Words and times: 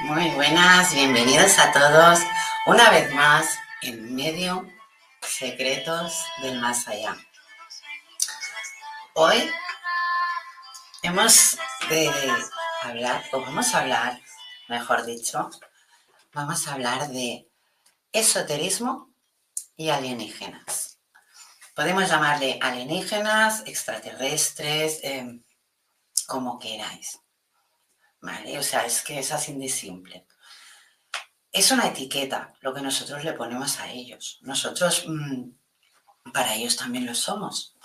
Muy 0.00 0.30
buenas, 0.30 0.94
bienvenidos 0.94 1.58
a 1.58 1.72
todos 1.72 2.20
una 2.66 2.88
vez 2.90 3.12
más 3.14 3.58
en 3.82 4.14
medio 4.14 4.64
secretos 5.22 6.24
del 6.40 6.60
más 6.60 6.86
allá. 6.86 7.16
Hoy 9.14 9.50
hemos 11.02 11.58
de 11.88 12.12
hablar, 12.82 13.24
o 13.32 13.40
vamos 13.40 13.74
a 13.74 13.80
hablar, 13.80 14.22
mejor 14.68 15.04
dicho, 15.04 15.50
vamos 16.32 16.68
a 16.68 16.74
hablar 16.74 17.08
de 17.08 17.48
esoterismo 18.12 19.10
y 19.76 19.88
alienígenas. 19.90 21.00
Podemos 21.74 22.08
llamarle 22.08 22.60
alienígenas, 22.62 23.64
extraterrestres, 23.66 25.00
eh, 25.02 25.40
como 26.28 26.60
queráis. 26.60 27.18
O 28.22 28.62
sea, 28.62 28.84
es 28.84 29.02
que 29.02 29.18
es 29.18 29.32
así 29.32 29.54
de 29.54 29.68
simple. 29.68 30.26
Es 31.52 31.70
una 31.70 31.86
etiqueta 31.86 32.52
lo 32.60 32.74
que 32.74 32.82
nosotros 32.82 33.24
le 33.24 33.32
ponemos 33.32 33.78
a 33.80 33.90
ellos. 33.90 34.38
Nosotros, 34.42 35.04
mm, 35.06 35.50
para 36.32 36.54
ellos 36.54 36.76
también 36.76 37.06
lo 37.06 37.14
somos. 37.14 37.76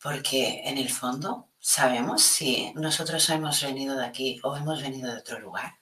Porque 0.00 0.62
en 0.64 0.78
el 0.78 0.90
fondo 0.90 1.50
sabemos 1.58 2.22
si 2.22 2.72
nosotros 2.74 3.28
hemos 3.30 3.62
venido 3.62 3.96
de 3.96 4.06
aquí 4.06 4.40
o 4.42 4.56
hemos 4.56 4.82
venido 4.82 5.10
de 5.10 5.18
otro 5.18 5.40
lugar. 5.40 5.78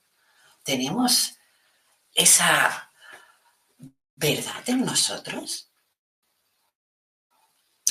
Tenemos 0.62 1.36
esa 2.14 2.92
verdad 4.14 4.62
en 4.66 4.84
nosotros. 4.84 5.70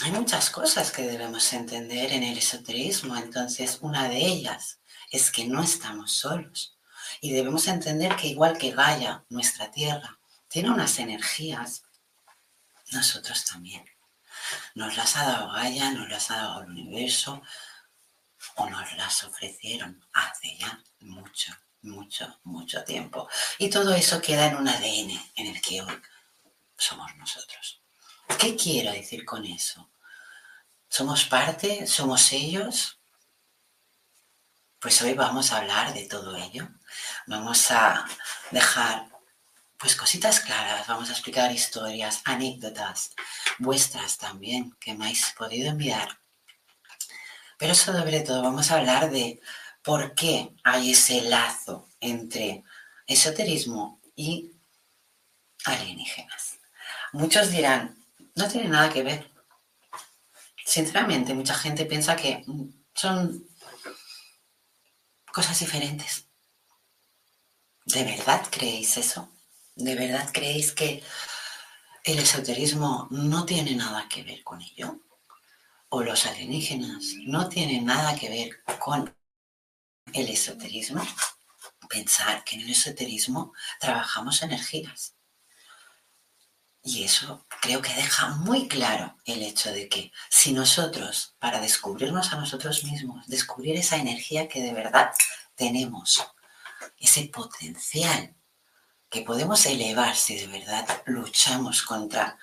Hay 0.02 0.12
muchas 0.12 0.50
cosas 0.50 0.92
que 0.92 1.04
debemos 1.04 1.54
entender 1.54 2.12
en 2.14 2.24
el 2.24 2.38
esoterismo, 2.38 3.16
entonces 3.16 3.78
una 3.82 4.10
de 4.10 4.18
ellas 4.18 4.80
es 5.14 5.32
que 5.32 5.46
no 5.46 5.62
estamos 5.62 6.12
solos. 6.12 6.76
Y 7.22 7.32
debemos 7.32 7.68
entender 7.68 8.16
que 8.16 8.28
igual 8.28 8.58
que 8.58 8.72
Gaia, 8.72 9.24
nuestra 9.30 9.70
Tierra, 9.70 10.20
tiene 10.48 10.72
unas 10.72 10.98
energías, 10.98 11.84
nosotros 12.92 13.46
también. 13.46 13.86
Nos 14.74 14.98
las 14.98 15.16
ha 15.16 15.26
dado 15.26 15.52
Gaia, 15.52 15.92
nos 15.92 16.10
las 16.10 16.32
ha 16.32 16.38
dado 16.38 16.64
el 16.64 16.72
universo, 16.72 17.44
o 18.56 18.70
nos 18.70 18.92
las 18.98 19.24
ofrecieron 19.24 20.04
hace 20.14 20.58
ya 20.58 20.84
mucho, 21.02 21.54
mucho, 21.84 22.40
mucho 22.44 22.84
tiempo. 22.84 23.30
Y 23.60 23.70
todo 23.70 23.94
eso 23.94 24.20
queda 24.20 24.48
en 24.48 24.56
un 24.56 24.68
ADN 24.68 25.12
en 25.36 25.48
el 25.48 25.62
que 25.62 25.84
hoy 25.84 26.02
somos 26.76 27.16
nosotros. 27.18 27.82
¿Qué 28.40 28.56
quiero 28.56 28.92
decir 28.92 29.26
con 29.26 29.46
eso? 29.46 29.92
¿Somos 30.90 31.26
parte? 31.26 31.86
¿Somos 31.86 32.32
ellos? 32.34 32.98
Pues 34.84 35.02
hoy 35.02 35.14
vamos 35.14 35.54
a 35.54 35.60
hablar 35.60 35.94
de 35.94 36.04
todo 36.10 36.36
ello. 36.36 36.68
Vamos 37.26 37.72
a 37.72 38.06
dejar 38.52 39.08
pues 39.78 39.96
cositas 39.96 40.42
claras, 40.42 40.86
vamos 40.88 41.08
a 41.08 41.14
explicar 41.14 41.50
historias, 41.54 42.22
anécdotas 42.26 43.12
vuestras 43.60 44.18
también 44.18 44.76
que 44.82 44.94
me 44.94 45.06
habéis 45.06 45.34
podido 45.38 45.70
enviar. 45.70 46.20
Pero 47.58 47.74
sobre 47.76 48.20
todo 48.20 48.44
vamos 48.44 48.72
a 48.72 48.80
hablar 48.80 49.10
de 49.10 49.40
por 49.82 50.16
qué 50.16 50.54
hay 50.66 50.92
ese 50.92 51.22
lazo 51.22 51.88
entre 52.02 52.66
esoterismo 53.08 54.02
y 54.18 54.52
alienígenas. 55.64 56.60
Muchos 57.14 57.52
dirán, 57.52 57.96
no 58.36 58.50
tiene 58.50 58.68
nada 58.68 58.90
que 58.90 59.04
ver. 59.04 59.32
Sinceramente, 60.66 61.34
mucha 61.34 61.56
gente 61.56 61.86
piensa 61.86 62.18
que 62.18 62.44
son 62.94 63.48
cosas 65.34 65.60
diferentes. 65.60 66.28
¿De 67.86 68.04
verdad 68.04 68.48
creéis 68.52 68.98
eso? 68.98 69.30
¿De 69.76 69.96
verdad 69.96 70.30
creéis 70.32 70.72
que 70.72 71.04
el 72.04 72.20
esoterismo 72.20 73.08
no 73.10 73.44
tiene 73.44 73.74
nada 73.76 74.08
que 74.08 74.22
ver 74.22 74.44
con 74.44 74.62
ello? 74.62 75.00
¿O 75.90 76.04
los 76.04 76.28
alienígenas 76.28 77.16
no 77.26 77.50
tienen 77.50 77.86
nada 77.86 78.16
que 78.16 78.30
ver 78.30 78.64
con 78.80 79.12
el 80.14 80.30
esoterismo? 80.30 81.04
Pensar 81.90 82.44
que 82.44 82.56
en 82.56 82.62
el 82.62 82.70
esoterismo 82.70 83.54
trabajamos 83.80 84.44
energías. 84.44 85.16
Y 86.86 87.06
eso 87.06 87.46
creo 87.62 87.82
que 87.82 87.94
deja 87.94 88.30
muy 88.30 88.68
claro 88.68 89.16
el 89.24 89.42
hecho 89.42 89.72
de 89.72 89.88
que 89.88 90.12
si 90.30 90.52
nosotros, 90.52 91.34
para 91.40 91.62
descubrirnos 91.62 92.34
a 92.34 92.36
nosotros 92.36 92.84
mismos, 92.84 93.26
descubrir 93.28 93.78
esa 93.78 93.96
energía 93.96 94.50
que 94.50 94.62
de 94.62 94.74
verdad 94.74 95.12
tenemos, 95.56 96.28
ese 97.00 97.24
potencial 97.26 98.36
que 99.10 99.22
podemos 99.22 99.66
elevar 99.66 100.16
si 100.16 100.36
de 100.36 100.48
verdad 100.48 100.86
luchamos 101.06 101.84
contra 101.84 102.38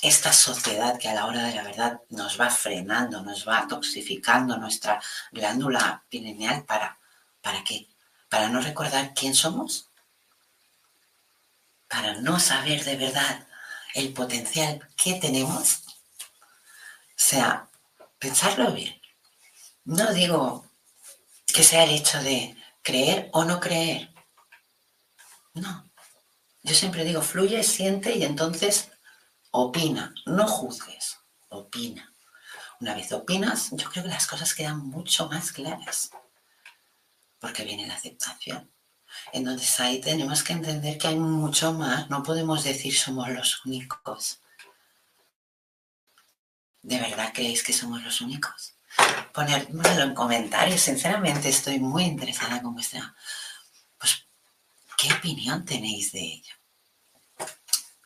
esta 0.00 0.32
sociedad 0.32 0.98
que 0.98 1.08
a 1.08 1.14
la 1.14 1.26
hora 1.26 1.42
de 1.44 1.54
la 1.54 1.64
verdad 1.64 2.00
nos 2.10 2.40
va 2.40 2.50
frenando, 2.50 3.22
nos 3.22 3.48
va 3.48 3.66
toxificando 3.66 4.56
nuestra 4.58 5.00
glándula 5.32 6.04
pineal 6.08 6.64
para, 6.64 6.98
¿para 7.40 7.64
qué? 7.64 7.88
Para 8.28 8.48
no 8.48 8.60
recordar 8.60 9.12
quién 9.14 9.34
somos, 9.34 9.88
para 11.88 12.14
no 12.20 12.38
saber 12.38 12.84
de 12.84 12.96
verdad 12.96 13.45
el 13.96 14.12
potencial 14.12 14.86
que 14.94 15.14
tenemos. 15.14 15.82
O 15.88 17.14
sea, 17.16 17.70
pensarlo 18.18 18.72
bien. 18.72 19.00
No 19.84 20.12
digo 20.12 20.70
que 21.46 21.62
sea 21.62 21.84
el 21.84 21.90
hecho 21.90 22.22
de 22.22 22.54
creer 22.82 23.30
o 23.32 23.44
no 23.44 23.58
creer. 23.58 24.14
No. 25.54 25.90
Yo 26.62 26.74
siempre 26.74 27.04
digo, 27.04 27.22
fluye, 27.22 27.62
siente 27.62 28.14
y 28.16 28.24
entonces 28.24 28.90
opina. 29.50 30.14
No 30.26 30.46
juzgues, 30.46 31.16
opina. 31.48 32.12
Una 32.80 32.94
vez 32.94 33.10
opinas, 33.12 33.70
yo 33.72 33.88
creo 33.88 34.04
que 34.04 34.10
las 34.10 34.26
cosas 34.26 34.52
quedan 34.52 34.78
mucho 34.78 35.26
más 35.28 35.52
claras. 35.52 36.10
Porque 37.38 37.64
viene 37.64 37.86
la 37.86 37.94
aceptación. 37.94 38.70
Entonces 39.32 39.78
ahí 39.80 40.00
tenemos 40.00 40.42
que 40.42 40.52
entender 40.52 40.98
que 40.98 41.08
hay 41.08 41.18
mucho 41.18 41.72
más. 41.72 42.08
No 42.10 42.22
podemos 42.22 42.64
decir 42.64 42.96
somos 42.96 43.28
los 43.28 43.64
únicos. 43.64 44.40
¿De 46.82 46.98
verdad 46.98 47.32
creéis 47.34 47.62
que 47.62 47.72
somos 47.72 48.02
los 48.02 48.20
únicos? 48.20 48.74
Ponérmelo 49.32 50.04
en 50.04 50.14
comentarios. 50.14 50.80
Sinceramente 50.80 51.48
estoy 51.48 51.78
muy 51.78 52.04
interesada 52.04 52.62
con 52.62 52.74
vuestra... 52.74 53.14
Pues, 53.98 54.26
¿qué 54.96 55.12
opinión 55.12 55.64
tenéis 55.64 56.12
de 56.12 56.20
ello? 56.20 56.54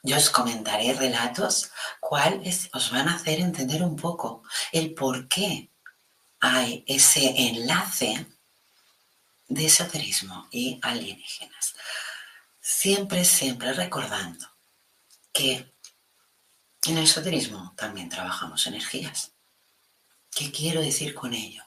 Yo 0.03 0.17
os 0.17 0.31
comentaré 0.31 0.95
relatos 0.95 1.71
cuáles 2.01 2.71
os 2.73 2.91
van 2.91 3.09
a 3.09 3.17
hacer 3.17 3.39
entender 3.41 3.83
un 3.83 3.97
poco 3.97 4.43
el 4.73 4.95
por 4.95 5.29
qué 5.29 5.71
hay 6.41 6.85
ese 6.87 7.49
enlace 7.49 8.27
de 9.51 9.67
esoterismo 9.67 10.49
y 10.51 10.79
alienígenas. 10.81 11.75
Siempre, 12.61 13.25
siempre 13.25 13.73
recordando 13.73 14.47
que 15.33 15.75
en 16.87 16.97
el 16.97 17.05
esoterismo 17.05 17.75
también 17.77 18.09
trabajamos 18.09 18.67
energías. 18.67 19.33
¿Qué 20.35 20.51
quiero 20.53 20.81
decir 20.81 21.15
con 21.15 21.35
ello? 21.35 21.65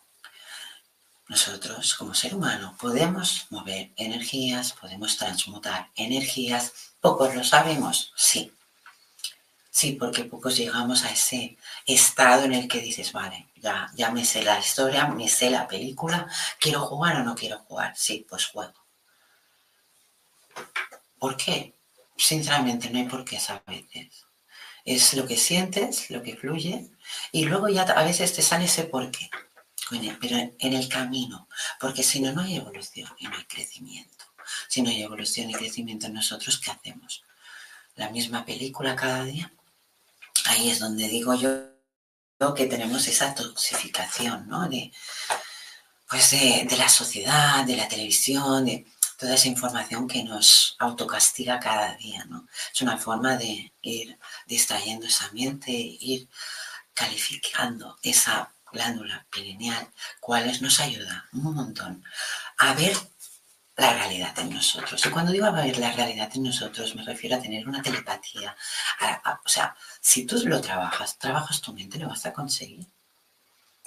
Nosotros, 1.27 1.94
como 1.95 2.13
ser 2.13 2.35
humano, 2.35 2.75
podemos 2.80 3.47
mover 3.50 3.91
energías, 3.97 4.74
podemos 4.74 5.18
transmutar 5.18 5.89
energías. 5.95 6.71
Pocos 7.01 7.36
lo 7.36 7.44
sabemos, 7.44 8.13
sí. 8.15 8.51
Sí, 9.69 9.94
porque 9.94 10.24
pocos 10.24 10.56
llegamos 10.56 11.03
a 11.03 11.12
ese 11.12 11.57
estado 11.86 12.45
en 12.45 12.53
el 12.53 12.68
que 12.68 12.79
dices, 12.79 13.12
vale, 13.12 13.47
ya, 13.63 13.89
ya 13.95 14.12
me 14.12 14.25
sé 14.25 14.44
la 14.44 14.60
historia, 14.60 15.07
me 15.07 15.27
sé 15.27 15.50
la 15.50 15.68
película, 15.68 16.27
¿quiero 16.60 16.81
jugar 16.81 17.15
o 17.15 17.24
no 17.24 17.33
quiero 17.33 17.60
jugar? 17.60 17.94
Sí, 17.95 18.25
pues 18.30 18.48
juego. 18.48 18.74
¿Por 21.18 21.38
qué? 21.38 21.74
Sinceramente 22.18 22.89
no 22.89 23.00
hay 23.00 23.06
por 23.06 23.24
qué 23.24 23.38
a 23.38 23.63
veces. 23.65 24.25
Es 24.83 25.13
lo 25.13 25.25
que 25.25 25.38
sientes, 25.38 26.10
lo 26.10 26.21
que 26.21 26.36
fluye, 26.36 26.92
y 27.31 27.45
luego 27.45 27.69
ya 27.69 27.83
a 27.83 28.04
veces 28.04 28.33
te 28.33 28.42
sale 28.42 28.65
ese 28.65 28.83
por 28.83 29.10
qué, 29.10 29.30
pero 30.19 30.36
en 30.60 30.74
el 30.74 30.89
camino, 30.89 31.48
porque 31.80 32.04
si 32.04 32.19
no, 32.19 32.33
no 32.33 32.42
hay 32.42 32.57
evolución 32.57 33.10
y 33.18 33.27
no 33.27 33.38
hay 33.38 33.45
crecimiento. 33.45 34.25
Si 34.68 34.81
no 34.81 34.89
hay 34.89 35.01
evolución 35.01 35.50
y 35.50 35.54
crecimiento 35.54 36.07
en 36.07 36.15
nosotros, 36.15 36.60
¿qué 36.60 36.71
hacemos? 36.71 37.24
¿La 37.95 38.10
misma 38.10 38.44
película 38.44 38.95
cada 38.95 39.24
día? 39.24 39.54
ahí 40.45 40.69
es 40.69 40.80
donde 40.80 41.07
digo 41.07 41.33
yo 41.36 41.72
que 42.51 42.65
tenemos 42.65 43.07
esa 43.07 43.33
toxificación, 43.33 44.47
¿no? 44.47 44.67
De, 44.67 44.91
pues 46.09 46.31
de, 46.31 46.75
la 46.77 46.89
sociedad, 46.89 47.63
de 47.63 47.77
la 47.77 47.87
televisión, 47.87 48.65
de 48.65 48.85
toda 49.17 49.35
esa 49.35 49.47
información 49.47 50.07
que 50.07 50.23
nos 50.23 50.75
autocastiga 50.79 51.59
cada 51.59 51.95
día, 51.95 52.25
¿no? 52.25 52.47
Es 52.73 52.81
una 52.81 52.97
forma 52.97 53.37
de 53.37 53.71
ir 53.81 54.17
distrayendo 54.47 55.05
esa 55.05 55.31
mente, 55.31 55.71
ir 55.71 56.27
calificando 56.93 57.97
esa 58.01 58.51
glándula 58.71 59.25
pineal, 59.29 59.87
cuales 60.19 60.61
nos 60.61 60.79
ayuda 60.79 61.29
un 61.33 61.53
montón 61.53 62.03
a 62.57 62.73
ver 62.73 62.97
la 63.75 63.93
realidad 63.93 64.37
en 64.39 64.51
nosotros. 64.51 65.03
Y 65.05 65.09
cuando 65.09 65.31
digo 65.31 65.45
a 65.45 65.51
ver 65.51 65.77
la 65.77 65.91
realidad 65.91 66.29
en 66.35 66.43
nosotros, 66.43 66.95
me 66.95 67.03
refiero 67.03 67.35
a 67.35 67.41
tener 67.41 67.67
una 67.67 67.81
telepatía. 67.81 68.55
o 69.45 69.49
sea, 69.49 69.75
si 69.99 70.25
tú 70.25 70.41
lo 70.45 70.61
trabajas, 70.61 71.17
trabajas 71.17 71.61
tu 71.61 71.73
mente, 71.73 71.97
lo 71.97 72.09
vas 72.09 72.25
a 72.25 72.33
conseguir. 72.33 72.87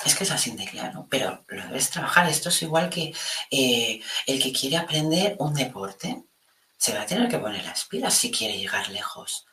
Es 0.04 0.14
que 0.14 0.24
es 0.24 0.30
así 0.30 0.50
de 0.50 0.66
claro, 0.66 1.06
pero 1.08 1.44
lo 1.48 1.62
debes 1.66 1.90
trabajar. 1.90 2.28
Esto 2.28 2.50
es 2.50 2.62
igual 2.62 2.90
que 2.90 3.14
eh, 3.50 4.00
el 4.26 4.42
que 4.42 4.52
quiere 4.52 4.76
aprender 4.76 5.36
un 5.38 5.54
deporte, 5.54 6.24
se 6.76 6.92
va 6.92 7.02
a 7.02 7.06
tener 7.06 7.28
que 7.28 7.38
poner 7.38 7.64
las 7.64 7.84
pilas 7.84 8.14
si 8.14 8.30
quiere 8.30 8.58
llegar 8.58 8.88
lejos. 8.90 9.46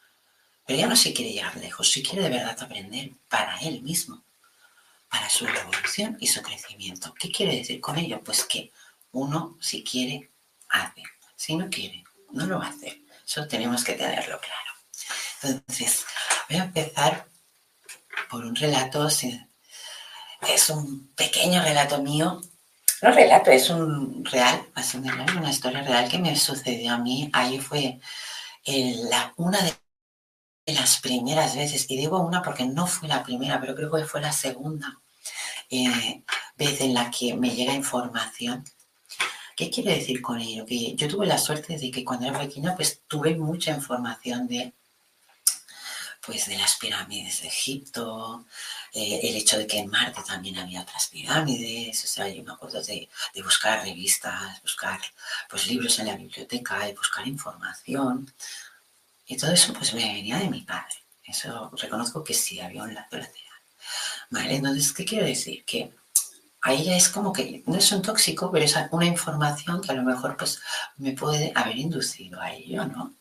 Pero 0.65 0.79
ya 0.79 0.87
no 0.87 0.95
si 0.95 1.13
quiere 1.13 1.31
llegar 1.31 1.55
lejos, 1.57 1.89
si 1.89 2.03
quiere 2.03 2.23
de 2.23 2.29
verdad 2.29 2.57
aprender 2.61 3.11
para 3.29 3.57
él 3.59 3.81
mismo, 3.81 4.23
para 5.09 5.29
su 5.29 5.47
evolución 5.47 6.17
y 6.19 6.27
su 6.27 6.41
crecimiento. 6.41 7.13
¿Qué 7.13 7.31
quiere 7.31 7.57
decir 7.57 7.79
con 7.79 7.97
ello? 7.97 8.21
Pues 8.23 8.43
que 8.43 8.71
uno, 9.13 9.57
si 9.61 9.83
quiere, 9.83 10.31
hace. 10.69 11.03
Si 11.35 11.55
no 11.55 11.69
quiere, 11.69 12.03
no 12.31 12.45
lo 12.45 12.61
hace. 12.61 13.03
Eso 13.25 13.47
tenemos 13.47 13.83
que 13.83 13.93
tenerlo 13.93 14.39
claro. 14.39 14.71
Entonces, 15.41 16.05
voy 16.49 16.59
a 16.59 16.63
empezar 16.63 17.27
por 18.29 18.45
un 18.45 18.55
relato. 18.55 19.07
Es 19.07 20.69
un 20.69 21.13
pequeño 21.15 21.61
relato 21.63 22.01
mío. 22.01 22.41
No 23.01 23.11
relato, 23.11 23.51
es 23.51 23.69
un 23.69 24.23
real, 24.25 24.67
una 25.37 25.49
historia 25.49 25.83
real 25.83 26.09
que 26.09 26.19
me 26.19 26.35
sucedió 26.35 26.93
a 26.93 26.97
mí. 26.97 27.29
Ahí 27.33 27.59
fue 27.59 27.99
la, 28.65 29.33
una 29.37 29.61
de 29.61 29.75
las 30.73 30.99
primeras 31.01 31.55
veces, 31.55 31.85
y 31.89 31.97
digo 31.97 32.21
una 32.21 32.41
porque 32.41 32.65
no 32.65 32.87
fue 32.87 33.09
la 33.09 33.23
primera, 33.23 33.59
pero 33.59 33.75
creo 33.75 33.91
que 33.91 34.05
fue 34.05 34.21
la 34.21 34.31
segunda 34.31 35.01
eh, 35.69 36.23
vez 36.55 36.79
en 36.81 36.93
la 36.93 37.11
que 37.11 37.33
me 37.33 37.49
llega 37.49 37.73
información 37.73 38.63
¿Qué 39.55 39.69
quiere 39.69 39.95
decir 39.95 40.21
con 40.21 40.39
ello? 40.39 40.65
Que 40.65 40.95
yo 40.95 41.07
tuve 41.07 41.25
la 41.27 41.37
suerte 41.37 41.77
de 41.77 41.91
que 41.91 42.03
cuando 42.03 42.27
era 42.27 42.39
pequeña 42.39 42.75
pues 42.75 43.01
tuve 43.07 43.35
mucha 43.35 43.71
información 43.71 44.47
de 44.47 44.73
pues 46.25 46.47
de 46.47 46.57
las 46.57 46.77
pirámides 46.77 47.41
de 47.41 47.49
Egipto, 47.49 48.45
eh, 48.93 49.19
el 49.23 49.35
hecho 49.35 49.57
de 49.57 49.67
que 49.67 49.79
en 49.79 49.89
Marte 49.89 50.21
también 50.25 50.57
había 50.57 50.81
otras 50.81 51.07
pirámides, 51.07 52.01
o 52.03 52.07
sea, 52.07 52.29
yo 52.29 52.43
me 52.43 52.53
acuerdo 52.53 52.81
de, 52.81 53.09
buscar 53.43 53.83
revistas, 53.83 54.61
buscar 54.61 55.01
pues 55.49 55.67
libros 55.67 55.99
en 55.99 56.07
la 56.07 56.15
biblioteca 56.15 56.87
y 56.87 56.93
buscar 56.93 57.27
información. 57.27 58.33
Y 59.25 59.37
todo 59.37 59.51
eso 59.51 59.73
pues 59.73 59.93
me 59.93 60.13
venía 60.13 60.37
de 60.37 60.49
mi 60.49 60.61
padre. 60.61 60.95
Eso 61.25 61.71
reconozco 61.77 62.23
que 62.23 62.33
sí, 62.33 62.59
había 62.59 62.83
un 62.83 62.93
lazo 62.93 63.17
lateral. 63.17 63.61
Vale, 64.29 64.55
entonces, 64.55 64.93
¿qué 64.93 65.05
quiero 65.05 65.25
decir? 65.25 65.63
Que 65.65 65.93
ahí 66.63 66.85
ya 66.85 66.95
es 66.95 67.09
como 67.09 67.33
que 67.33 67.61
no 67.67 67.75
es 67.75 67.91
un 67.91 68.01
tóxico, 68.01 68.49
pero 68.51 68.65
es 68.65 68.75
una 68.91 69.05
información 69.05 69.81
que 69.81 69.91
a 69.91 69.95
lo 69.95 70.03
mejor 70.03 70.37
pues 70.37 70.61
me 70.97 71.11
puede 71.11 71.51
haber 71.55 71.77
inducido 71.77 72.41
a 72.41 72.53
ello, 72.53 72.85
¿no? 72.85 73.13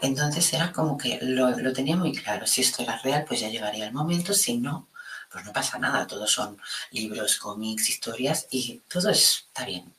Entonces 0.00 0.52
era 0.52 0.72
como 0.72 0.96
que 0.98 1.18
lo, 1.22 1.72
tenía 1.72 1.96
muy 1.96 2.12
claro, 2.12 2.46
si 2.46 2.62
esto 2.62 2.82
era 2.82 2.98
real 2.98 3.24
pues 3.28 3.40
ya 3.40 3.50
llegaría 3.50 3.86
el 3.86 3.92
momento, 3.92 4.32
si 4.32 4.56
no, 4.58 4.88
pues 5.30 5.44
no 5.44 5.52
pasa 5.52 5.78
nada, 5.78 6.06
todos 6.06 6.32
son 6.32 6.58
libros, 6.90 7.36
cómics, 7.36 7.88
historias 7.90 8.48
y 8.50 8.80
todo 8.88 9.10
está 9.10 9.64
bien. 9.66 9.94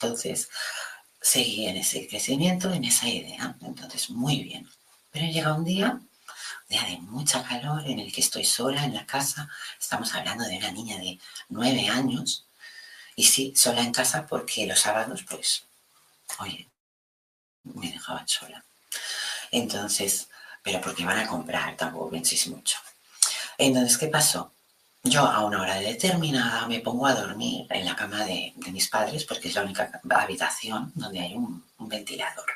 Entonces 0.00 0.48
seguí 1.20 1.66
en 1.66 1.76
ese 1.76 2.08
crecimiento, 2.08 2.72
en 2.72 2.84
esa 2.84 3.08
idea, 3.08 3.54
entonces 3.60 4.10
muy 4.10 4.42
bien. 4.42 4.68
Pero 5.12 5.26
llega 5.26 5.54
un 5.54 5.64
día 5.64 6.00
día 6.74 6.84
de 6.90 6.98
mucha 6.98 7.40
calor 7.44 7.86
en 7.86 8.00
el 8.00 8.12
que 8.12 8.20
estoy 8.20 8.44
sola 8.44 8.84
en 8.84 8.94
la 8.94 9.06
casa. 9.06 9.48
Estamos 9.78 10.12
hablando 10.12 10.44
de 10.44 10.56
una 10.56 10.72
niña 10.72 10.96
de 10.98 11.20
nueve 11.48 11.88
años. 11.88 12.46
Y 13.14 13.24
sí, 13.24 13.52
sola 13.54 13.80
en 13.80 13.92
casa 13.92 14.26
porque 14.26 14.66
los 14.66 14.80
sábados, 14.80 15.24
pues, 15.28 15.62
oye, 16.40 16.68
me 17.62 17.92
dejaban 17.92 18.26
sola. 18.26 18.64
Entonces, 19.52 20.28
pero 20.64 20.80
porque 20.80 21.02
iban 21.02 21.18
a 21.18 21.28
comprar, 21.28 21.76
tampoco 21.76 22.10
penséis 22.10 22.48
mucho. 22.48 22.78
Entonces, 23.56 23.96
¿qué 23.96 24.08
pasó? 24.08 24.52
Yo 25.04 25.20
a 25.20 25.44
una 25.44 25.62
hora 25.62 25.76
determinada 25.76 26.66
me 26.66 26.80
pongo 26.80 27.06
a 27.06 27.14
dormir 27.14 27.66
en 27.70 27.84
la 27.84 27.94
cama 27.94 28.24
de, 28.24 28.52
mis 28.72 28.88
padres 28.88 29.24
porque 29.24 29.48
es 29.48 29.54
la 29.54 29.62
única 29.62 30.00
habitación 30.10 30.90
donde 30.96 31.20
hay 31.20 31.34
un 31.34 31.62
ventilador. 31.78 32.50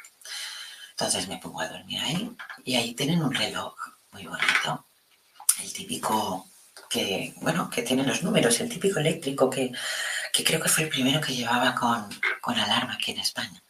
Entonces 0.90 1.28
me 1.28 1.38
pongo 1.38 1.60
a 1.60 1.68
dormir 1.68 2.00
ahí 2.00 2.36
y 2.64 2.74
ahí 2.74 2.94
tienen 2.94 3.22
un 3.22 3.32
reloj 3.32 3.76
muy 4.12 4.26
bonito. 4.26 4.84
El 5.62 5.72
típico 5.72 6.48
que, 6.88 7.34
bueno, 7.36 7.68
que 7.70 7.82
tiene 7.82 8.04
los 8.04 8.22
números, 8.22 8.60
el 8.60 8.68
típico 8.68 8.98
eléctrico 9.00 9.50
que, 9.50 9.72
creo 10.44 10.60
que 10.60 10.68
fue 10.68 10.84
el 10.84 10.90
primero 10.90 11.20
que 11.20 11.34
llevaba 11.34 11.74
con, 11.74 12.08
alarma 12.58 12.94
aquí 12.94 13.12
en 13.12 13.20
España. 13.20 13.62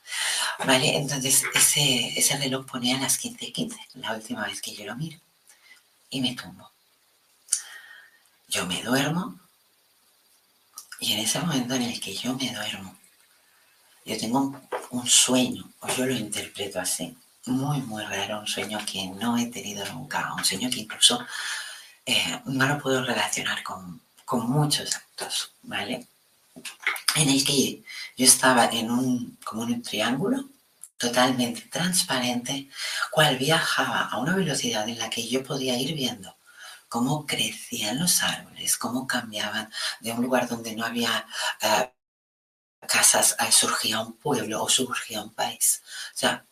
Vale, 0.64 0.97
entonces 0.97 1.45
ese, 1.54 2.18
ese 2.18 2.37
reloj 2.38 2.66
ponía 2.66 2.97
a 2.97 3.00
las 3.00 3.21
15.15, 3.21 3.76
la 3.95 4.12
última 4.14 4.47
vez 4.47 4.61
que 4.61 4.75
yo 4.75 4.85
lo 4.85 4.97
miro. 4.97 5.18
y 6.11 6.21
me 6.21 6.35
tumbo. 6.35 6.71
Yo 8.49 8.66
me 8.66 8.83
duermo 8.83 9.38
y 11.00 11.12
en 11.12 11.21
ese 11.21 11.38
momento 11.40 11.75
en 11.75 11.83
el 11.83 12.00
que 12.00 12.14
yo 12.14 12.35
me 12.35 12.52
duermo, 12.52 12.97
yo 14.04 14.18
tengo 14.18 14.61
un, 14.90 15.07
sueño, 15.07 15.71
o 15.80 15.88
yo 15.88 16.07
lo 16.07 16.12
interpreto 16.14 16.80
así, 16.80 17.16
muy, 17.47 17.80
muy 17.83 18.04
raro, 18.04 18.40
un 18.40 18.47
sueño 18.47 18.78
que 18.90 19.07
no 19.07 19.37
he 19.38 19.47
tenido 19.47 19.85
nunca, 19.92 20.35
un 20.35 20.45
sueño 20.45 20.71
que 20.71 20.80
incluso 20.80 21.25
eh, 22.04 22.40
no 22.47 22.66
lo 22.66 22.78
puedo 22.78 23.04
relacionar 23.04 23.62
con, 23.62 24.02
con 24.25 24.49
muchos 24.50 24.95
actos, 24.97 25.52
¿vale? 25.62 26.07
En 27.14 27.28
el 27.28 27.45
que 27.45 27.83
yo 28.16 28.25
estaba 28.25 28.66
en 28.66 28.90
un, 28.90 29.38
como 29.45 29.64
en 29.64 29.75
un 29.75 29.83
triángulo 29.83 30.49
totalmente 30.97 31.62
transparente, 31.62 32.68
cual 33.11 33.38
viajaba 33.38 34.09
a 34.09 34.18
una 34.18 34.35
velocidad 34.35 34.88
en 34.88 34.99
la 34.99 35.09
que 35.09 35.26
yo 35.26 35.45
podía 35.45 35.78
ir 35.78 35.95
viendo 35.95 36.37
cómo 36.88 37.26
crecían 37.26 37.99
los 37.99 38.23
árboles, 38.23 38.76
cómo 38.76 39.07
cambiaban 39.07 39.71
de 40.00 40.12
un 40.12 40.23
lugar 40.23 40.49
donde 40.49 40.75
no 40.75 40.85
había 40.85 41.26
uh, 41.62 42.87
casas, 42.87 43.37
uh, 43.40 43.52
surgía 43.52 44.00
un 44.00 44.14
pueblo 44.16 44.62
o 44.62 44.68
surgía 44.68 45.23
un 45.23 45.33
país. 45.35 45.83
O 46.14 46.18
sea, 46.18 46.45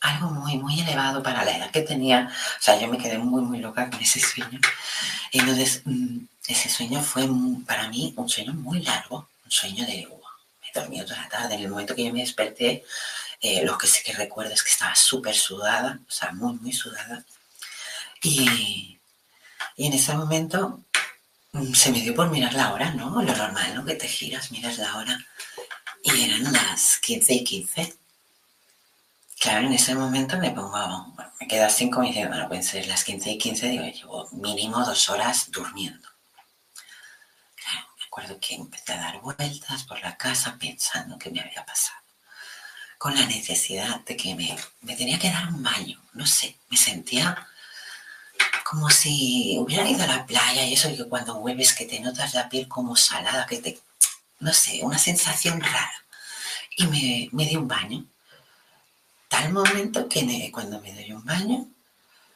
algo 0.00 0.30
muy, 0.30 0.56
muy 0.58 0.80
elevado 0.80 1.22
para 1.22 1.44
la 1.44 1.56
edad 1.56 1.70
que 1.70 1.82
tenía. 1.82 2.32
O 2.58 2.62
sea, 2.62 2.78
yo 2.78 2.88
me 2.88 2.98
quedé 2.98 3.18
muy, 3.18 3.42
muy 3.42 3.58
loca 3.58 3.88
con 3.90 4.00
ese 4.00 4.20
sueño. 4.20 4.60
Entonces, 5.32 5.82
mm, 5.84 6.18
ese 6.48 6.68
sueño 6.68 7.02
fue 7.02 7.28
para 7.66 7.88
mí 7.88 8.12
un 8.16 8.28
sueño 8.28 8.52
muy 8.54 8.82
largo, 8.82 9.28
un 9.44 9.50
sueño 9.50 9.86
de, 9.86 10.06
uh, 10.10 10.20
me 10.62 10.80
dormí 10.80 11.00
toda 11.04 11.22
la 11.22 11.28
tarde. 11.28 11.54
En 11.54 11.62
el 11.62 11.68
momento 11.68 11.94
que 11.94 12.04
yo 12.04 12.12
me 12.12 12.20
desperté, 12.20 12.84
eh, 13.40 13.64
lo 13.64 13.78
que 13.78 13.86
sí 13.86 14.02
que 14.04 14.12
recuerdo 14.12 14.52
es 14.52 14.62
que 14.62 14.70
estaba 14.70 14.94
súper 14.94 15.34
sudada, 15.34 16.00
o 16.08 16.10
sea, 16.10 16.32
muy, 16.32 16.54
muy 16.54 16.72
sudada. 16.72 17.24
Y, 18.22 18.98
y 19.76 19.86
en 19.86 19.92
ese 19.92 20.14
momento 20.14 20.80
mm, 21.52 21.74
se 21.74 21.92
me 21.92 22.00
dio 22.00 22.14
por 22.14 22.30
mirar 22.30 22.54
la 22.54 22.72
hora, 22.72 22.90
¿no? 22.92 23.22
Lo 23.22 23.36
normal, 23.36 23.74
¿no? 23.74 23.84
Que 23.84 23.94
te 23.94 24.08
giras, 24.08 24.50
miras 24.52 24.78
la 24.78 24.96
hora. 24.96 25.18
Y 26.02 26.22
eran 26.24 26.52
las 26.52 26.98
15 26.98 27.34
y 27.34 27.44
15. 27.44 27.99
Claro, 29.40 29.66
en 29.68 29.72
ese 29.72 29.94
momento 29.94 30.36
me 30.36 30.50
pongo, 30.50 30.70
bueno, 30.70 31.16
me 31.40 31.48
quedo 31.48 31.70
cinco 31.70 32.00
y 32.02 32.08
me 32.10 32.14
dice, 32.14 32.28
bueno, 32.28 32.46
pueden 32.46 32.62
ser 32.62 32.86
las 32.86 33.04
15 33.04 33.30
y 33.30 33.38
15, 33.38 33.68
digo, 33.70 33.84
llevo 33.84 34.28
mínimo 34.32 34.84
dos 34.84 35.08
horas 35.08 35.50
durmiendo. 35.50 36.06
Claro, 37.56 37.86
me 37.98 38.04
acuerdo 38.04 38.38
que 38.38 38.54
empecé 38.56 38.92
a 38.92 39.00
dar 39.00 39.20
vueltas 39.22 39.84
por 39.84 39.98
la 40.02 40.14
casa 40.18 40.58
pensando 40.60 41.18
qué 41.18 41.30
me 41.30 41.40
había 41.40 41.64
pasado. 41.64 41.98
Con 42.98 43.14
la 43.14 43.24
necesidad 43.24 44.00
de 44.00 44.14
que 44.14 44.34
me, 44.34 44.54
me 44.82 44.94
tenía 44.94 45.18
que 45.18 45.30
dar 45.30 45.48
un 45.48 45.62
baño, 45.62 45.98
no 46.12 46.26
sé, 46.26 46.58
me 46.68 46.76
sentía 46.76 47.48
como 48.64 48.90
si 48.90 49.56
hubiera 49.58 49.88
ido 49.88 50.04
a 50.04 50.06
la 50.06 50.26
playa 50.26 50.64
y 50.64 50.74
eso 50.74 50.94
que 50.94 51.08
cuando 51.08 51.40
vuelves 51.40 51.72
que 51.72 51.86
te 51.86 51.98
notas 52.00 52.34
la 52.34 52.50
piel 52.50 52.68
como 52.68 52.94
salada, 52.94 53.46
que 53.46 53.56
te, 53.56 53.80
no 54.40 54.52
sé, 54.52 54.80
una 54.82 54.98
sensación 54.98 55.62
rara. 55.62 56.04
Y 56.76 56.86
me, 56.88 57.28
me 57.32 57.46
di 57.46 57.56
un 57.56 57.66
baño. 57.66 58.04
Tal 59.40 59.54
momento 59.54 60.06
que 60.06 60.50
cuando 60.52 60.82
me 60.82 60.92
doy 60.92 61.12
un 61.12 61.24
baño, 61.24 61.66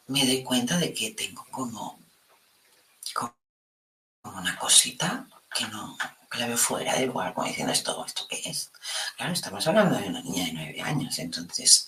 me 0.06 0.25
doy 0.25 0.42
cuenta 0.42 0.78
de 0.78 0.94
que 0.94 1.11
tengo 1.11 1.46
como, 1.50 2.00
como 3.12 3.34
una 4.38 4.56
cosita 4.56 5.26
que 5.54 5.68
no, 5.68 5.99
que 6.30 6.38
la 6.38 6.46
veo 6.46 6.56
fuera 6.56 6.94
del 6.94 7.08
lugar, 7.08 7.34
como 7.34 7.46
diciendo 7.46 7.75
esto, 7.75 8.06
¿esto 8.06 8.26
qué 8.26 8.40
es? 8.46 8.73
Claro, 9.18 9.34
estamos 9.34 9.66
hablando 9.66 9.99
de 9.99 10.08
una 10.08 10.23
niña 10.23 10.46
de 10.46 10.52
nueve 10.54 10.80
años, 10.80 11.18
entonces 11.18 11.87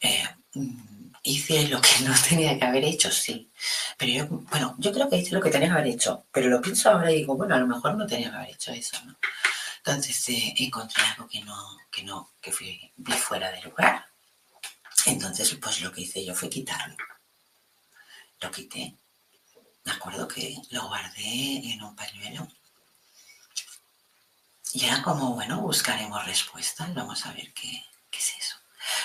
eh, 0.00 0.26
mm, 0.54 1.12
hice 1.24 1.68
lo 1.68 1.82
que 1.82 2.00
no 2.04 2.14
tenía 2.26 2.58
que 2.58 2.64
haber 2.64 2.84
hecho, 2.84 3.10
sí. 3.10 3.50
Pero 3.98 4.12
yo, 4.12 4.26
bueno, 4.28 4.76
yo 4.78 4.92
creo 4.94 5.10
que 5.10 5.18
hice 5.18 5.34
lo 5.34 5.42
que 5.42 5.50
tenía 5.50 5.68
que 5.68 5.74
haber 5.74 5.88
hecho, 5.88 6.24
pero 6.32 6.48
lo 6.48 6.62
pienso 6.62 6.90
ahora 6.90 7.12
y 7.12 7.16
digo, 7.16 7.36
bueno, 7.36 7.54
a 7.54 7.58
lo 7.58 7.66
mejor 7.66 7.96
no 7.96 8.06
tenía 8.06 8.30
que 8.30 8.36
haber 8.36 8.50
hecho 8.54 8.72
eso, 8.72 8.96
¿no? 9.04 9.14
Entonces 9.84 10.26
eh, 10.30 10.54
encontré 10.56 11.02
algo 11.02 11.28
que 11.28 11.42
no, 11.42 11.78
que 11.90 12.02
no, 12.02 12.30
que 12.40 12.50
fui, 12.50 12.90
vi 12.96 13.12
fuera 13.12 13.52
del 13.52 13.64
lugar. 13.64 14.07
Entonces, 15.06 15.54
pues 15.60 15.80
lo 15.80 15.92
que 15.92 16.02
hice 16.02 16.24
yo 16.24 16.34
fue 16.34 16.50
quitarlo. 16.50 16.96
Lo 18.40 18.50
quité. 18.50 18.96
Me 19.84 19.92
acuerdo 19.92 20.28
que 20.28 20.56
lo 20.70 20.86
guardé 20.88 21.72
en 21.72 21.82
un 21.82 21.96
pañuelo. 21.96 22.48
Y 24.74 24.84
era 24.84 25.02
como, 25.02 25.34
bueno, 25.34 25.60
buscaremos 25.60 26.24
respuestas, 26.26 26.94
vamos 26.94 27.24
a 27.24 27.32
ver 27.32 27.52
qué, 27.54 27.84
qué 28.10 28.18
es 28.18 28.34
eso. 28.38 28.56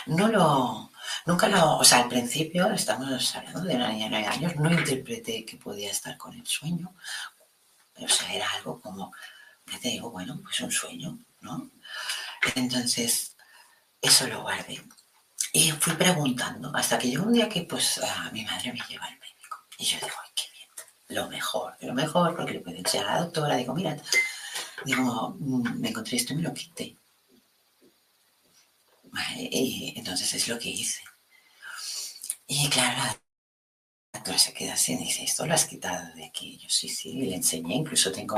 No 0.07 0.27
lo, 0.27 0.91
nunca 1.25 1.47
lo, 1.47 1.77
o 1.77 1.83
sea, 1.83 1.99
al 1.99 2.09
principio, 2.09 2.69
estamos 2.71 3.35
hablando 3.35 3.61
de 3.61 3.75
una 3.75 3.89
niña 3.89 4.05
de 4.05 4.11
nueve 4.11 4.27
años, 4.27 4.55
no 4.57 4.71
interpreté 4.71 5.45
que 5.45 5.57
podía 5.57 5.89
estar 5.89 6.17
con 6.17 6.33
el 6.33 6.45
sueño. 6.45 6.93
O 7.95 8.07
sea, 8.07 8.33
era 8.33 8.49
algo 8.51 8.81
como, 8.81 9.13
ya 9.67 9.79
te 9.79 9.89
digo, 9.89 10.11
bueno, 10.11 10.39
pues 10.43 10.59
un 10.59 10.71
sueño, 10.71 11.17
¿no? 11.41 11.71
Entonces, 12.55 13.37
eso 14.01 14.27
lo 14.27 14.41
guardé. 14.41 14.83
Y 15.55 15.71
fui 15.71 15.93
preguntando, 15.93 16.75
hasta 16.75 16.97
que 16.97 17.07
llegó 17.09 17.25
un 17.25 17.33
día 17.33 17.47
que 17.47 17.61
pues 17.63 18.01
mi 18.31 18.43
madre 18.43 18.73
me 18.73 18.79
lleva 18.89 19.05
al 19.05 19.19
médico. 19.19 19.57
Y 19.77 19.85
yo 19.85 19.97
digo, 19.99 20.15
ay, 20.23 20.31
qué 20.35 20.43
bien, 20.51 20.69
lo 21.09 21.29
mejor, 21.29 21.77
lo 21.81 21.93
mejor, 21.93 22.35
porque 22.35 22.53
le 22.53 22.59
puede 22.59 22.81
decir 22.81 23.01
a 23.01 23.13
la 23.13 23.21
doctora, 23.21 23.55
digo, 23.55 23.73
mira, 23.75 23.95
digo, 24.83 25.35
mm, 25.39 25.79
me 25.79 25.89
encontré 25.89 26.17
esto 26.17 26.33
y 26.33 26.37
me 26.37 26.41
lo 26.43 26.53
quité. 26.53 26.97
Y 29.35 29.93
entonces 29.95 30.33
es 30.33 30.47
lo 30.47 30.57
que 30.57 30.69
hice. 30.69 31.01
Y 32.47 32.69
claro, 32.69 32.97
la 32.97 33.19
doctora 34.13 34.37
se 34.37 34.53
queda 34.53 34.73
así 34.73 34.93
y 34.93 34.97
dice, 34.97 35.23
¿esto 35.23 35.45
lo 35.45 35.53
has 35.53 35.65
quitado 35.65 36.13
de 36.15 36.25
aquí? 36.25 36.57
Yo 36.57 36.69
sí, 36.69 36.89
sí, 36.89 37.13
le 37.13 37.35
enseñé, 37.35 37.75
incluso 37.75 38.11
tengo, 38.11 38.37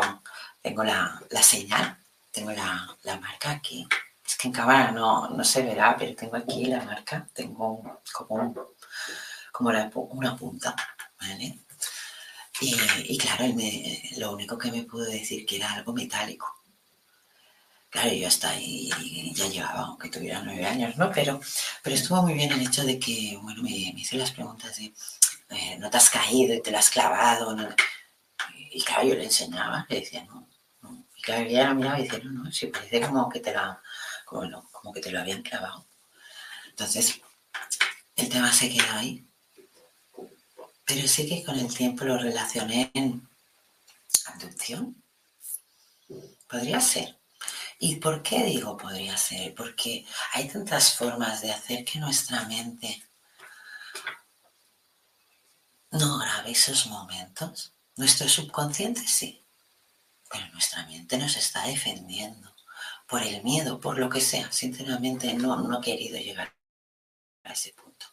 tengo 0.62 0.84
la, 0.84 1.22
la 1.30 1.44
señal, 1.44 1.98
tengo 2.32 2.52
la, 2.52 2.98
la, 3.04 3.20
marca 3.20 3.52
aquí. 3.52 3.88
Es 4.26 4.38
que 4.38 4.48
en 4.48 4.54
cámara 4.54 4.92
no, 4.92 5.30
no 5.30 5.44
se 5.44 5.62
verá, 5.62 5.96
pero 5.98 6.16
tengo 6.16 6.36
aquí 6.36 6.66
la 6.66 6.84
marca, 6.84 7.28
tengo 7.34 8.00
como, 8.12 8.54
como 9.52 9.72
la, 9.72 9.92
una 9.94 10.36
punta, 10.36 10.76
¿vale? 11.20 11.60
Y, 12.62 12.76
y 13.10 13.18
claro, 13.18 13.54
me, 13.54 14.02
lo 14.18 14.32
único 14.34 14.58
que 14.58 14.72
me 14.72 14.84
pudo 14.84 15.06
decir 15.06 15.46
que 15.46 15.58
era 15.58 15.74
algo 15.74 15.94
metálico. 15.94 16.48
Claro, 17.90 18.12
yo 18.12 18.28
hasta 18.28 18.50
ahí 18.50 18.90
ya 19.34 19.48
llevaba, 19.48 19.82
aunque 19.82 20.10
tuviera 20.10 20.42
nueve 20.42 20.66
años, 20.66 20.98
¿no? 20.98 21.12
Pero, 21.12 21.40
pero 21.82 21.96
estuvo 21.96 22.22
muy 22.24 22.34
bien 22.34 22.52
el 22.52 22.62
hecho 22.62 22.84
de 22.84 23.00
que, 23.00 23.38
bueno, 23.42 23.62
me, 23.64 23.70
me 23.94 24.02
hizo 24.02 24.18
las 24.18 24.32
preguntas 24.32 24.76
de, 24.78 24.94
eh, 25.50 25.78
¿no 25.80 25.90
te 25.90 25.98
has 25.98 26.10
caído 26.10 26.54
y 26.54 26.62
te 26.62 26.72
lo 26.72 26.78
has 26.78 26.90
clavado? 26.90 27.56
Y, 28.72 28.82
claro, 28.84 29.08
yo 29.08 29.16
le 29.16 29.24
enseñaba, 29.26 29.86
le 29.88 30.00
decía, 30.02 30.26
no, 30.26 30.48
no. 30.82 31.06
Y 31.16 31.22
claro, 31.22 31.46
ella 31.46 31.70
lo 31.70 31.76
miraba 31.76 32.00
y 32.00 32.04
decía, 32.04 32.20
no, 32.24 32.44
no, 32.44 32.52
sí, 32.52 32.68
parece 32.68 33.00
como 33.02 33.30
que 33.30 33.40
te 33.40 33.54
lo, 33.54 33.80
como, 34.26 34.94
que 34.94 35.02
te 35.02 35.12
lo 35.12 35.20
habían 35.20 35.44
clavado. 35.44 35.86
Entonces, 36.68 37.22
el 38.16 38.30
tema 38.30 38.52
se 38.52 38.70
quedó 38.70 38.92
ahí. 38.94 39.26
Pero 40.86 41.08
sí 41.08 41.28
que 41.28 41.44
con 41.44 41.58
el 41.58 41.74
tiempo 41.74 42.04
lo 42.04 42.18
relacioné 42.18 42.92
en 42.94 43.28
abducción. 44.26 45.02
Podría 46.48 46.80
ser. 46.80 47.18
¿Y 47.80 47.98
por 47.98 48.24
qué 48.24 48.44
digo 48.44 48.78
podría 48.78 49.18
ser? 49.18 49.54
Porque 49.56 50.06
hay 50.34 50.48
tantas 50.48 50.96
formas 50.96 51.42
de 51.42 51.52
hacer 51.52 51.84
que 51.84 52.00
nuestra 52.00 52.44
mente 52.46 53.04
no 55.92 56.18
grabe 56.20 56.52
esos 56.52 56.88
momentos. 56.88 57.74
Nuestro 57.96 58.28
subconsciente 58.28 59.08
sí, 59.08 59.44
pero 60.30 60.48
nuestra 60.50 60.86
mente 60.86 61.18
nos 61.18 61.36
está 61.38 61.66
defendiendo 61.66 62.55
por 63.08 63.22
el 63.22 63.44
miedo, 63.44 63.80
por 63.80 63.98
lo 63.98 64.10
que 64.10 64.22
sea. 64.22 64.52
Sinceramente 64.52 65.34
no, 65.34 65.58
no 65.62 65.80
he 65.80 65.82
querido 65.82 66.18
llegar 66.18 66.54
a 67.44 67.54
ese 67.54 67.74
punto. 67.74 68.06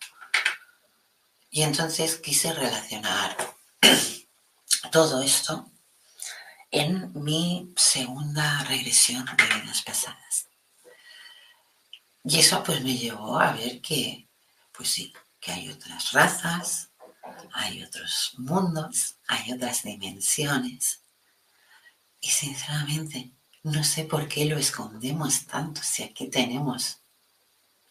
Y 1.50 1.62
entonces 1.62 2.16
quise 2.16 2.52
relacionar 2.52 3.36
todo 4.92 5.22
esto 5.22 5.70
en 6.70 7.12
mi 7.14 7.72
segunda 7.76 8.64
regresión 8.64 9.24
de 9.26 9.60
vidas 9.60 9.82
pasadas. 9.82 10.48
Y 12.24 12.38
eso 12.38 12.62
pues 12.62 12.82
me 12.82 12.96
llevó 12.96 13.38
a 13.38 13.52
ver 13.52 13.80
que, 13.80 14.28
pues 14.72 14.90
sí, 14.90 15.12
que 15.40 15.52
hay 15.52 15.68
otras 15.68 16.12
razas, 16.12 16.90
hay 17.52 17.82
otros 17.82 18.32
mundos, 18.38 19.16
hay 19.26 19.52
otras 19.52 19.82
dimensiones. 19.82 21.02
Y 22.20 22.28
sinceramente, 22.28 23.32
no 23.62 23.84
sé 23.84 24.04
por 24.04 24.28
qué 24.28 24.44
lo 24.44 24.58
escondemos 24.58 25.46
tanto 25.46 25.82
si 25.82 26.02
aquí 26.02 26.28
tenemos, 26.28 26.98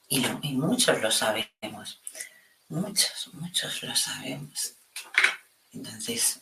y, 0.09 0.19
muchos 0.55 1.01
lo 1.01 1.09
sabemos, 1.09 2.01
muchos, 2.67 3.29
muchos 3.33 3.81
lo 3.81 3.95
sabemos. 3.95 4.73
Entonces, 5.71 6.41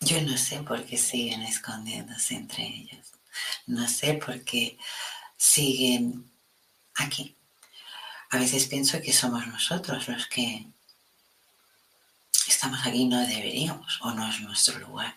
yo 0.00 0.20
no 0.20 0.36
sé 0.36 0.58
por 0.62 0.84
qué 0.84 0.98
siguen 0.98 1.40
escondiéndose 1.42 2.34
entre 2.34 2.66
ellos. 2.66 3.12
No 3.66 3.88
sé 3.88 4.14
por 4.14 4.44
qué 4.44 4.78
siguen 5.38 6.30
aquí. 6.96 7.34
A 8.28 8.38
veces 8.38 8.66
pienso 8.66 9.00
que 9.00 9.14
somos 9.14 9.46
nosotros 9.46 10.06
los 10.08 10.26
que 10.26 10.66
estamos 12.46 12.86
aquí 12.86 13.06
no 13.06 13.20
deberíamos 13.26 14.00
o 14.02 14.10
no 14.10 14.28
es 14.28 14.40
nuestro 14.40 14.78
lugar. 14.80 15.16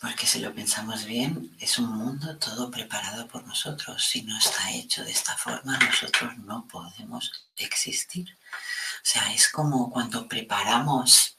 Porque 0.00 0.26
si 0.26 0.38
lo 0.38 0.54
pensamos 0.54 1.04
bien, 1.04 1.54
es 1.60 1.78
un 1.78 1.94
mundo 1.94 2.34
todo 2.38 2.70
preparado 2.70 3.28
por 3.28 3.46
nosotros. 3.46 4.02
Si 4.02 4.22
no 4.22 4.36
está 4.38 4.72
hecho 4.72 5.04
de 5.04 5.10
esta 5.10 5.36
forma, 5.36 5.76
nosotros 5.78 6.38
no 6.38 6.66
podemos 6.66 7.30
existir. 7.56 8.30
O 8.30 9.04
sea, 9.04 9.30
es 9.34 9.50
como 9.50 9.90
cuando 9.90 10.26
preparamos 10.26 11.36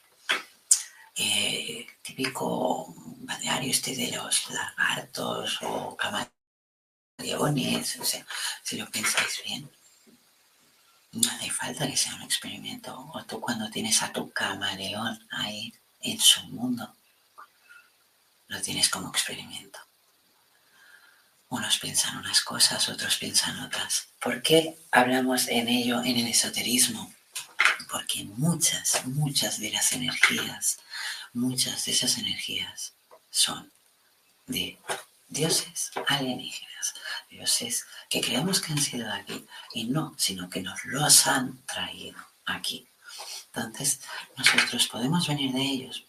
eh, 1.15 1.87
típico 2.03 2.93
balneario 3.21 3.71
este 3.71 3.95
de 3.95 4.11
los 4.11 4.51
lagartos 4.51 5.57
o 5.63 5.97
camaleones. 5.97 7.99
O 7.99 8.05
sea, 8.05 8.25
si 8.63 8.77
lo 8.77 8.87
pensáis 8.91 9.41
bien, 9.43 9.71
no 11.13 11.31
hace 11.31 11.49
falta 11.49 11.87
que 11.87 11.97
sea 11.97 12.13
un 12.15 12.21
experimento. 12.21 13.09
O 13.13 13.23
tú 13.23 13.41
cuando 13.41 13.71
tienes 13.71 14.03
a 14.03 14.13
tu 14.13 14.29
camaleón 14.29 15.19
ahí 15.31 15.73
en 16.01 16.19
su 16.19 16.43
mundo, 16.43 16.93
lo 18.51 18.61
tienes 18.61 18.89
como 18.89 19.09
experimento. 19.09 19.79
Unos 21.47 21.79
piensan 21.79 22.17
unas 22.17 22.41
cosas, 22.41 22.89
otros 22.89 23.15
piensan 23.15 23.57
otras. 23.61 24.09
¿Por 24.19 24.41
qué 24.41 24.77
hablamos 24.91 25.47
en 25.47 25.69
ello 25.69 26.03
en 26.03 26.17
el 26.17 26.27
esoterismo? 26.27 27.13
Porque 27.89 28.25
muchas, 28.25 29.05
muchas 29.05 29.57
de 29.59 29.71
las 29.71 29.93
energías, 29.93 30.79
muchas 31.33 31.85
de 31.85 31.93
esas 31.93 32.17
energías 32.17 32.93
son 33.29 33.71
de 34.47 34.77
dioses 35.29 35.91
alienígenas, 36.07 36.93
dioses 37.29 37.85
que 38.09 38.19
creemos 38.19 38.59
que 38.59 38.73
han 38.73 38.81
sido 38.81 39.11
aquí 39.13 39.45
y 39.73 39.85
no, 39.85 40.13
sino 40.17 40.49
que 40.49 40.61
nos 40.61 40.83
los 40.83 41.25
han 41.25 41.57
traído 41.65 42.19
aquí. 42.45 42.85
Entonces, 43.53 44.01
nosotros 44.37 44.87
podemos 44.89 45.25
venir 45.27 45.53
de 45.53 45.61
ellos. 45.61 46.05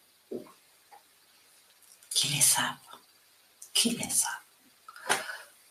¿Quién 2.12 2.35
les 2.35 2.45
sabe? 2.45 2.78
¿Quién 3.73 3.97
les 3.99 4.14
sabe? 4.14 4.45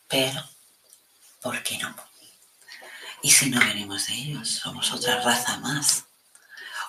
Pero, 0.07 0.43
¿por 1.41 1.61
qué 1.63 1.77
no? 1.77 1.95
Y 3.23 3.31
si 3.31 3.49
no 3.49 3.59
venimos 3.59 4.07
de 4.07 4.13
ellos, 4.13 4.49
somos 4.49 4.91
otra 4.91 5.21
raza 5.21 5.57
más. 5.57 6.05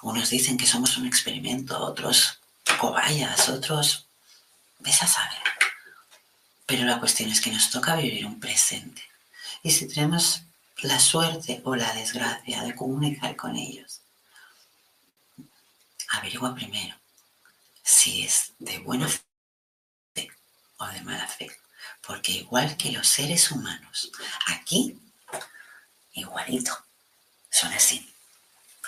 Unos 0.01 0.31
dicen 0.31 0.57
que 0.57 0.67
somos 0.67 0.97
un 0.97 1.07
experimento, 1.07 1.79
otros 1.79 2.41
cobayas, 2.79 3.49
otros... 3.49 4.07
Ves 4.79 5.03
a 5.03 5.07
saber. 5.07 5.39
Pero 6.67 6.85
la 6.85 6.99
cuestión 6.99 7.31
es 7.31 7.41
que 7.41 7.53
nos 7.53 7.71
toca 7.71 7.95
vivir 7.95 8.27
un 8.27 8.41
presente. 8.41 9.03
Y 9.63 9.71
si 9.71 9.87
tenemos 9.87 10.43
la 10.79 10.99
suerte 10.99 11.61
o 11.65 11.77
la 11.77 11.93
desgracia 11.93 12.63
de 12.63 12.75
comunicar 12.75 13.37
con 13.37 13.55
ellos, 13.55 14.01
averigua 16.09 16.55
primero 16.55 16.97
si 17.83 18.25
es 18.25 18.53
de 18.59 18.79
buena 18.79 19.09
fe 19.09 19.21
de 20.91 21.01
mala 21.03 21.27
fe. 21.27 21.51
Porque 22.07 22.33
igual 22.33 22.77
que 22.77 22.93
los 22.93 23.07
seres 23.07 23.51
humanos, 23.51 24.11
aquí, 24.47 24.99
igualito, 26.15 26.77
son 27.51 27.73
así. 27.73 28.09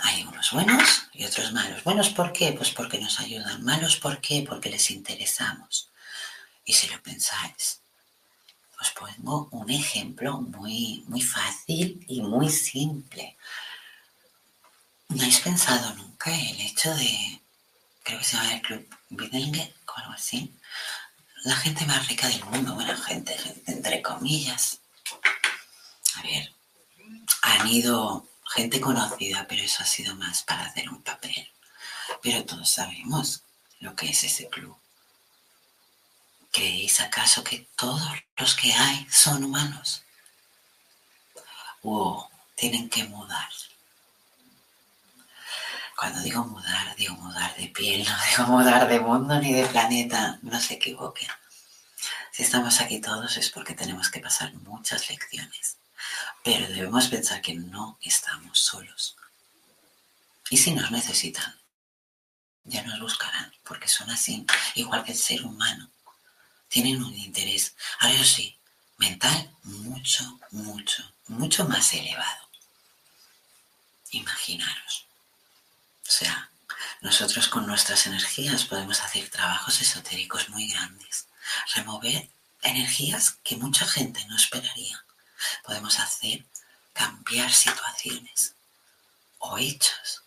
Hay 0.01 0.25
unos 0.25 0.51
buenos 0.51 1.07
y 1.13 1.25
otros 1.25 1.53
malos. 1.53 1.85
Buenos 1.85 2.11
¿por 2.11 2.33
qué? 2.33 2.53
Pues 2.53 2.71
porque 2.71 2.99
nos 2.99 3.21
ayudan. 3.21 3.63
Malos 3.65 3.97
¿por 3.97 4.21
qué? 4.21 4.45
Porque 4.47 4.71
les 4.71 4.91
interesamos. 4.91 5.89
Y 6.65 6.73
si 6.73 6.89
lo 6.89 7.01
pensáis, 7.03 7.81
os 8.81 8.91
pongo 8.91 9.49
un 9.53 9.71
ejemplo 9.71 10.41
muy, 10.41 11.05
muy 11.07 11.23
fácil 11.23 12.05
y 12.09 12.21
muy 12.23 12.51
simple. 12.51 13.37
¿No 15.09 15.21
habéis 15.21 15.41
pensado 15.41 15.95
nunca 15.95 16.35
el 16.35 16.61
hecho 16.61 16.93
de, 16.95 17.41
creo 18.03 18.19
que 18.19 18.25
se 18.25 18.37
llama 18.37 18.55
el 18.55 18.63
Club 18.63 18.89
Bidelge 19.11 19.75
o 19.87 19.99
algo 19.99 20.13
así? 20.13 20.53
La 21.45 21.57
gente 21.57 21.85
más 21.85 22.09
rica 22.09 22.27
del 22.27 22.43
mundo, 22.47 22.75
buena 22.75 22.97
gente, 22.97 23.37
gente 23.37 23.71
entre 23.71 24.01
comillas. 24.01 24.81
A 26.15 26.23
ver, 26.23 26.55
han 27.43 27.69
ido 27.69 28.27
gente 28.47 28.81
conocida, 28.81 29.47
pero 29.47 29.63
eso 29.63 29.83
ha 29.83 29.87
sido 29.87 30.15
más 30.17 30.43
para 30.43 30.65
hacer 30.65 30.89
un 30.89 31.03
papel. 31.03 31.53
Pero 32.23 32.47
todos 32.47 32.71
sabemos 32.71 33.43
lo 33.81 33.95
que 33.95 34.09
es 34.09 34.25
ese 34.25 34.49
club. 34.49 34.75
¿Creéis 36.51 37.01
acaso 37.03 37.45
que 37.45 37.69
todos 37.77 38.03
los 38.39 38.55
que 38.55 38.73
hay 38.73 39.07
son 39.11 39.45
humanos? 39.45 40.03
¿O 41.83 42.27
tienen 42.55 42.89
que 42.89 43.05
mudar? 43.05 43.51
Cuando 45.95 46.21
digo 46.23 46.43
mudar, 46.45 46.84
digo 46.97 47.15
mudar 47.17 47.55
de 47.57 47.69
piel, 47.69 48.05
no 48.05 48.17
digo 48.31 48.47
mudar 48.47 48.89
de 48.89 49.01
mundo 49.01 49.39
ni 49.41 49.53
de 49.53 49.67
planeta, 49.67 50.39
no 50.43 50.61
se 50.61 50.75
equivoquen. 50.75 51.29
Si 52.33 52.43
estamos 52.43 52.81
aquí 52.81 53.01
todos 53.01 53.37
es 53.37 53.51
porque 53.51 53.75
tenemos 53.75 54.11
que 54.11 54.21
pasar 54.21 54.53
muchas 54.55 55.09
lecciones, 55.09 55.77
pero 56.43 56.67
debemos 56.69 57.07
pensar 57.09 57.41
que 57.41 57.55
no 57.55 57.99
estamos 58.03 58.59
solos. 58.59 59.17
Y 60.51 60.57
si 60.57 60.73
nos 60.73 60.91
necesitan, 60.91 61.59
ya 62.65 62.83
nos 62.83 63.01
buscarán, 63.01 63.53
porque 63.63 63.89
son 63.89 64.11
así, 64.11 64.47
igual 64.75 65.05
que 65.05 65.13
el 65.13 65.19
ser 65.19 65.45
humano 65.45 65.91
tienen 66.69 67.03
un 67.03 67.15
interés, 67.15 67.77
ahora 68.01 68.25
sí, 68.25 68.59
mental 68.99 69.51
mucho, 69.63 70.41
mucho, 70.51 71.13
mucho 71.29 71.65
más 71.67 71.95
elevado. 71.95 72.49
Imaginaros. 74.11 75.07
O 76.07 76.11
sea, 76.11 76.51
nosotros 77.05 77.49
con 77.49 77.67
nuestras 77.67 78.07
energías 78.07 78.65
podemos 78.65 79.03
hacer 79.03 79.29
trabajos 79.29 79.79
esotéricos 79.83 80.49
muy 80.49 80.67
grandes, 80.69 81.27
remover 81.75 82.31
energías 82.63 83.33
que 83.45 83.57
mucha 83.57 83.87
gente 83.87 84.25
no 84.25 84.35
esperaría. 84.35 85.05
Podemos 85.65 86.01
hacer 86.01 86.47
cambiar 86.95 87.53
situaciones 87.53 88.55
o 89.39 89.59
hechos. 89.59 90.23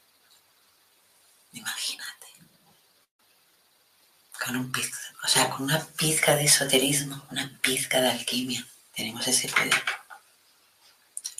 Imagínate 1.52 2.28
con 4.40 4.56
un 4.56 4.72
o 5.24 5.28
sea, 5.28 5.50
con 5.50 5.64
una 5.64 5.84
pizca 5.84 6.36
de 6.36 6.46
esoterismo, 6.46 7.26
una 7.32 7.58
pizca 7.60 8.00
de 8.00 8.12
alquimia, 8.12 8.64
tenemos 8.96 9.28
ese 9.28 9.48
poder. 9.50 9.84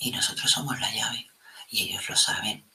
Y 0.00 0.10
nosotros 0.10 0.50
somos 0.50 0.78
la 0.80 0.92
llave. 0.92 1.30
Y 1.70 1.84
ellos 1.84 2.08
lo 2.08 2.16
saben. 2.16 2.68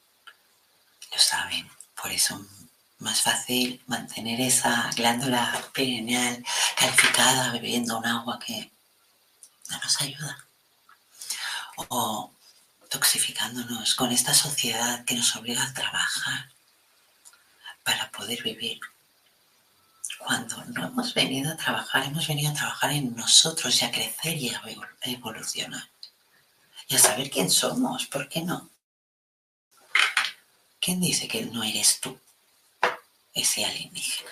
Lo 1.12 1.20
saben. 1.20 1.70
Por 2.04 2.12
eso 2.12 2.36
es 2.36 3.02
más 3.02 3.22
fácil 3.22 3.82
mantener 3.88 4.42
esa 4.42 4.92
glándula 4.94 5.58
perineal 5.74 6.44
calificada 6.76 7.54
bebiendo 7.54 7.98
un 7.98 8.06
agua 8.06 8.38
que 8.46 8.74
no 9.70 9.80
nos 9.80 10.02
ayuda. 10.02 10.46
O 11.78 12.34
toxificándonos 12.90 13.96
con 13.96 14.12
esta 14.12 14.34
sociedad 14.34 15.06
que 15.06 15.16
nos 15.16 15.34
obliga 15.38 15.64
a 15.64 15.74
trabajar 15.74 16.50
para 17.84 18.12
poder 18.12 18.44
vivir 18.44 18.82
cuando 20.18 20.62
no 20.66 20.88
hemos 20.88 21.14
venido 21.14 21.54
a 21.54 21.56
trabajar, 21.56 22.04
hemos 22.04 22.28
venido 22.28 22.52
a 22.52 22.54
trabajar 22.54 22.92
en 22.92 23.16
nosotros 23.16 23.82
y 23.82 23.86
a 23.86 23.92
crecer 23.92 24.38
y 24.38 24.50
a 24.50 24.62
evolucionar. 25.04 25.90
Y 26.90 26.96
a 26.96 27.00
saber 27.00 27.30
quién 27.30 27.50
somos, 27.50 28.08
¿por 28.08 28.28
qué 28.28 28.42
no? 28.42 28.73
¿Quién 30.84 31.00
dice 31.00 31.30
que 31.30 31.46
no 31.46 31.64
eres 31.64 32.02
tú, 32.02 32.20
ese 33.34 33.64
alienígena? 33.64 34.32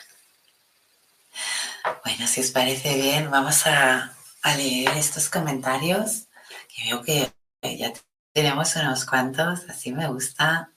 Bueno, 2.04 2.28
si 2.28 2.42
os 2.42 2.52
parece 2.52 2.96
bien, 2.96 3.32
vamos 3.32 3.66
a, 3.68 4.14
leer 4.58 4.90
estos 4.98 5.30
comentarios, 5.30 6.28
que 6.68 6.84
veo 6.84 7.04
que 7.04 7.32
ya 7.78 7.94
tenemos 8.34 8.76
unos 8.76 9.06
cuantos, 9.06 9.62
así 9.70 9.94
me 9.94 10.10
gusta. 10.10 10.74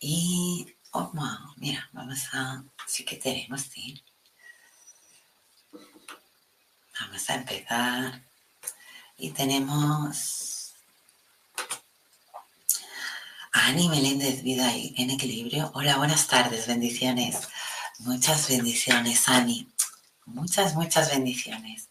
Y, 0.00 0.74
oh, 0.90 1.12
mira, 1.58 1.88
vamos 1.92 2.18
a 2.32 2.64
sí 2.88 3.04
que 3.04 3.14
tenemos, 3.14 3.60
sí. 3.60 4.02
Vamos 7.00 7.30
a 7.30 7.34
empezar. 7.34 8.22
Y 9.16 9.30
tenemos 9.30 10.62
a 13.41 13.41
Ani 13.52 13.90
Meléndez, 13.90 14.42
Vida 14.42 14.72
en 14.74 15.10
Equilibrio. 15.10 15.70
Hola, 15.74 15.98
buenas 15.98 16.26
tardes, 16.26 16.66
bendiciones. 16.66 17.48
Muchas 17.98 18.48
bendiciones, 18.48 19.28
Ani. 19.28 19.68
Muchas, 20.24 20.74
muchas 20.74 21.10
bendiciones. 21.10 21.88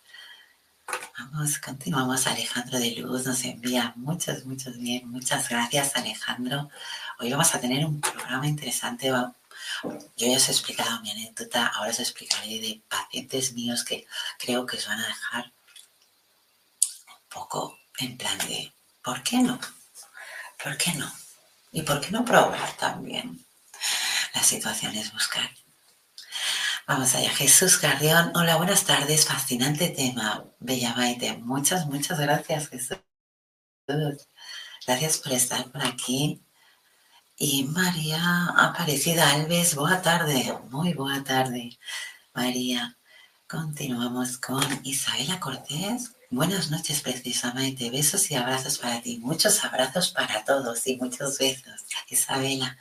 Vamos, 1.19 1.60
continuamos. 1.60 2.26
Alejandro 2.26 2.80
de 2.80 2.95
Luz 2.95 3.28
nos 3.28 3.43
envía 3.43 3.93
muchas, 3.95 4.43
muchas 4.45 4.76
bien. 4.80 5.08
Muchas 5.08 5.50
gracias, 5.50 5.95
Alejandro. 5.95 6.69
Hoy 7.19 7.30
vamos 7.30 7.54
a 7.54 7.62
tener 7.62 7.86
un 7.86 8.02
programa 8.02 8.47
interesante. 8.47 9.10
Yo 9.10 9.32
ya 10.17 10.38
os 10.38 10.50
he 10.50 10.52
explicado 10.52 11.00
mi 11.02 11.12
anécdota, 11.12 11.67
ahora 11.67 11.91
os 11.91 12.00
explicaré 12.00 12.60
de 12.60 12.82
pacientes 12.89 13.54
míos 13.54 13.84
que 13.84 14.08
creo 14.39 14.65
que 14.65 14.78
os 14.78 14.88
van 14.88 15.00
a 15.00 15.08
dejar 15.08 15.45
un 15.45 17.30
poco 17.30 17.78
en 18.00 18.17
plan 18.17 18.38
de, 18.39 18.74
¿por 19.04 19.21
qué 19.21 19.38
no? 19.38 19.60
¿Por 20.63 20.76
qué 20.76 20.93
no? 20.93 21.12
¿Y 21.71 21.81
por 21.84 22.01
qué 22.01 22.12
no 22.12 22.25
probar 22.25 22.71
también? 22.77 23.45
la 24.34 24.43
situación 24.43 24.95
es 24.95 25.12
buscar. 25.13 25.49
Vamos 26.88 27.13
allá, 27.15 27.29
Jesús 27.31 27.77
Carrión. 27.77 28.31
Hola, 28.36 28.55
buenas 28.57 28.86
tardes. 28.86 29.25
Fascinante 29.25 29.89
tema, 29.89 30.45
Bella 30.60 30.93
Maite. 30.95 31.38
Muchas, 31.38 31.86
muchas 31.86 32.19
gracias, 32.19 32.69
Jesús. 32.69 32.97
Gracias 34.88 35.17
por 35.17 35.34
estar 35.34 35.69
por 35.71 35.86
aquí. 35.86 36.41
Y 37.38 37.65
María 37.65 38.47
Aparecida 38.57 39.31
Alves, 39.31 39.75
buena 39.75 40.01
tarde, 40.01 40.57
muy 40.69 40.93
buena 40.93 41.23
tarde, 41.23 41.77
María. 42.34 42.97
Continuamos 43.47 44.38
con 44.38 44.63
Isabela 44.84 45.39
Cortés. 45.39 46.15
Buenas 46.33 46.71
noches, 46.71 47.01
precisamente. 47.01 47.89
Besos 47.89 48.31
y 48.31 48.35
abrazos 48.35 48.77
para 48.77 49.01
ti. 49.01 49.17
Muchos 49.21 49.65
abrazos 49.65 50.11
para 50.11 50.45
todos 50.45 50.87
y 50.87 50.95
muchos 50.95 51.37
besos. 51.37 51.83
Isabela. 52.07 52.77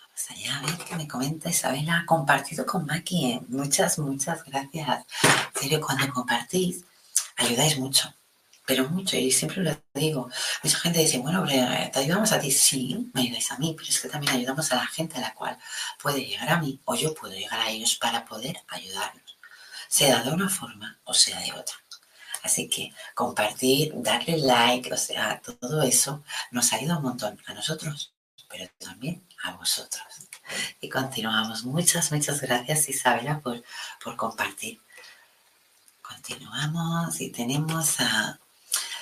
Vamos 0.00 0.30
allá 0.30 0.58
a 0.58 0.62
ver 0.62 0.78
qué 0.78 0.96
me 0.96 1.06
comenta 1.06 1.50
Isabela. 1.50 2.04
Compartido 2.06 2.64
con 2.64 2.86
Maki. 2.86 3.38
Muchas, 3.48 3.98
muchas 3.98 4.42
gracias. 4.44 5.04
En 5.54 5.60
serio, 5.60 5.82
cuando 5.82 6.10
compartís, 6.10 6.86
ayudáis 7.36 7.78
mucho. 7.78 8.14
Pero 8.64 8.88
mucho, 8.88 9.18
y 9.18 9.30
siempre 9.30 9.62
lo 9.62 9.78
digo. 9.92 10.30
Mucha 10.62 10.78
gente 10.78 11.00
dice, 11.00 11.18
bueno, 11.18 11.44
te 11.44 11.98
ayudamos 11.98 12.32
a 12.32 12.40
ti. 12.40 12.50
Sí, 12.50 13.10
me 13.12 13.20
ayudáis 13.20 13.52
a 13.52 13.58
mí, 13.58 13.74
pero 13.76 13.90
es 13.90 14.00
que 14.00 14.08
también 14.08 14.36
ayudamos 14.36 14.72
a 14.72 14.76
la 14.76 14.86
gente 14.86 15.18
a 15.18 15.20
la 15.20 15.34
cual 15.34 15.58
puede 16.02 16.24
llegar 16.24 16.48
a 16.48 16.58
mí 16.60 16.80
o 16.86 16.94
yo 16.94 17.12
puedo 17.12 17.34
llegar 17.34 17.60
a 17.60 17.68
ellos 17.68 17.96
para 17.96 18.24
poder 18.24 18.56
ayudarlos 18.68 19.34
sea 19.94 20.24
de 20.24 20.32
una 20.32 20.48
forma 20.48 20.98
o 21.04 21.14
sea 21.14 21.38
de 21.38 21.52
otra. 21.52 21.76
Así 22.44 22.68
que 22.68 22.92
compartir, 23.14 23.92
darle 23.96 24.36
like, 24.38 24.92
o 24.92 24.96
sea, 24.96 25.40
todo 25.40 25.82
eso 25.82 26.22
nos 26.52 26.72
ayuda 26.72 26.98
un 26.98 27.02
montón 27.02 27.40
a 27.46 27.54
nosotros, 27.54 28.12
pero 28.48 28.70
también 28.78 29.26
a 29.42 29.52
vosotros. 29.52 30.04
Y 30.80 30.88
continuamos. 30.88 31.64
Muchas, 31.64 32.12
muchas 32.12 32.40
gracias 32.40 32.88
Isabela 32.88 33.40
por, 33.40 33.64
por 34.02 34.14
compartir. 34.16 34.78
Continuamos 36.02 37.20
y 37.20 37.30
tenemos 37.30 37.98
a 38.00 38.38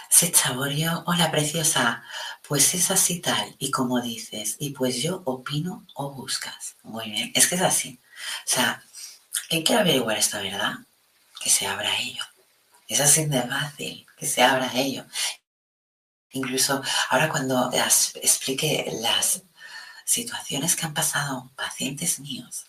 Sechaborio. 0.09 1.03
Hola 1.07 1.31
preciosa, 1.31 2.05
pues 2.47 2.75
es 2.75 2.91
así 2.91 3.19
tal 3.21 3.57
y 3.59 3.71
como 3.71 4.01
dices, 4.01 4.57
y 4.61 4.71
pues 4.71 5.03
yo 5.03 5.23
opino 5.25 5.85
o 5.95 6.13
buscas. 6.13 6.77
Muy 6.85 7.11
bien, 7.11 7.33
es 7.35 7.49
que 7.49 7.57
es 7.57 7.63
así. 7.63 7.99
O 8.47 8.49
sea, 8.49 8.83
¿Quién 9.53 9.65
quiere 9.65 9.83
averiguar 9.83 10.17
esta 10.17 10.41
verdad? 10.41 10.77
Que 11.39 11.51
se 11.51 11.67
abra 11.67 11.99
ello. 11.99 12.25
Es 12.88 13.01
así 13.01 13.27
de 13.27 13.42
fácil, 13.42 14.07
que 14.16 14.27
se 14.27 14.42
abra 14.42 14.71
ello. 14.75 15.05
Incluso 16.31 16.83
ahora 17.11 17.29
cuando 17.29 17.71
explique 17.73 18.90
las 19.01 19.42
situaciones 20.05 20.77
que 20.77 20.87
han 20.87 20.95
pasado 20.95 21.51
pacientes 21.57 22.21
míos, 22.21 22.64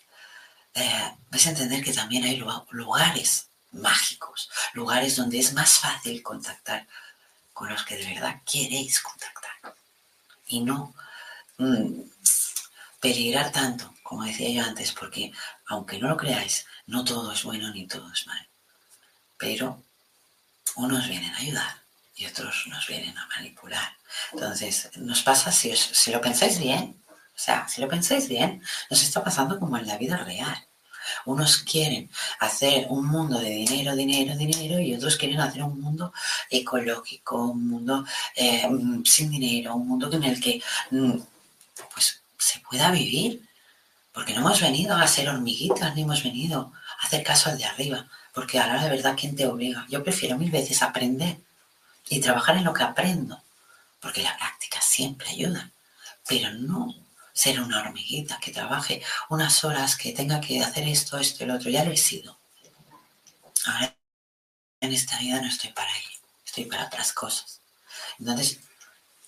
eh, 0.74 1.14
vais 1.30 1.46
a 1.46 1.50
entender 1.50 1.82
que 1.82 1.92
también 1.92 2.24
hay 2.24 2.42
lugares 2.70 3.48
mágicos, 3.72 4.50
lugares 4.72 5.16
donde 5.16 5.38
es 5.38 5.52
más 5.52 5.78
fácil 5.78 6.22
contactar 6.22 6.86
con 7.52 7.68
los 7.68 7.84
que 7.84 7.96
de 7.96 8.14
verdad 8.14 8.40
queréis 8.44 9.00
contactar. 9.00 9.74
Y 10.46 10.60
no 10.60 10.94
mm, 11.58 12.02
peligrar 13.00 13.52
tanto, 13.52 13.94
como 14.02 14.24
decía 14.24 14.50
yo 14.50 14.64
antes, 14.68 14.92
porque 14.92 15.32
aunque 15.66 15.98
no 15.98 16.08
lo 16.08 16.16
creáis, 16.16 16.66
no 16.86 17.04
todo 17.04 17.32
es 17.32 17.42
bueno 17.44 17.70
ni 17.72 17.86
todo 17.86 18.10
es 18.12 18.26
malo. 18.26 18.46
Pero 19.38 19.82
unos 20.76 21.08
vienen 21.08 21.32
a 21.34 21.38
ayudar 21.38 21.84
y 22.16 22.26
otros 22.26 22.66
nos 22.68 22.86
vienen 22.86 23.16
a 23.18 23.26
manipular. 23.26 23.96
Entonces, 24.32 24.90
nos 24.96 25.22
pasa, 25.22 25.50
si, 25.50 25.74
si 25.74 26.12
lo 26.12 26.20
pensáis 26.20 26.58
bien, 26.58 27.02
o 27.08 27.38
sea, 27.38 27.66
si 27.68 27.80
lo 27.80 27.88
pensáis 27.88 28.28
bien, 28.28 28.62
nos 28.90 29.02
está 29.02 29.24
pasando 29.24 29.58
como 29.58 29.76
en 29.76 29.86
la 29.86 29.98
vida 29.98 30.16
real. 30.18 30.56
Unos 31.26 31.58
quieren 31.58 32.08
hacer 32.40 32.86
un 32.88 33.06
mundo 33.06 33.38
de 33.38 33.50
dinero, 33.50 33.94
dinero, 33.94 34.36
dinero 34.36 34.80
y 34.80 34.94
otros 34.94 35.16
quieren 35.16 35.40
hacer 35.40 35.62
un 35.62 35.80
mundo 35.80 36.12
ecológico, 36.48 37.50
un 37.50 37.68
mundo 37.68 38.04
eh, 38.34 38.66
sin 39.04 39.30
dinero, 39.30 39.74
un 39.74 39.88
mundo 39.88 40.10
en 40.10 40.24
el 40.24 40.40
que 40.40 40.62
mm, 40.90 41.18
pues, 41.92 42.22
se 42.38 42.60
pueda 42.60 42.90
vivir 42.90 43.42
porque 44.14 44.32
no 44.32 44.40
hemos 44.40 44.60
venido 44.60 44.96
a 44.96 45.06
ser 45.08 45.28
hormiguitas, 45.28 45.94
ni 45.94 46.02
hemos 46.02 46.22
venido 46.22 46.72
a 47.00 47.06
hacer 47.06 47.24
caso 47.24 47.50
al 47.50 47.58
de 47.58 47.64
arriba. 47.64 48.06
Porque 48.34 48.58
a 48.58 48.66
la 48.66 48.82
de 48.82 48.90
verdad, 48.90 49.14
¿quién 49.18 49.36
te 49.36 49.46
obliga? 49.46 49.86
Yo 49.88 50.02
prefiero 50.02 50.36
mil 50.36 50.50
veces 50.50 50.82
aprender 50.82 51.38
y 52.08 52.20
trabajar 52.20 52.56
en 52.56 52.64
lo 52.64 52.74
que 52.74 52.82
aprendo. 52.82 53.40
Porque 54.00 54.22
la 54.22 54.36
práctica 54.36 54.80
siempre 54.80 55.30
ayuda. 55.30 55.70
Pero 56.26 56.50
no 56.50 56.92
ser 57.32 57.60
una 57.60 57.80
hormiguita 57.80 58.38
que 58.40 58.50
trabaje 58.50 59.02
unas 59.28 59.64
horas, 59.64 59.96
que 59.96 60.12
tenga 60.12 60.40
que 60.40 60.60
hacer 60.60 60.86
esto, 60.88 61.16
esto 61.16 61.44
y 61.44 61.46
lo 61.46 61.54
otro. 61.54 61.70
Ya 61.70 61.84
lo 61.84 61.92
he 61.92 61.96
sido. 61.96 62.36
Ahora 63.66 63.94
en 64.80 64.92
esta 64.92 65.16
vida 65.18 65.40
no 65.40 65.48
estoy 65.48 65.70
para 65.72 65.90
ello. 65.96 66.18
Estoy 66.44 66.64
para 66.64 66.86
otras 66.86 67.12
cosas. 67.12 67.60
Entonces, 68.18 68.58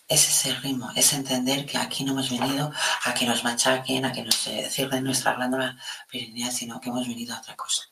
es 0.08 0.28
ese 0.28 0.54
ritmo, 0.56 0.90
es 0.94 1.12
entender 1.12 1.66
que 1.66 1.78
aquí 1.78 2.04
no 2.04 2.12
hemos 2.12 2.30
venido 2.30 2.72
a 3.04 3.14
que 3.14 3.26
nos 3.26 3.42
machaquen, 3.42 4.04
a 4.04 4.12
que 4.12 4.22
nos 4.22 4.46
eh, 4.46 4.68
cierren 4.70 5.02
nuestra 5.04 5.34
glándula 5.34 5.76
pirinea, 6.08 6.50
sino 6.52 6.80
que 6.80 6.90
hemos 6.90 7.08
venido 7.08 7.34
a 7.34 7.38
otra 7.38 7.56
cosa. 7.56 7.82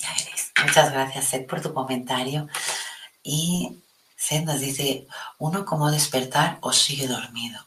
Ya 0.00 0.12
veréis. 0.12 0.52
Muchas 0.64 0.92
gracias, 0.92 1.24
Seth, 1.26 1.48
por 1.48 1.60
tu 1.60 1.72
comentario. 1.72 2.48
Y 3.22 3.82
Seth 4.16 4.44
nos 4.44 4.60
dice, 4.60 5.06
uno 5.38 5.64
como 5.64 5.90
despertar 5.90 6.58
o 6.60 6.72
sigue 6.72 7.06
dormido. 7.06 7.66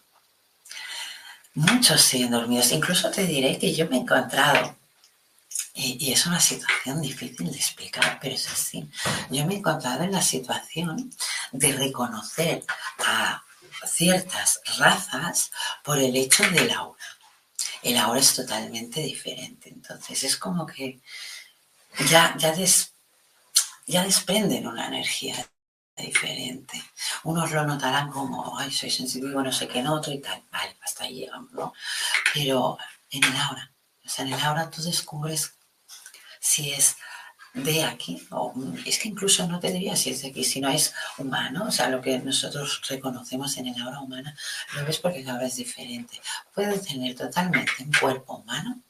Muchos 1.53 2.01
siguen 2.01 2.31
dormidos. 2.31 2.71
Incluso 2.71 3.11
te 3.11 3.25
diré 3.25 3.57
que 3.57 3.73
yo 3.73 3.87
me 3.89 3.97
he 3.97 3.99
encontrado 3.99 4.75
y, 5.73 6.11
es 6.11 6.25
una 6.25 6.39
situación 6.39 7.01
difícil 7.01 7.49
de 7.49 7.57
explicar, 7.57 8.19
pero 8.21 8.35
es 8.35 8.47
así. 8.49 8.89
Yo 9.29 9.45
me 9.45 9.55
he 9.55 9.57
encontrado 9.57 10.03
en 10.03 10.11
la 10.11 10.21
situación 10.21 11.13
de 11.51 11.71
reconocer 11.73 12.63
a 13.05 13.43
ciertas 13.85 14.61
razas 14.77 15.51
por 15.83 15.97
el 15.97 16.15
hecho 16.15 16.43
del 16.51 16.71
aura. 16.71 17.03
El 17.81 17.97
aura 17.97 18.19
es 18.19 18.35
totalmente 18.35 19.01
diferente. 19.01 19.69
Entonces 19.69 20.23
es 20.23 20.35
como 20.35 20.65
que 20.65 20.99
ya, 22.09 22.35
ya, 22.37 22.53
ya 23.87 24.03
desprenden 24.03 24.67
una 24.67 24.87
energía 24.87 25.35
diferente. 25.97 26.81
Unos 27.23 27.51
lo 27.51 27.65
notarán 27.65 28.09
como, 28.09 28.57
ay, 28.57 28.71
soy 28.71 28.89
sensitivo, 28.89 29.41
no 29.41 29.51
sé 29.51 29.67
qué, 29.67 29.81
no, 29.81 29.95
otro 29.95 30.11
y 30.11 30.19
tal. 30.19 30.43
Vale, 30.51 30.77
hasta 30.81 31.03
ahí 31.03 31.15
llegamos, 31.15 31.51
¿no? 31.51 31.73
Pero 32.33 32.77
en 33.09 33.23
el 33.23 33.35
aura, 33.35 33.71
o 34.05 34.09
sea, 34.09 34.25
en 34.25 34.33
el 34.33 34.41
aura 34.41 34.69
tú 34.69 34.81
descubres 34.81 35.53
si 36.39 36.71
es 36.71 36.95
de 37.53 37.83
aquí, 37.83 38.25
o 38.31 38.53
es 38.85 38.97
que 38.97 39.09
incluso 39.09 39.45
no 39.45 39.59
te 39.59 39.71
diría 39.71 39.95
si 39.97 40.11
es 40.11 40.21
de 40.21 40.29
aquí, 40.29 40.43
si 40.45 40.61
no 40.61 40.69
es 40.69 40.93
humano, 41.17 41.65
o 41.67 41.71
sea, 41.71 41.89
lo 41.89 42.01
que 42.01 42.17
nosotros 42.19 42.81
reconocemos 42.87 43.57
en 43.57 43.67
el 43.67 43.81
aura 43.81 43.99
humana, 43.99 44.35
lo 44.73 44.85
ves 44.85 44.99
porque 44.99 45.23
cada 45.23 45.39
vez 45.39 45.51
es 45.51 45.57
diferente. 45.57 46.21
Puede 46.53 46.79
tener 46.79 47.15
totalmente 47.15 47.71
un 47.79 47.91
cuerpo 47.91 48.37
humano 48.37 48.81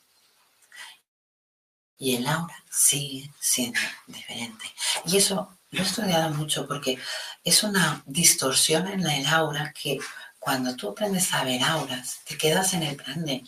y 2.02 2.16
el 2.18 2.28
aura 2.28 2.56
sigue 2.70 3.32
siendo 3.40 3.80
diferente. 4.08 4.66
Y 5.06 5.18
eso 5.18 5.58
lo 5.70 5.80
he 5.80 5.86
estudiado 5.86 6.32
mucho 6.32 6.68
porque 6.68 6.98
es 7.44 7.64
una 7.64 8.04
distorsión 8.06 8.88
en 8.88 9.08
el 9.08 9.26
aura 9.28 9.72
que 9.72 10.00
cuando 10.40 10.76
tú 10.76 10.90
aprendes 10.90 11.32
a 11.34 11.46
ver 11.46 11.64
auras, 11.64 12.20
te 12.26 12.38
quedas 12.38 12.74
en 12.74 12.84
el 12.84 12.98
plan 12.98 13.24
de, 13.24 13.44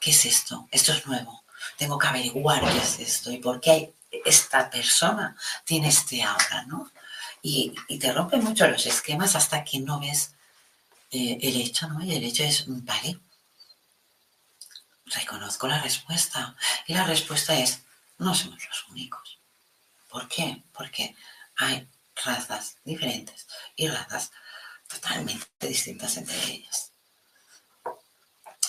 ¿qué 0.00 0.10
es 0.10 0.24
esto? 0.24 0.68
Esto 0.70 0.92
es 0.92 1.06
nuevo 1.06 1.44
tengo 1.76 1.98
que 1.98 2.06
averiguar 2.06 2.60
qué 2.60 2.78
es 2.78 2.98
esto 3.00 3.30
y 3.30 3.38
por 3.38 3.60
qué 3.60 3.92
esta 4.24 4.70
persona 4.70 5.36
tiene 5.64 5.88
este 5.88 6.22
aura, 6.22 6.64
¿no? 6.66 6.90
Y, 7.42 7.74
te 7.98 8.12
rompe 8.12 8.36
mucho 8.36 8.66
los 8.68 8.86
esquemas 8.86 9.36
hasta 9.36 9.64
que 9.64 9.80
no 9.80 10.00
ves 10.00 10.32
eh, 11.10 11.38
el 11.42 11.60
hecho, 11.60 11.88
¿no? 11.88 12.02
Y 12.02 12.14
el 12.14 12.24
hecho 12.24 12.44
es, 12.44 12.64
vale, 12.66 13.18
reconozco 15.06 15.66
la 15.66 15.80
respuesta. 15.80 16.56
Y 16.86 16.94
la 16.94 17.04
respuesta 17.04 17.54
es, 17.54 17.82
no 18.18 18.34
somos 18.34 18.64
los 18.66 18.88
únicos. 18.88 19.38
¿Por 20.08 20.28
qué? 20.28 20.62
Porque 20.72 21.16
hay 21.56 21.88
razas 22.24 22.76
diferentes 22.84 23.46
y 23.76 23.88
razas 23.88 24.30
totalmente 24.88 25.66
distintas 25.66 26.16
entre 26.16 26.36
ellas. 26.44 26.92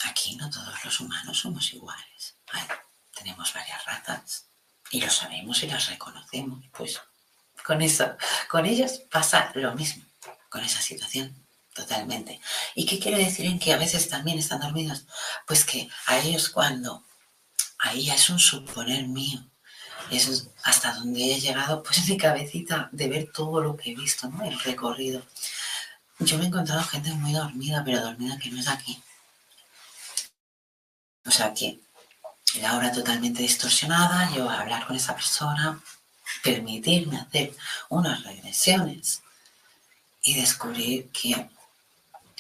Aquí 0.06 0.36
no 0.36 0.50
todos 0.50 0.84
los 0.84 1.00
humanos 1.00 1.40
somos 1.40 1.74
iguales 1.74 2.36
tenemos 3.16 3.52
varias 3.54 3.84
razas 3.86 4.46
y 4.92 5.02
lo 5.02 5.10
sabemos 5.10 5.64
y 5.64 5.68
las 5.68 5.90
reconocemos. 5.90 6.64
Pues 6.72 7.02
con 7.66 7.82
eso, 7.82 8.16
con 8.50 8.66
ellos 8.66 9.02
pasa 9.10 9.52
lo 9.56 9.74
mismo, 9.74 10.04
con 10.50 10.64
esa 10.64 10.82
situación, 10.82 11.45
totalmente. 11.76 12.40
¿Y 12.74 12.86
qué 12.86 12.98
quiero 12.98 13.18
decir 13.18 13.46
en 13.46 13.60
que 13.60 13.74
a 13.74 13.78
veces 13.78 14.10
también 14.10 14.40
están 14.40 14.62
dormidos? 14.62 15.06
Pues 15.46 15.66
que 15.66 15.90
a 16.08 16.18
ellos 16.20 16.50
cuando, 16.50 17.04
ahí 17.80 18.10
es 18.10 18.30
un 18.30 18.40
suponer 18.40 19.08
mío, 19.08 19.46
es 20.10 20.48
hasta 20.64 20.94
donde 20.94 21.34
he 21.34 21.40
llegado, 21.40 21.84
pues 21.84 22.08
mi 22.08 22.18
cabecita 22.18 22.90
de 22.92 23.10
ver 23.10 23.32
todo 23.32 23.62
lo 23.62 23.76
que 23.76 23.92
he 23.92 23.96
visto, 23.96 24.28
¿no? 24.30 24.44
El 24.46 24.60
recorrido. 24.60 25.22
Yo 26.20 26.38
me 26.38 26.46
he 26.46 26.48
encontrado 26.48 26.84
gente 26.84 27.12
muy 27.12 27.34
dormida, 27.34 27.84
pero 27.84 28.02
dormida 28.02 28.40
que 28.40 28.50
no 28.50 28.60
es 28.60 28.68
aquí. 28.68 29.02
O 31.26 31.32
sea 31.32 31.54
que 31.54 31.80
la 32.62 32.78
hora 32.78 32.92
totalmente 32.92 33.42
distorsionada, 33.42 34.32
yo 34.34 34.50
a 34.50 34.62
hablar 34.62 34.88
con 34.88 34.96
esa 34.96 35.14
persona, 35.14 35.82
permitirme 36.42 37.18
hacer 37.18 37.54
unas 37.90 38.24
regresiones 38.24 39.22
y 40.22 40.36
descubrir 40.36 41.10
que 41.10 41.50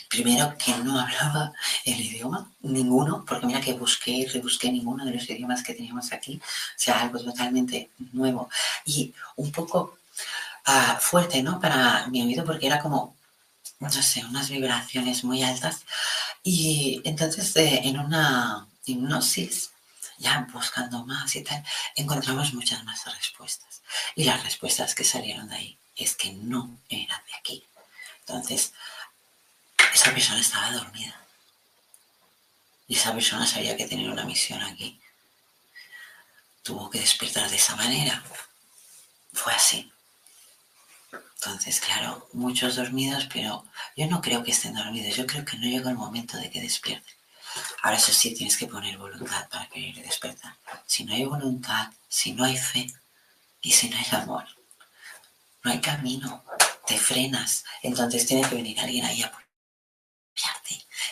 primero 0.09 0.55
que 0.57 0.75
no 0.77 0.99
hablaba 0.99 1.53
el 1.83 1.99
idioma, 1.99 2.49
ninguno, 2.61 3.23
porque 3.27 3.47
mira 3.47 3.61
que 3.61 3.73
busqué 3.73 4.11
y 4.11 4.25
rebusqué 4.25 4.71
ninguno 4.71 5.05
de 5.05 5.11
los 5.11 5.29
idiomas 5.29 5.63
que 5.63 5.73
teníamos 5.73 6.11
aquí, 6.11 6.39
o 6.43 6.79
sea, 6.79 7.01
algo 7.01 7.19
totalmente 7.23 7.89
nuevo 8.13 8.49
y 8.85 9.13
un 9.35 9.51
poco 9.51 9.97
uh, 10.67 10.99
fuerte, 10.99 11.41
¿no? 11.43 11.59
Para 11.59 12.07
mi 12.07 12.21
oído, 12.21 12.45
porque 12.45 12.67
era 12.67 12.79
como, 12.79 13.15
no 13.79 13.89
sé, 13.89 14.23
unas 14.25 14.49
vibraciones 14.49 15.23
muy 15.23 15.43
altas. 15.43 15.85
Y 16.43 17.01
entonces 17.03 17.55
eh, 17.55 17.81
en 17.83 17.99
una 17.99 18.67
hipnosis, 18.85 19.71
ya 20.17 20.47
buscando 20.53 21.05
más 21.05 21.35
y 21.35 21.43
tal, 21.43 21.63
encontramos 21.95 22.53
muchas 22.53 22.83
más 22.83 23.03
respuestas. 23.05 23.81
Y 24.15 24.23
las 24.23 24.43
respuestas 24.43 24.95
que 24.95 25.03
salieron 25.03 25.49
de 25.49 25.55
ahí 25.55 25.77
es 25.95 26.15
que 26.15 26.31
no 26.33 26.77
eran 26.89 27.21
de 27.27 27.35
aquí. 27.37 27.63
Entonces, 28.19 28.73
esa 29.95 30.13
persona 30.13 30.41
estaba 30.41 30.71
dormida. 30.71 31.15
Y 32.87 32.95
esa 32.95 33.13
persona 33.13 33.47
sabía 33.47 33.77
que 33.77 33.87
tenía 33.87 34.11
una 34.11 34.25
misión 34.25 34.61
aquí. 34.61 34.99
Tuvo 36.63 36.89
que 36.89 36.99
despertar 36.99 37.49
de 37.49 37.55
esa 37.55 37.75
manera. 37.77 38.21
Fue 39.31 39.53
así. 39.53 39.91
Entonces, 41.11 41.79
claro, 41.79 42.27
muchos 42.33 42.75
dormidos, 42.75 43.27
pero 43.31 43.65
yo 43.95 44.07
no 44.07 44.21
creo 44.21 44.43
que 44.43 44.51
estén 44.51 44.73
dormidos. 44.73 45.15
Yo 45.15 45.25
creo 45.25 45.45
que 45.45 45.57
no 45.57 45.63
llega 45.63 45.89
el 45.89 45.95
momento 45.95 46.37
de 46.37 46.49
que 46.49 46.61
despierten. 46.61 47.15
Ahora 47.81 47.97
eso 47.97 48.11
sí, 48.11 48.33
tienes 48.33 48.57
que 48.57 48.67
poner 48.67 48.97
voluntad 48.97 49.47
para 49.47 49.69
querer 49.69 49.95
despertar. 50.03 50.57
Si 50.85 51.05
no 51.05 51.13
hay 51.13 51.23
voluntad, 51.23 51.89
si 52.09 52.33
no 52.33 52.43
hay 52.43 52.57
fe 52.57 52.93
y 53.61 53.71
si 53.71 53.89
no 53.89 53.97
hay 53.97 54.07
amor, 54.11 54.45
no 55.63 55.71
hay 55.71 55.79
camino, 55.79 56.43
te 56.85 56.97
frenas. 56.97 57.63
Entonces 57.81 58.25
tiene 58.25 58.47
que 58.47 58.55
venir 58.55 58.79
alguien 58.79 59.05
ahí 59.05 59.23
a 59.23 59.31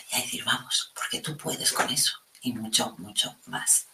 y 0.08 0.16
a 0.16 0.20
decir, 0.20 0.44
vamos, 0.44 0.92
porque 0.94 1.20
tú 1.20 1.36
puedes 1.36 1.72
con 1.72 1.90
eso 1.90 2.12
y 2.42 2.52
mucho, 2.52 2.94
mucho 2.98 3.36
más. 3.46 3.86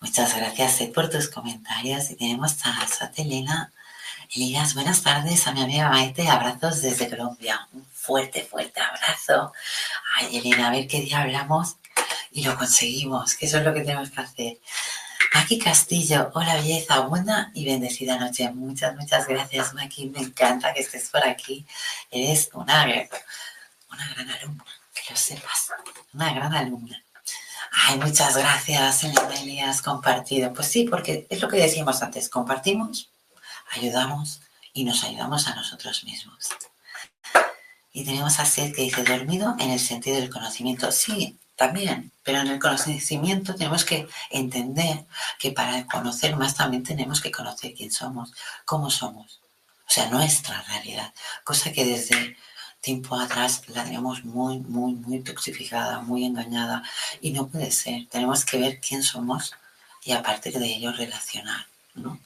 Muchas 0.00 0.36
gracias 0.36 0.82
por 0.94 1.08
tus 1.08 1.28
comentarios 1.28 2.10
y 2.10 2.16
tenemos 2.16 2.56
a 2.64 2.86
Satelena 2.86 3.72
Elías, 4.34 4.72
buenas 4.72 5.02
tardes 5.02 5.46
a 5.46 5.52
mi 5.52 5.60
amiga 5.60 5.90
Maite, 5.90 6.26
abrazos 6.26 6.80
desde 6.80 7.10
Colombia. 7.10 7.68
Un 7.74 7.84
fuerte, 7.84 8.42
fuerte 8.42 8.80
abrazo. 8.80 9.52
Ay, 10.14 10.38
Elena, 10.38 10.68
a 10.68 10.70
ver 10.70 10.86
qué 10.86 11.02
día 11.02 11.20
hablamos 11.20 11.76
y 12.30 12.42
lo 12.42 12.56
conseguimos, 12.56 13.34
que 13.34 13.44
eso 13.44 13.58
es 13.58 13.64
lo 13.64 13.74
que 13.74 13.82
tenemos 13.82 14.10
que 14.10 14.20
hacer. 14.22 14.58
Maki 15.34 15.58
Castillo, 15.58 16.30
hola 16.32 16.54
belleza, 16.54 17.00
buena 17.00 17.50
y 17.54 17.66
bendecida 17.66 18.18
noche. 18.18 18.50
Muchas, 18.50 18.96
muchas 18.96 19.26
gracias, 19.26 19.74
Maki. 19.74 20.06
Me 20.06 20.20
encanta 20.20 20.72
que 20.72 20.80
estés 20.80 21.10
por 21.10 21.26
aquí. 21.26 21.66
Eres 22.10 22.48
una, 22.54 22.86
una 23.92 24.08
gran 24.14 24.30
alumna, 24.30 24.64
que 24.94 25.10
lo 25.10 25.16
sepas. 25.16 25.70
Una 26.12 26.32
gran 26.32 26.54
alumna. 26.54 27.02
Ay, 27.70 27.98
muchas 27.98 28.36
gracias, 28.36 29.04
Elena 29.04 29.70
has 29.70 29.80
compartido. 29.82 30.52
Pues 30.52 30.68
sí, 30.68 30.84
porque 30.84 31.26
es 31.30 31.40
lo 31.40 31.48
que 31.48 31.56
decíamos 31.56 32.02
antes, 32.02 32.28
compartimos 32.28 33.08
ayudamos 33.72 34.40
y 34.72 34.84
nos 34.84 35.02
ayudamos 35.04 35.46
a 35.48 35.54
nosotros 35.54 36.04
mismos. 36.04 36.50
Y 37.92 38.04
tenemos 38.04 38.38
a 38.38 38.46
Seth 38.46 38.74
que 38.74 38.82
dice 38.82 39.04
dormido 39.04 39.54
en 39.58 39.70
el 39.70 39.80
sentido 39.80 40.16
del 40.16 40.30
conocimiento. 40.30 40.90
Sí, 40.92 41.38
también, 41.56 42.10
pero 42.22 42.40
en 42.40 42.48
el 42.48 42.58
conocimiento 42.58 43.54
tenemos 43.54 43.84
que 43.84 44.08
entender 44.30 45.04
que 45.38 45.52
para 45.52 45.86
conocer 45.86 46.36
más 46.36 46.54
también 46.54 46.82
tenemos 46.82 47.20
que 47.20 47.30
conocer 47.30 47.74
quién 47.74 47.92
somos, 47.92 48.32
cómo 48.64 48.90
somos. 48.90 49.40
O 49.86 49.90
sea, 49.90 50.08
nuestra 50.08 50.62
realidad. 50.62 51.12
Cosa 51.44 51.70
que 51.72 51.84
desde 51.84 52.36
tiempo 52.82 53.16
atrás 53.16 53.62
la 53.68 53.84
tenemos 53.84 54.24
muy, 54.24 54.58
muy, 54.58 54.92
muy 54.94 55.20
toxificada, 55.20 56.00
muy 56.00 56.26
engañada. 56.26 56.82
Y 57.22 57.32
no 57.32 57.48
puede 57.48 57.70
ser. 57.70 58.06
Tenemos 58.08 58.44
que 58.44 58.58
ver 58.58 58.80
quién 58.80 59.02
somos 59.02 59.54
y 60.04 60.12
a 60.12 60.22
partir 60.22 60.58
de 60.58 60.66
ello 60.66 60.92
relacionar. 60.92 61.66
¿no? 61.94 62.18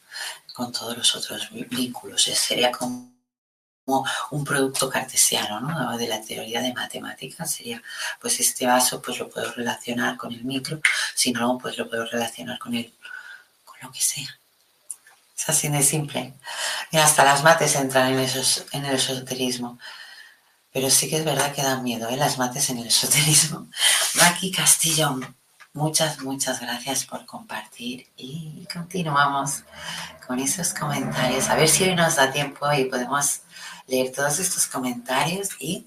con 0.56 0.72
todos 0.72 0.96
los 0.96 1.14
otros 1.14 1.50
vínculos. 1.50 2.22
Sería 2.22 2.72
como 2.72 3.12
un 4.30 4.42
producto 4.42 4.88
cartesiano, 4.88 5.60
¿no? 5.60 5.98
De 5.98 6.08
la 6.08 6.22
teoría 6.22 6.62
de 6.62 6.72
matemáticas 6.72 7.52
sería, 7.52 7.82
pues 8.18 8.40
este 8.40 8.66
vaso 8.66 9.02
pues 9.02 9.18
lo 9.18 9.28
puedo 9.28 9.52
relacionar 9.52 10.16
con 10.16 10.32
el 10.32 10.44
micro, 10.44 10.80
si 11.14 11.30
no, 11.30 11.58
pues 11.58 11.76
lo 11.76 11.90
puedo 11.90 12.06
relacionar 12.06 12.58
con 12.58 12.74
el, 12.74 12.90
con 13.66 13.76
lo 13.82 13.92
que 13.92 14.00
sea. 14.00 14.40
Es 15.36 15.46
así 15.46 15.68
de 15.68 15.82
simple. 15.82 16.32
Y 16.90 16.96
hasta 16.96 17.22
las 17.22 17.44
mates 17.44 17.76
entran 17.76 18.14
en, 18.14 18.20
esos, 18.20 18.64
en 18.72 18.86
el 18.86 18.94
esoterismo. 18.96 19.78
Pero 20.76 20.90
sí 20.90 21.08
que 21.08 21.16
es 21.16 21.24
verdad 21.24 21.54
que 21.54 21.62
dan 21.62 21.82
miedo, 21.82 22.06
¿eh? 22.10 22.18
Las 22.18 22.36
mates 22.36 22.68
en 22.68 22.76
el 22.76 22.88
esoterismo. 22.88 23.66
Maki 24.16 24.52
Castillo, 24.52 25.18
muchas, 25.72 26.20
muchas 26.20 26.60
gracias 26.60 27.06
por 27.06 27.24
compartir 27.24 28.06
y 28.14 28.68
continuamos 28.70 29.62
con 30.26 30.38
esos 30.38 30.74
comentarios. 30.74 31.48
A 31.48 31.54
ver 31.54 31.70
si 31.70 31.84
hoy 31.84 31.94
nos 31.94 32.16
da 32.16 32.30
tiempo 32.30 32.70
y 32.74 32.84
podemos 32.84 33.40
leer 33.86 34.12
todos 34.12 34.38
estos 34.38 34.66
comentarios 34.66 35.48
y 35.58 35.86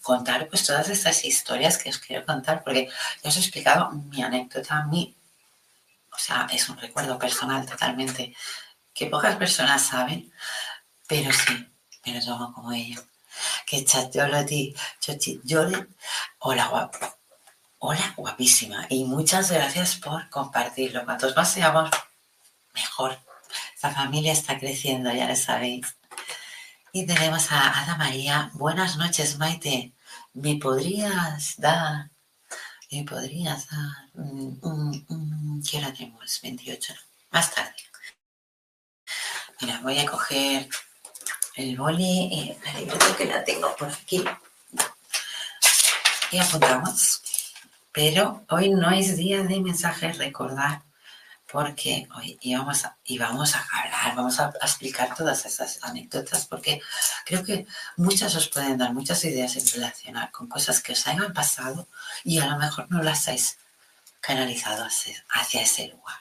contar 0.00 0.46
pues 0.46 0.64
todas 0.64 0.88
estas 0.90 1.24
historias 1.24 1.76
que 1.76 1.90
os 1.90 1.98
quiero 1.98 2.24
contar 2.24 2.62
porque 2.62 2.88
ya 3.24 3.30
os 3.30 3.36
he 3.36 3.40
explicado 3.40 3.90
mi 3.90 4.22
anécdota, 4.22 4.84
mi, 4.84 5.16
o 6.12 6.18
sea, 6.18 6.46
es 6.52 6.68
un 6.68 6.76
recuerdo 6.76 7.18
personal 7.18 7.66
totalmente 7.66 8.32
que 8.94 9.06
pocas 9.06 9.34
personas 9.34 9.82
saben, 9.82 10.32
pero 11.08 11.32
sí, 11.32 11.68
me 12.06 12.14
lo 12.14 12.24
tomo 12.24 12.52
como 12.54 12.70
ello. 12.70 13.09
Que 13.66 13.82
ti, 14.46 14.74
chochi, 15.00 15.40
hola 16.40 16.90
hola 17.82 18.14
guapísima 18.16 18.86
y 18.90 19.04
muchas 19.04 19.50
gracias 19.50 19.96
por 19.96 20.28
compartirlo. 20.28 21.04
Cuantos 21.04 21.34
más 21.34 21.52
seamos, 21.52 21.90
mejor. 22.74 23.18
Esta 23.74 23.90
familia 23.90 24.32
está 24.32 24.58
creciendo, 24.58 25.12
ya 25.12 25.26
lo 25.26 25.36
sabéis. 25.36 25.96
Y 26.92 27.06
tenemos 27.06 27.50
a 27.52 27.82
Ada 27.82 27.96
María. 27.96 28.50
Buenas 28.54 28.96
noches, 28.96 29.38
Maite. 29.38 29.94
¿Me 30.34 30.56
podrías 30.56 31.54
dar? 31.56 32.10
¿Me 32.90 33.04
podrías 33.04 33.68
dar? 33.70 34.10
¿Qué 35.68 35.78
hora 35.78 35.92
tenemos? 35.92 36.40
28. 36.42 36.94
Más 37.30 37.54
tarde. 37.54 37.76
Mira, 39.60 39.80
voy 39.82 39.98
a 39.98 40.06
coger 40.06 40.68
el 41.60 41.76
boli 41.76 42.04
y 42.04 42.56
la 42.64 42.72
libreta 42.78 43.16
que 43.16 43.24
la 43.26 43.44
tengo 43.44 43.74
por 43.76 43.88
aquí. 43.88 44.24
Y 46.32 46.38
apuntamos. 46.38 47.22
Pero 47.92 48.44
hoy 48.48 48.70
no 48.70 48.90
es 48.90 49.16
día 49.16 49.42
de 49.42 49.60
mensajes, 49.60 50.18
recordar 50.18 50.82
porque 51.50 52.06
hoy 52.16 52.38
íbamos 52.42 52.84
a, 52.84 52.96
íbamos 53.04 53.54
a 53.56 53.66
hablar, 53.72 54.14
vamos 54.14 54.38
a, 54.38 54.52
explicar 54.62 55.14
todas 55.16 55.44
esas 55.46 55.82
anécdotas, 55.82 56.46
porque 56.46 56.80
creo 57.26 57.44
que 57.44 57.66
muchas 57.96 58.36
os 58.36 58.48
pueden 58.48 58.78
dar 58.78 58.92
muchas 58.92 59.24
ideas 59.24 59.56
en 59.56 59.66
relacionar 59.66 60.30
con 60.30 60.48
cosas 60.48 60.80
que 60.80 60.92
os 60.92 61.06
hayan 61.06 61.32
pasado 61.32 61.88
y 62.24 62.38
a 62.38 62.46
lo 62.46 62.58
mejor 62.58 62.86
no 62.90 63.02
las 63.02 63.26
habéis 63.26 63.58
canalizado 64.20 64.84
hacia, 64.84 65.62
ese 65.62 65.88
lugar. 65.88 66.16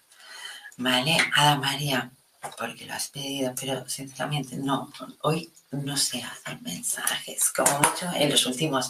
¿Vale? 0.78 1.18
Ada 1.36 1.58
María, 1.58 2.12
porque 2.58 2.86
lo 2.86 2.94
has 2.94 3.10
pedido, 3.10 3.54
pero 3.60 3.88
sinceramente 3.90 4.56
no, 4.56 4.92
hoy 5.22 5.52
no 5.72 5.98
se 5.98 6.24
hacen 6.24 6.62
mensajes, 6.64 7.50
como 7.52 7.80
mucho 7.80 8.10
en 8.16 8.30
los 8.30 8.46
últimos 8.46 8.90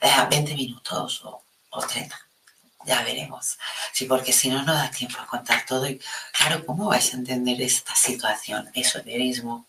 20 0.00 0.52
eh, 0.52 0.56
minutos 0.56 1.24
o, 1.24 1.42
o 1.70 1.80
30 1.80 2.18
ya 2.88 3.02
veremos. 3.02 3.58
Sí, 3.92 4.06
porque 4.06 4.32
si 4.32 4.48
no, 4.48 4.62
no 4.62 4.72
da 4.72 4.90
tiempo 4.90 5.18
a 5.20 5.26
contar 5.26 5.64
todo. 5.66 5.86
Y 5.88 6.00
claro, 6.32 6.64
¿cómo 6.64 6.86
vais 6.86 7.12
a 7.12 7.16
entender 7.16 7.60
esta 7.60 7.94
situación? 7.94 8.70
Esoterismo, 8.74 9.66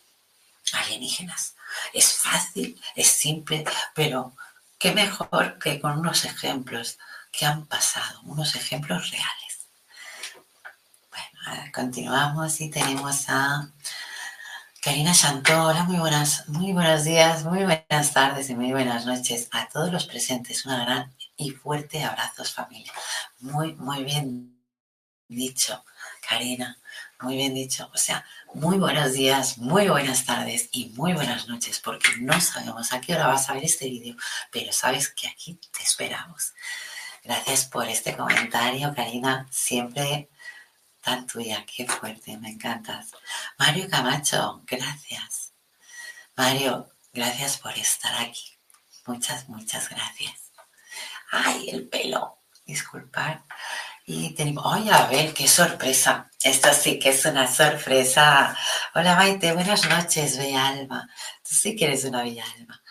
alienígenas. 0.74 1.56
Es 1.94 2.14
fácil, 2.14 2.80
es 2.96 3.08
simple, 3.08 3.66
pero 3.94 4.34
qué 4.78 4.92
mejor 4.94 5.60
que 5.60 5.80
con 5.80 6.00
unos 6.00 6.26
ejemplos 6.26 6.98
que 7.32 7.46
han 7.46 7.66
pasado, 7.66 8.22
unos 8.24 8.56
ejemplos 8.56 9.12
reales. 9.12 9.49
Continuamos 11.74 12.62
y 12.62 12.70
tenemos 12.70 13.26
a 13.30 13.72
Karina 14.82 15.14
Chantola. 15.14 15.84
Muy 15.84 15.98
buenas, 15.98 16.48
muy 16.48 16.74
buenos 16.74 17.04
días, 17.04 17.44
muy 17.44 17.64
buenas 17.64 18.14
tardes 18.14 18.50
y 18.50 18.56
muy 18.56 18.72
buenas 18.72 19.06
noches 19.06 19.48
a 19.52 19.68
todos 19.70 19.92
los 19.92 20.06
presentes. 20.06 20.66
Una 20.66 20.84
gran 20.84 21.16
y 21.38 21.52
fuerte 21.52 22.04
abrazos 22.04 22.54
familia. 22.54 22.92
Muy, 23.40 23.74
muy 23.76 24.04
bien 24.04 24.60
dicho, 25.28 25.84
Karina, 26.28 26.78
muy 27.22 27.36
bien 27.36 27.54
dicho. 27.54 27.90
O 27.94 27.98
sea, 27.98 28.26
muy 28.54 28.78
buenos 28.78 29.14
días, 29.14 29.58
muy 29.58 29.88
buenas 29.88 30.26
tardes 30.26 30.70
y 30.72 30.90
muy 30.90 31.14
buenas 31.14 31.48
noches, 31.48 31.80
porque 31.80 32.10
no 32.20 32.40
sabemos 32.42 32.94
a 32.94 33.02
qué 33.02 33.16
hora 33.16 33.28
vas 33.28 33.50
a 33.50 33.54
ver 33.54 33.64
este 33.64 33.90
vídeo, 33.90 34.16
pero 34.52 34.74
sabes 34.74 35.10
que 35.10 35.28
aquí 35.28 35.56
te 35.56 35.84
esperamos. 35.84 36.54
Gracias 37.24 37.66
por 37.66 37.88
este 37.88 38.16
comentario, 38.16 38.94
Karina. 38.96 39.48
Siempre 39.52 40.30
tuya. 41.28 41.66
Qué 41.66 41.86
fuerte, 41.86 42.38
me 42.38 42.50
encantas. 42.50 43.12
Mario 43.58 43.88
Camacho, 43.90 44.64
gracias. 44.66 45.54
Mario, 46.36 46.90
gracias 47.14 47.58
por 47.58 47.78
estar 47.78 48.14
aquí. 48.22 48.58
Muchas, 49.06 49.50
muchas 49.50 49.90
gracias. 49.90 50.52
Ay, 51.32 51.70
el 51.70 51.88
pelo. 51.88 52.38
Disculpar. 52.66 53.44
Y 54.06 54.34
tenemos, 54.36 54.64
¡ay, 54.66 54.90
a 54.90 55.06
ver, 55.06 55.34
qué 55.34 55.48
sorpresa! 55.48 56.30
Esto 56.42 56.70
sí 56.74 56.98
que 56.98 57.10
es 57.10 57.26
una 57.26 57.48
sorpresa. 57.48 58.58
Hola, 58.96 59.16
Maite, 59.16 59.54
buenas 59.54 59.88
noches, 59.88 60.38
Bella 60.38 60.68
Alma. 60.68 61.10
Tú 61.44 61.54
sí 61.54 61.76
que 61.76 61.86
eres 61.86 62.06
una 62.06 62.24
Bella 62.24 62.44
Alma. 62.58 62.82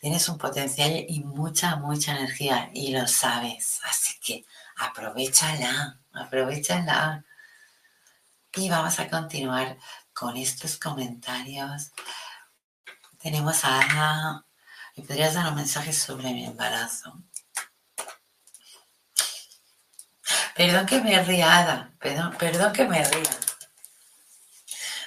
Tienes 0.00 0.28
un 0.28 0.38
potencial 0.38 1.04
y 1.08 1.20
mucha, 1.24 1.76
mucha 1.76 2.12
energía 2.12 2.70
y 2.72 2.92
lo 2.92 3.08
sabes. 3.08 3.80
Así 3.84 4.18
que 4.20 4.44
aprovechala, 4.76 5.98
aprovechala. 6.12 7.24
Y 8.54 8.70
vamos 8.70 8.98
a 8.98 9.08
continuar 9.08 9.78
con 10.12 10.36
estos 10.36 10.78
comentarios. 10.78 11.92
Tenemos 13.20 13.64
a 13.64 13.80
Ana. 13.80 14.46
¿Me 14.96 15.04
podrías 15.04 15.34
dar 15.34 15.48
un 15.48 15.56
mensaje 15.56 15.92
sobre 15.92 16.32
mi 16.32 16.46
embarazo? 16.46 17.22
Perdón 20.56 20.86
que 20.86 21.00
me 21.00 21.22
ría, 21.22 21.92
Perdón, 22.00 22.36
perdón 22.36 22.72
que 22.72 22.84
me 22.86 23.04
ría. 23.04 23.30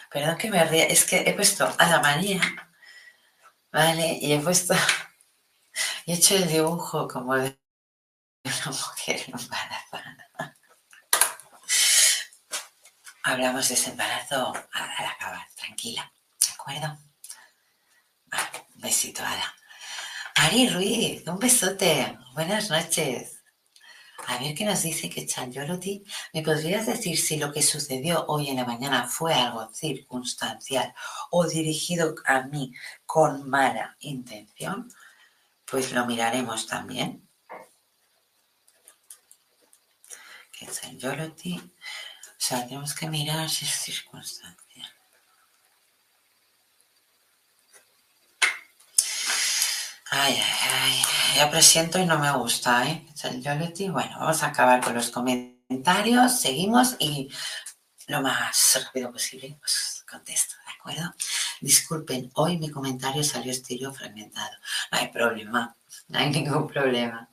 Perdón 0.10 0.38
que 0.38 0.50
me 0.50 0.64
ría. 0.64 0.86
Es 0.86 1.04
que 1.04 1.18
he 1.22 1.34
puesto 1.34 1.74
a 1.78 1.86
la 1.88 2.00
María, 2.00 2.42
¿vale? 3.72 4.18
Y 4.22 4.34
he 4.34 4.40
puesto... 4.40 4.76
He 6.06 6.14
hecho 6.14 6.36
el 6.36 6.48
dibujo 6.48 7.08
como 7.08 7.36
de 7.36 7.60
una 8.44 8.78
mujer 8.78 9.22
embarazada. 9.28 10.31
Hablamos 13.24 13.70
de 13.70 13.76
ese 13.76 13.92
embarazo 13.92 14.52
al 14.74 15.06
acabar, 15.06 15.48
tranquila, 15.56 16.12
¿de 16.44 16.54
acuerdo? 16.54 16.98
Vale, 18.26 18.66
un 18.76 18.82
besito, 18.82 19.22
Ada. 19.24 19.56
Ari 20.36 20.70
Ruiz, 20.70 21.28
un 21.28 21.38
besote. 21.38 22.18
Buenas 22.34 22.72
noches. 22.72 23.44
A 24.26 24.40
ver 24.40 24.56
qué 24.56 24.66
nos 24.66 24.82
dice 24.82 25.08
que 25.08 25.28
Chanjoloti. 25.28 26.04
¿Me 26.34 26.42
podrías 26.42 26.88
decir 26.88 27.16
si 27.20 27.38
lo 27.38 27.52
que 27.52 27.62
sucedió 27.62 28.26
hoy 28.28 28.50
en 28.50 28.56
la 28.56 28.66
mañana 28.66 29.08
fue 29.08 29.36
algo 29.36 29.72
circunstancial 29.72 30.94
o 31.30 31.46
dirigido 31.46 32.16
a 32.26 32.42
mí 32.44 32.74
con 33.06 33.48
mala 33.48 33.98
intención? 34.00 34.92
Pues 35.66 35.92
lo 35.92 36.08
miraremos 36.08 36.66
también. 36.66 37.28
Que 40.52 40.66
Chanjoloti. 40.66 41.62
O 42.42 42.44
sea, 42.44 42.66
tenemos 42.66 42.96
que 42.96 43.08
mirar 43.08 43.48
si 43.48 43.66
es 43.66 43.72
circunstancial. 43.72 44.90
Ay, 50.10 50.42
ay, 50.42 50.44
ay, 50.72 51.04
ya 51.36 51.52
presiento 51.52 52.00
y 52.00 52.06
no 52.08 52.18
me 52.18 52.32
gusta, 52.32 52.90
¿eh? 52.90 53.06
Bueno, 53.92 54.18
vamos 54.20 54.42
a 54.42 54.48
acabar 54.48 54.84
con 54.84 54.96
los 54.96 55.12
comentarios, 55.12 56.42
seguimos 56.42 56.96
y 56.98 57.30
lo 58.08 58.24
más 58.24 58.82
rápido 58.86 59.12
posible 59.12 59.58
pues 59.60 60.04
contesto, 60.10 60.56
¿de 60.66 60.72
acuerdo? 60.80 61.14
Disculpen, 61.62 62.32
hoy 62.34 62.58
mi 62.58 62.72
comentario 62.72 63.24
salió 63.24 63.52
estilo 63.52 63.94
fragmentado. 63.94 64.58
No 64.92 64.98
hay 64.98 65.10
problema, 65.10 65.78
no 66.08 66.18
hay 66.18 66.32
ningún 66.32 66.68
problema. 66.68 67.30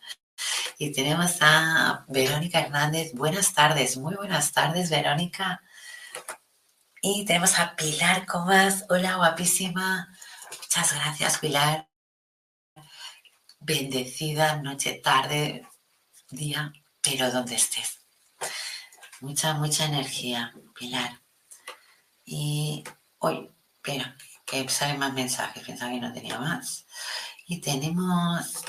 Y 0.79 0.93
tenemos 0.93 1.37
a 1.41 2.07
Verónica 2.09 2.61
Hernández. 2.61 3.13
Buenas 3.13 3.53
tardes, 3.53 3.97
muy 3.97 4.15
buenas 4.15 4.53
tardes, 4.53 4.89
Verónica. 4.89 5.61
Y 7.03 7.25
tenemos 7.27 7.59
a 7.59 7.77
Pilar 7.77 8.25
Comas. 8.25 8.85
Hola, 8.89 9.17
guapísima. 9.17 10.09
Muchas 10.63 10.95
gracias, 10.95 11.39
Pilar 11.39 11.89
bendecida 13.61 14.57
noche, 14.57 15.01
tarde, 15.03 15.67
día, 16.31 16.73
pero 17.03 17.31
donde 17.31 17.57
estés. 17.57 18.01
Mucha, 19.21 19.55
mucha 19.55 19.85
energía, 19.87 20.55
Pilar. 20.75 21.21
Y 22.25 22.85
hoy, 23.19 23.51
espera, 23.75 24.17
que 24.47 24.69
salen 24.69 24.99
más 24.99 25.13
mensajes, 25.13 25.65
pensaba 25.65 25.93
que 25.93 26.01
no 26.01 26.13
tenía 26.13 26.39
más. 26.39 26.87
Y 27.47 27.61
tenemos, 27.61 28.65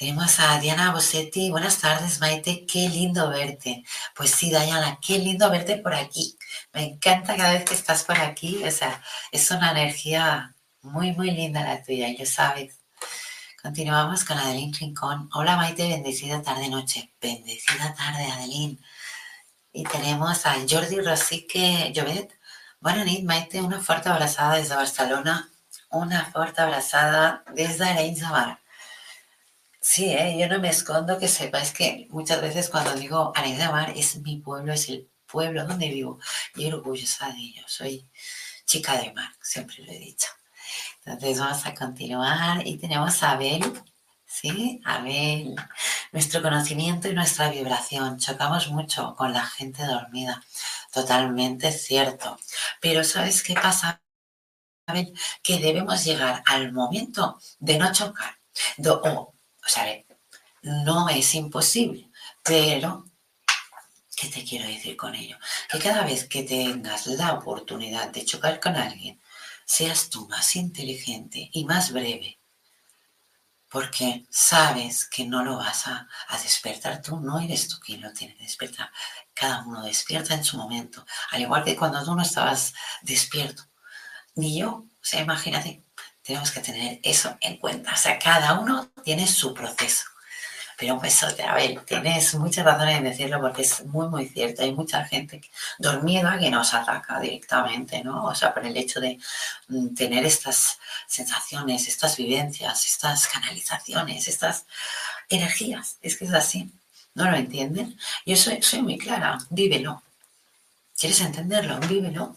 tenemos 0.00 0.40
a 0.40 0.58
Diana 0.58 0.92
Bossetti. 0.92 1.50
Buenas 1.50 1.78
tardes, 1.78 2.20
Maite, 2.20 2.64
qué 2.64 2.88
lindo 2.88 3.28
verte. 3.28 3.84
Pues 4.16 4.30
sí, 4.30 4.48
Diana, 4.48 4.98
qué 5.06 5.18
lindo 5.18 5.50
verte 5.50 5.76
por 5.76 5.92
aquí. 5.94 6.38
Me 6.72 6.84
encanta 6.84 7.36
cada 7.36 7.52
vez 7.52 7.66
que 7.66 7.74
estás 7.74 8.04
por 8.04 8.18
aquí. 8.18 8.64
O 8.64 8.70
sea, 8.70 9.02
es 9.30 9.50
una 9.50 9.72
energía 9.72 10.54
muy, 10.80 11.12
muy 11.12 11.30
linda 11.32 11.62
la 11.62 11.82
tuya, 11.82 12.08
y 12.08 12.16
lo 12.16 12.24
sabes. 12.24 12.78
Continuamos 13.62 14.24
con 14.24 14.38
Adeline 14.38 14.72
Rincón. 14.72 15.28
Hola 15.34 15.56
Maite, 15.56 15.86
bendecida 15.86 16.40
tarde-noche. 16.40 17.12
Bendecida 17.20 17.94
tarde, 17.94 18.24
Adeline. 18.24 18.80
Y 19.70 19.84
tenemos 19.84 20.46
a 20.46 20.54
Jordi 20.66 20.98
Rosique 21.02 21.92
Llobet. 21.94 22.38
Buenas 22.80 23.04
noches, 23.04 23.24
Maite. 23.24 23.60
Una 23.60 23.80
fuerte 23.80 24.08
abrazada 24.08 24.56
desde 24.56 24.76
Barcelona. 24.76 25.50
Una 25.90 26.24
fuerte 26.24 26.62
abrazada 26.62 27.44
desde 27.54 27.84
Arenys 27.84 28.22
Sí, 29.80 30.12
¿eh? 30.12 30.36
yo 30.38 30.46
no 30.48 30.58
me 30.60 30.68
escondo, 30.68 31.18
que 31.18 31.26
sepáis 31.28 31.72
que 31.72 32.06
muchas 32.10 32.40
veces 32.42 32.68
cuando 32.68 32.94
digo 32.94 33.32
Arenys 33.34 33.58
de 33.58 33.68
Mar 33.68 33.92
es 33.96 34.16
mi 34.20 34.36
pueblo, 34.38 34.72
es 34.74 34.88
el 34.90 35.10
pueblo 35.26 35.66
donde 35.66 35.88
vivo. 35.88 36.18
Y 36.54 36.66
orgullosa 36.66 37.30
de 37.32 37.38
ello. 37.40 37.62
Soy 37.66 38.08
chica 38.66 38.98
de 39.00 39.12
mar, 39.12 39.30
siempre 39.42 39.76
lo 39.84 39.92
he 39.92 39.98
dicho. 39.98 40.28
Entonces 41.04 41.40
vamos 41.40 41.66
a 41.66 41.74
continuar 41.74 42.66
y 42.66 42.78
tenemos 42.78 43.22
a 43.22 43.32
Abel, 43.32 43.62
¿sí? 44.26 44.80
Abel, 44.84 45.56
nuestro 46.12 46.42
conocimiento 46.42 47.08
y 47.08 47.14
nuestra 47.14 47.50
vibración. 47.50 48.18
Chocamos 48.18 48.68
mucho 48.70 49.14
con 49.16 49.32
la 49.32 49.46
gente 49.46 49.84
dormida, 49.86 50.42
totalmente 50.92 51.72
cierto. 51.72 52.38
Pero 52.80 53.04
¿sabes 53.04 53.42
qué 53.42 53.54
pasa? 53.54 54.02
Abel? 54.86 55.14
Que 55.42 55.58
debemos 55.58 56.04
llegar 56.04 56.42
al 56.46 56.72
momento 56.72 57.38
de 57.58 57.78
no 57.78 57.92
chocar. 57.92 58.38
No 60.62 61.08
es 61.08 61.34
imposible, 61.34 62.10
pero 62.42 63.06
¿qué 64.16 64.28
te 64.28 64.44
quiero 64.44 64.66
decir 64.66 64.96
con 64.96 65.14
ello? 65.14 65.38
Que 65.70 65.78
cada 65.78 66.04
vez 66.04 66.26
que 66.28 66.42
tengas 66.42 67.06
la 67.06 67.34
oportunidad 67.34 68.10
de 68.10 68.24
chocar 68.24 68.60
con 68.60 68.76
alguien, 68.76 69.20
seas 69.64 70.10
tú 70.10 70.28
más 70.28 70.56
inteligente 70.56 71.48
y 71.52 71.64
más 71.64 71.92
breve, 71.92 72.38
porque 73.70 74.26
sabes 74.28 75.06
que 75.06 75.24
no 75.24 75.44
lo 75.44 75.56
vas 75.56 75.86
a, 75.86 76.08
despertar 76.42 77.00
tú, 77.00 77.20
no 77.20 77.38
eres 77.38 77.68
tú 77.68 77.78
quien 77.78 78.00
lo 78.00 78.12
tiene 78.12 78.36
que 78.36 78.42
despertar. 78.42 78.90
Cada 79.32 79.62
uno 79.62 79.82
despierta 79.84 80.34
en 80.34 80.44
su 80.44 80.56
momento, 80.56 81.06
al 81.30 81.42
igual 81.42 81.64
que 81.64 81.76
cuando 81.76 82.04
tú 82.04 82.14
no 82.14 82.22
estabas 82.22 82.74
despierto. 83.02 83.62
Ni 84.34 84.58
yo, 84.58 84.70
o 84.70 84.88
sea, 85.00 85.20
imagínate, 85.20 85.84
tenemos 86.22 86.50
que 86.50 86.60
tener 86.60 87.00
eso 87.02 87.36
en 87.40 87.56
cuenta. 87.56 87.92
O 87.92 87.96
sea, 87.96 88.18
cada 88.18 88.58
uno 88.58 88.90
tiene 89.04 89.26
su 89.26 89.54
proceso. 89.54 90.04
Pero 90.80 90.94
un 90.94 91.00
besote, 91.00 91.42
Abel, 91.42 91.78
tienes 91.84 92.34
muchas 92.36 92.64
razones 92.64 92.96
en 92.96 93.04
decirlo 93.04 93.38
porque 93.38 93.60
es 93.62 93.84
muy, 93.84 94.08
muy 94.08 94.26
cierto. 94.26 94.62
Hay 94.62 94.72
mucha 94.72 95.04
gente 95.04 95.42
dormida 95.78 96.38
que 96.38 96.50
nos 96.50 96.72
ataca 96.72 97.20
directamente, 97.20 98.02
¿no? 98.02 98.24
O 98.24 98.34
sea, 98.34 98.54
por 98.54 98.64
el 98.64 98.74
hecho 98.74 98.98
de 98.98 99.18
mm, 99.68 99.94
tener 99.94 100.24
estas 100.24 100.78
sensaciones, 101.06 101.86
estas 101.86 102.16
vivencias, 102.16 102.86
estas 102.86 103.28
canalizaciones, 103.28 104.26
estas 104.26 104.64
energías. 105.28 105.98
Es 106.00 106.16
que 106.16 106.24
es 106.24 106.32
así. 106.32 106.70
¿No 107.14 107.30
lo 107.30 107.36
entienden? 107.36 107.98
Yo 108.24 108.36
soy, 108.36 108.62
soy 108.62 108.80
muy 108.80 108.96
clara, 108.96 109.36
vívelo. 109.50 110.02
¿Quieres 110.98 111.20
entenderlo? 111.20 111.78
Vívelo. 111.80 112.36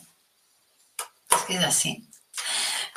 Es 1.31 1.41
que 1.43 1.55
es 1.55 1.63
así. 1.63 2.05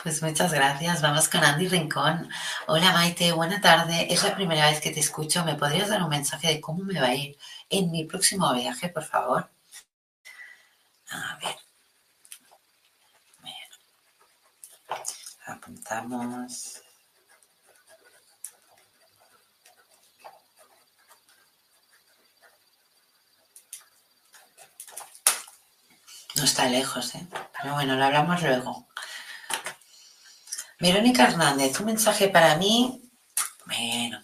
Pues 0.07 0.23
muchas 0.23 0.53
gracias. 0.53 1.03
Vamos 1.03 1.29
con 1.29 1.43
Andy 1.43 1.67
Rincón. 1.67 2.31
Hola 2.69 2.93
Maite, 2.93 3.33
buena 3.33 3.61
tarde. 3.61 4.07
Es 4.09 4.23
la 4.23 4.37
primera 4.37 4.71
vez 4.71 4.81
que 4.81 4.93
te 4.93 5.01
escucho. 5.01 5.45
¿Me 5.45 5.57
podrías 5.57 5.89
dar 5.89 6.01
un 6.01 6.09
mensaje 6.09 6.47
de 6.47 6.61
cómo 6.61 6.85
me 6.85 7.01
va 7.01 7.09
a 7.09 7.15
ir 7.17 7.37
en 7.69 7.91
mi 7.91 8.05
próximo 8.05 8.55
viaje, 8.55 8.89
por 8.89 9.03
favor? 9.03 9.51
A 11.11 11.39
ver. 11.43 11.57
Apuntamos. 15.47 16.83
No 26.37 26.45
está 26.45 26.69
lejos, 26.69 27.13
¿eh? 27.17 27.27
Pero 27.61 27.75
bueno, 27.75 27.97
lo 27.97 28.05
hablamos 28.05 28.41
luego. 28.41 28.87
Verónica 30.79 31.25
Hernández, 31.25 31.81
un 31.81 31.87
mensaje 31.87 32.29
para 32.29 32.57
mí. 32.57 33.03
Bueno. 33.65 34.21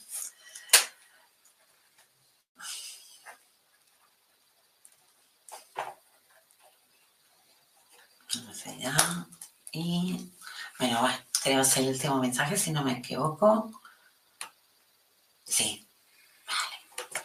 Vamos 8.35 8.67
allá. 8.67 8.95
Y 9.73 10.31
bueno, 10.79 11.01
bueno, 11.01 11.17
tenemos 11.43 11.77
el 11.79 11.89
último 11.89 12.19
mensaje, 12.19 12.57
si 12.57 12.71
no 12.71 12.83
me 12.83 12.93
equivoco. 12.93 13.71
Sí. 15.45 15.89
Vale. 16.47 17.23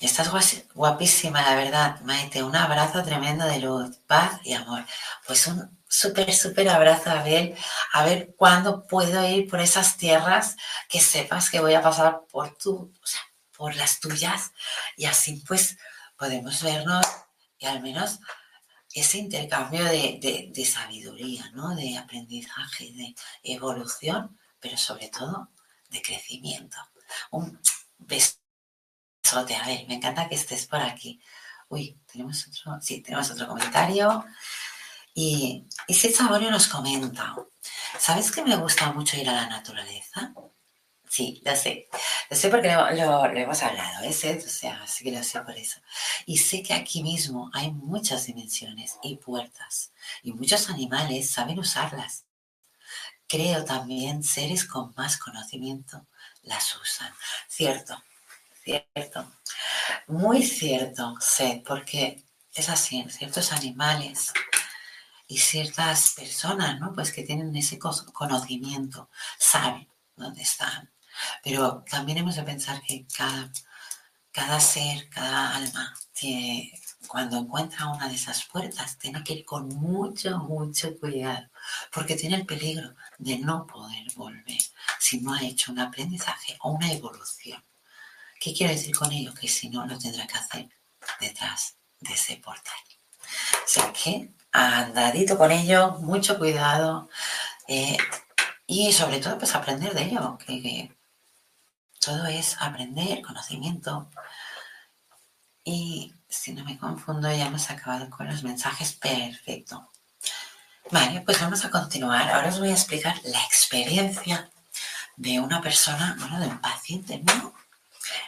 Estás 0.00 0.30
guapísima, 0.74 1.42
la 1.42 1.54
verdad, 1.54 2.00
Maite. 2.00 2.42
Un 2.42 2.56
abrazo 2.56 3.02
tremendo 3.04 3.44
de 3.46 3.58
luz, 3.60 3.98
paz 4.06 4.40
y 4.44 4.54
amor. 4.54 4.84
Pues 5.26 5.46
un 5.46 5.83
súper, 5.88 6.32
súper 6.34 6.68
abrazo, 6.68 7.10
Abel. 7.10 7.54
A 7.92 8.04
ver 8.04 8.34
cuándo 8.36 8.86
puedo 8.86 9.26
ir 9.28 9.48
por 9.48 9.60
esas 9.60 9.96
tierras 9.96 10.56
que 10.88 11.00
sepas 11.00 11.50
que 11.50 11.60
voy 11.60 11.74
a 11.74 11.82
pasar 11.82 12.22
por 12.30 12.56
tu, 12.56 12.74
o 12.74 13.06
sea, 13.06 13.20
por 13.56 13.74
las 13.76 14.00
tuyas. 14.00 14.52
Y 14.96 15.06
así 15.06 15.42
pues 15.46 15.76
podemos 16.16 16.62
vernos 16.62 17.04
y 17.58 17.66
al 17.66 17.82
menos 17.82 18.18
ese 18.92 19.18
intercambio 19.18 19.84
de, 19.84 20.64
sabiduría, 20.64 21.50
¿no? 21.52 21.74
de 21.74 21.98
aprendizaje, 21.98 22.92
de 22.92 23.14
evolución, 23.42 24.38
pero 24.60 24.76
sobre 24.76 25.08
todo 25.08 25.50
de 25.90 26.00
crecimiento. 26.00 26.76
Un 27.30 27.60
besote, 27.98 29.56
a 29.56 29.66
ver, 29.66 29.86
me 29.88 29.94
encanta 29.94 30.28
que 30.28 30.36
estés 30.36 30.66
por 30.66 30.80
aquí. 30.80 31.20
Uy, 31.68 31.98
tenemos 32.10 32.46
otro, 32.46 32.80
sí, 32.80 33.02
tenemos 33.02 33.30
otro 33.30 33.48
comentario. 33.48 34.24
Y, 35.14 35.68
y 35.86 35.94
Saborio 35.94 36.50
nos 36.50 36.66
comenta, 36.66 37.36
¿sabes 37.98 38.32
que 38.32 38.42
me 38.42 38.56
gusta 38.56 38.92
mucho 38.92 39.16
ir 39.16 39.28
a 39.28 39.32
la 39.32 39.46
naturaleza? 39.46 40.34
Sí, 41.08 41.40
lo 41.44 41.54
sé. 41.54 41.88
Lo 42.28 42.36
sé 42.36 42.48
porque 42.48 42.72
lo, 42.72 43.24
hemos 43.26 43.62
hablado, 43.62 44.02
¿eh? 44.04 44.08
O 44.08 44.48
sea, 44.48 44.84
sí 44.88 45.04
que 45.04 45.12
lo 45.12 45.22
sé 45.22 45.40
por 45.42 45.56
eso. 45.56 45.80
Y 46.26 46.38
sé 46.38 46.60
que 46.64 46.74
aquí 46.74 47.04
mismo 47.04 47.50
hay 47.54 47.70
muchas 47.70 48.26
dimensiones 48.26 48.98
y 49.04 49.16
puertas. 49.16 49.92
Y 50.24 50.32
muchos 50.32 50.68
animales 50.70 51.30
saben 51.30 51.60
usarlas. 51.60 52.24
Creo 53.28 53.64
también 53.64 54.24
seres 54.24 54.64
con 54.64 54.92
más 54.96 55.16
conocimiento 55.16 56.04
las 56.42 56.74
usan. 56.74 57.12
Cierto, 57.48 58.02
cierto. 58.64 59.32
Muy 60.08 60.42
cierto, 60.42 61.14
sé, 61.20 61.62
porque 61.64 62.24
es 62.52 62.68
así, 62.68 63.04
ciertos 63.08 63.52
animales 63.52 64.32
y 65.26 65.38
ciertas 65.38 66.14
personas, 66.14 66.78
¿no? 66.80 66.92
Pues 66.92 67.12
que 67.12 67.22
tienen 67.22 67.54
ese 67.56 67.78
conocimiento, 67.78 69.08
saben 69.38 69.88
dónde 70.16 70.42
están, 70.42 70.90
pero 71.42 71.84
también 71.88 72.18
hemos 72.18 72.36
de 72.36 72.42
pensar 72.42 72.82
que 72.82 73.06
cada, 73.16 73.50
cada 74.30 74.60
ser, 74.60 75.08
cada 75.08 75.56
alma, 75.56 75.94
tiene, 76.12 76.72
cuando 77.06 77.38
encuentra 77.38 77.88
una 77.88 78.08
de 78.08 78.14
esas 78.14 78.44
puertas, 78.44 78.98
tiene 78.98 79.22
que 79.24 79.34
ir 79.34 79.44
con 79.44 79.68
mucho, 79.68 80.38
mucho 80.38 80.98
cuidado, 80.98 81.48
porque 81.92 82.16
tiene 82.16 82.36
el 82.36 82.46
peligro 82.46 82.94
de 83.18 83.38
no 83.38 83.66
poder 83.66 84.06
volver 84.14 84.58
si 84.98 85.20
no 85.20 85.34
ha 85.34 85.42
hecho 85.42 85.72
un 85.72 85.80
aprendizaje 85.80 86.56
o 86.60 86.72
una 86.72 86.92
evolución. 86.92 87.62
¿Qué 88.40 88.52
quiero 88.52 88.72
decir 88.72 88.94
con 88.94 89.10
ello? 89.12 89.32
Que 89.34 89.48
si 89.48 89.68
no, 89.70 89.86
lo 89.86 89.98
tendrá 89.98 90.26
que 90.26 90.34
hacer 90.34 90.68
detrás 91.20 91.76
de 92.00 92.12
ese 92.12 92.36
portal. 92.36 92.74
O 93.64 93.66
sea 93.66 93.92
que, 93.92 94.32
andadito 94.54 95.36
con 95.36 95.50
ello, 95.50 95.98
mucho 96.00 96.38
cuidado 96.38 97.10
eh, 97.66 97.98
y 98.66 98.92
sobre 98.92 99.18
todo, 99.18 99.36
pues 99.36 99.54
aprender 99.54 99.92
de 99.92 100.04
ello, 100.04 100.38
que 100.38 100.94
todo 102.00 102.26
es 102.26 102.56
aprender, 102.60 103.20
conocimiento. 103.20 104.08
Y 105.64 106.14
si 106.28 106.52
no 106.52 106.64
me 106.64 106.78
confundo, 106.78 107.30
ya 107.30 107.46
hemos 107.46 107.68
acabado 107.70 108.08
con 108.10 108.28
los 108.28 108.42
mensajes. 108.44 108.92
Perfecto. 108.94 109.90
Vale, 110.90 111.22
pues 111.22 111.40
vamos 111.40 111.64
a 111.64 111.70
continuar. 111.70 112.30
Ahora 112.30 112.48
os 112.48 112.60
voy 112.60 112.70
a 112.70 112.74
explicar 112.74 113.16
la 113.24 113.42
experiencia 113.44 114.50
de 115.16 115.40
una 115.40 115.60
persona, 115.60 116.16
bueno, 116.18 116.38
de 116.38 116.46
un 116.46 116.60
paciente 116.60 117.18
mío, 117.18 117.54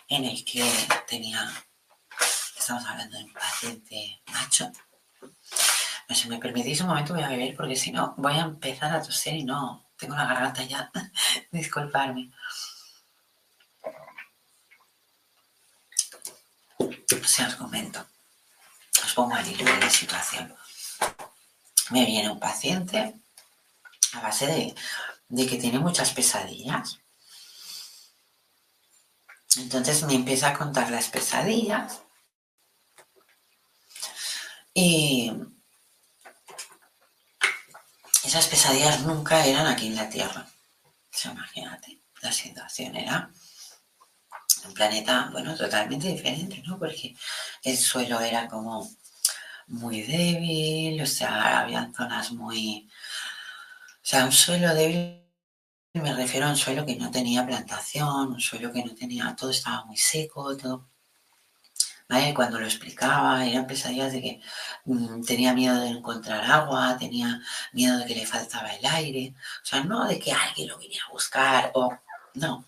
en 0.09 0.25
el 0.25 0.45
que 0.45 0.69
tenía, 1.07 1.49
estamos 2.59 2.85
hablando 2.87 3.17
de 3.17 3.25
un 3.25 3.33
paciente 3.33 4.23
macho. 4.33 4.73
No, 6.09 6.15
si 6.15 6.29
me 6.29 6.39
permitís 6.39 6.81
un 6.81 6.89
momento 6.89 7.15
voy 7.15 7.23
a 7.23 7.29
beber 7.29 7.57
porque 7.57 7.77
si 7.77 7.91
no 7.91 8.15
voy 8.17 8.35
a 8.35 8.43
empezar 8.43 8.95
a 8.95 9.03
toser 9.03 9.35
y 9.35 9.45
no, 9.45 9.91
tengo 9.97 10.15
la 10.15 10.27
garganta 10.27 10.63
ya. 10.63 10.91
Disculparme. 11.51 12.31
se 17.27 17.45
os 17.45 17.57
comento. 17.57 18.07
Os 19.05 19.13
pongo 19.15 19.35
al 19.35 19.47
hilo 19.47 19.77
la 19.77 19.91
situación. 19.91 20.55
Me 21.91 22.07
viene 22.07 22.31
un 22.31 22.41
paciente 22.41 23.15
a 24.13 24.21
base 24.21 24.47
de, 24.47 24.75
de 25.29 25.47
que 25.47 25.57
tiene 25.59 25.79
muchas 25.79 26.13
pesadillas. 26.13 26.99
Entonces 29.57 30.03
me 30.05 30.15
empieza 30.15 30.49
a 30.49 30.59
contar 30.59 30.91
las 30.91 31.09
pesadillas. 31.09 32.03
Y 34.75 35.33
esas 38.27 38.49
pesadillas 38.49 39.03
nunca 39.03 39.45
eran 39.47 39.67
aquí 39.67 39.87
en 39.87 39.97
la 39.97 40.09
Tierra. 40.09 40.47
imagínate, 41.25 42.01
la 42.21 42.33
situación 42.33 42.97
era 42.97 43.31
un 44.67 44.75
planeta, 44.75 45.29
bueno, 45.33 45.57
totalmente 45.57 46.09
diferente, 46.09 46.63
¿no? 46.67 46.79
Porque 46.79 47.15
el 47.63 47.77
suelo 47.77 48.21
era 48.21 48.49
como 48.49 48.91
muy 49.69 50.03
débil, 50.03 51.01
o 51.01 51.07
sea, 51.07 51.61
había 51.61 51.91
zonas 51.97 52.33
muy... 52.33 52.89
O 54.03 54.09
sea, 54.09 54.25
un 54.25 54.33
suelo 54.33 54.75
débil, 54.75 55.23
me 55.95 56.13
refiero 56.15 56.47
a 56.47 56.51
un 56.51 56.57
suelo 56.57 56.85
que 56.85 56.97
no 56.97 57.11
tenía 57.11 57.47
plantación, 57.47 58.33
un 58.33 58.41
suelo 58.41 58.73
que 58.73 58.85
no 58.85 58.95
tenía, 58.95 59.37
todo 59.37 59.51
estaba 59.51 59.85
muy 59.85 59.97
seco, 59.97 60.57
todo... 60.57 60.89
Cuando 62.35 62.61
lo 62.61 62.67
explicaba, 62.67 63.45
eran 63.47 63.67
pesadillas 63.67 64.13
de 64.13 64.23
que 64.23 64.41
mm, 64.85 65.23
tenía 65.25 65.55
miedo 65.55 65.81
de 65.81 65.89
encontrar 65.89 66.45
agua, 66.45 66.97
tenía 66.99 67.41
miedo 67.73 67.99
de 67.99 68.07
que 68.07 68.15
le 68.15 68.27
faltaba 68.27 68.69
el 68.75 68.87
aire, 68.87 69.35
o 69.63 69.65
sea, 69.65 69.83
no 69.83 70.07
de 70.07 70.19
que 70.19 70.33
alguien 70.33 70.69
lo 70.69 70.79
viniera 70.79 71.05
a 71.07 71.13
buscar, 71.13 71.71
o 71.75 71.97
no, 72.35 72.65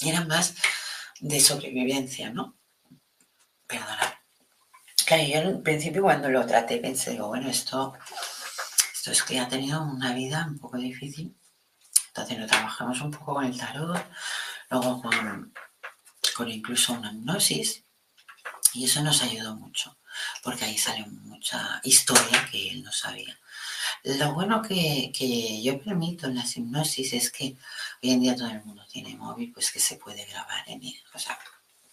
eran 0.00 0.28
más 0.28 0.54
de 1.20 1.40
sobrevivencia, 1.40 2.30
¿no? 2.30 2.56
Perdona. 3.66 4.20
Claro, 5.06 5.24
yo 5.24 5.38
al 5.40 5.62
principio 5.62 6.02
cuando 6.02 6.28
lo 6.30 6.46
traté 6.46 6.78
pensé, 6.78 7.10
digo, 7.12 7.28
bueno, 7.28 7.48
esto, 7.48 7.94
esto 8.94 9.12
es 9.12 9.22
que 9.22 9.38
ha 9.38 9.48
tenido 9.48 9.82
una 9.82 10.14
vida 10.14 10.46
un 10.48 10.58
poco 10.58 10.78
difícil. 10.78 11.36
Entonces 12.08 12.38
lo 12.38 12.46
trabajamos 12.46 13.00
un 13.02 13.10
poco 13.10 13.34
con 13.34 13.44
el 13.44 13.58
tarot, 13.58 14.02
luego 14.70 15.02
con, 15.02 15.52
con 16.36 16.48
incluso 16.48 16.94
una 16.94 17.12
hipnosis. 17.12 17.83
Y 18.74 18.84
eso 18.84 19.02
nos 19.02 19.22
ayudó 19.22 19.54
mucho, 19.54 19.96
porque 20.42 20.64
ahí 20.64 20.76
sale 20.76 21.06
mucha 21.06 21.80
historia 21.84 22.48
que 22.50 22.70
él 22.70 22.82
no 22.82 22.92
sabía. 22.92 23.38
Lo 24.02 24.34
bueno 24.34 24.60
que, 24.60 25.12
que, 25.16 25.62
yo 25.62 25.80
permito 25.80 26.26
en 26.26 26.34
las 26.34 26.56
hipnosis 26.56 27.12
es 27.12 27.30
que 27.30 27.56
hoy 28.02 28.10
en 28.10 28.20
día 28.20 28.36
todo 28.36 28.48
el 28.48 28.64
mundo 28.64 28.84
tiene 28.90 29.16
móvil, 29.16 29.52
pues 29.52 29.70
que 29.70 29.78
se 29.78 29.96
puede 29.96 30.24
grabar 30.26 30.64
en 30.68 30.82
él. 30.82 31.02
O 31.14 31.18
sea, 31.18 31.38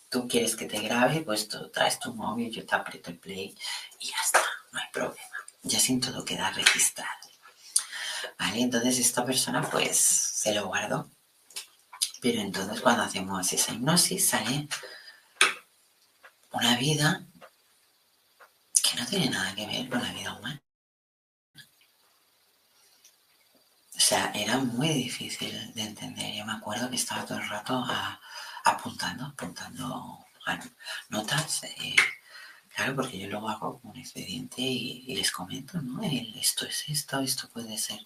tú 0.09 0.27
quieres 0.27 0.55
que 0.55 0.65
te 0.65 0.79
grabe, 0.81 1.21
pues 1.21 1.47
tú 1.47 1.69
traes 1.69 1.99
tu 1.99 2.13
móvil, 2.13 2.51
yo 2.51 2.65
te 2.65 2.75
aprieto 2.75 3.11
el 3.11 3.19
play 3.19 3.55
y 3.99 4.07
ya 4.07 4.15
está, 4.23 4.41
no 4.71 4.79
hay 4.79 4.87
problema. 4.91 5.37
Ya 5.63 5.79
sin 5.79 6.01
todo 6.01 6.25
queda 6.25 6.49
registrado. 6.49 7.29
¿Vale? 8.39 8.61
Entonces 8.61 8.97
esta 8.99 9.23
persona 9.23 9.61
pues 9.69 9.97
se 9.97 10.53
lo 10.53 10.65
guardó. 10.67 11.09
Pero 12.21 12.41
entonces 12.41 12.81
cuando 12.81 13.03
hacemos 13.03 13.53
esa 13.53 13.71
hipnosis 13.71 14.29
sale 14.29 14.67
una 16.51 16.75
vida 16.77 17.25
que 18.83 18.97
no 18.99 19.05
tiene 19.05 19.29
nada 19.29 19.55
que 19.55 19.65
ver 19.67 19.89
con 19.89 20.01
la 20.01 20.11
vida 20.13 20.33
humana. 20.33 20.61
O 23.95 23.99
sea, 23.99 24.31
era 24.33 24.57
muy 24.57 24.89
difícil 24.89 25.73
de 25.73 25.83
entender. 25.83 26.33
Yo 26.33 26.45
me 26.45 26.53
acuerdo 26.53 26.89
que 26.89 26.95
estaba 26.95 27.25
todo 27.25 27.37
el 27.37 27.47
rato 27.47 27.85
apuntando, 28.65 29.25
apuntando 29.25 30.25
notas. 31.09 31.63
Eh, 31.63 31.95
claro, 32.75 32.95
porque 32.95 33.19
yo 33.19 33.27
luego 33.27 33.49
hago 33.49 33.79
un 33.83 33.97
expediente 33.97 34.61
y, 34.61 35.15
les 35.15 35.31
comento, 35.31 35.81
¿no? 35.81 36.01
esto 36.01 36.65
es 36.65 36.83
esto, 36.89 37.19
esto 37.19 37.47
puede 37.49 37.77
ser. 37.77 37.99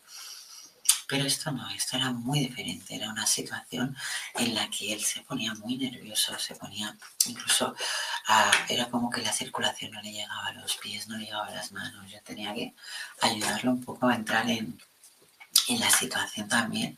Pero 1.08 1.26
esto 1.26 1.52
no, 1.52 1.70
esto 1.70 1.98
era 1.98 2.12
muy 2.12 2.40
diferente. 2.40 2.96
Era 2.96 3.10
una 3.10 3.28
situación 3.28 3.96
en 4.36 4.56
la 4.56 4.70
que 4.70 4.94
él 4.94 5.04
se 5.04 5.22
ponía 5.22 5.54
muy 5.56 5.78
nervioso, 5.78 6.38
se 6.40 6.56
ponía 6.56 6.96
incluso, 7.28 7.76
era 8.70 8.90
como 8.90 9.10
que 9.10 9.22
la 9.22 9.32
circulación 9.32 9.92
no 9.92 10.02
le 10.02 10.12
llegaba 10.12 10.48
a 10.48 10.54
los 10.54 10.78
pies, 10.78 11.08
no 11.08 11.18
le 11.18 11.26
llegaba 11.26 11.48
a 11.48 11.56
las 11.56 11.72
manos. 11.72 12.12
Yo 12.12 12.22
tenía 12.24 12.54
que 12.54 12.74
ayudarlo 13.22 13.72
un 13.72 13.84
poco 13.84 14.08
a 14.08 14.16
entrar 14.16 14.50
en, 14.50 14.80
en 15.68 15.80
la 15.80 15.90
situación 15.90 16.48
también. 16.50 16.98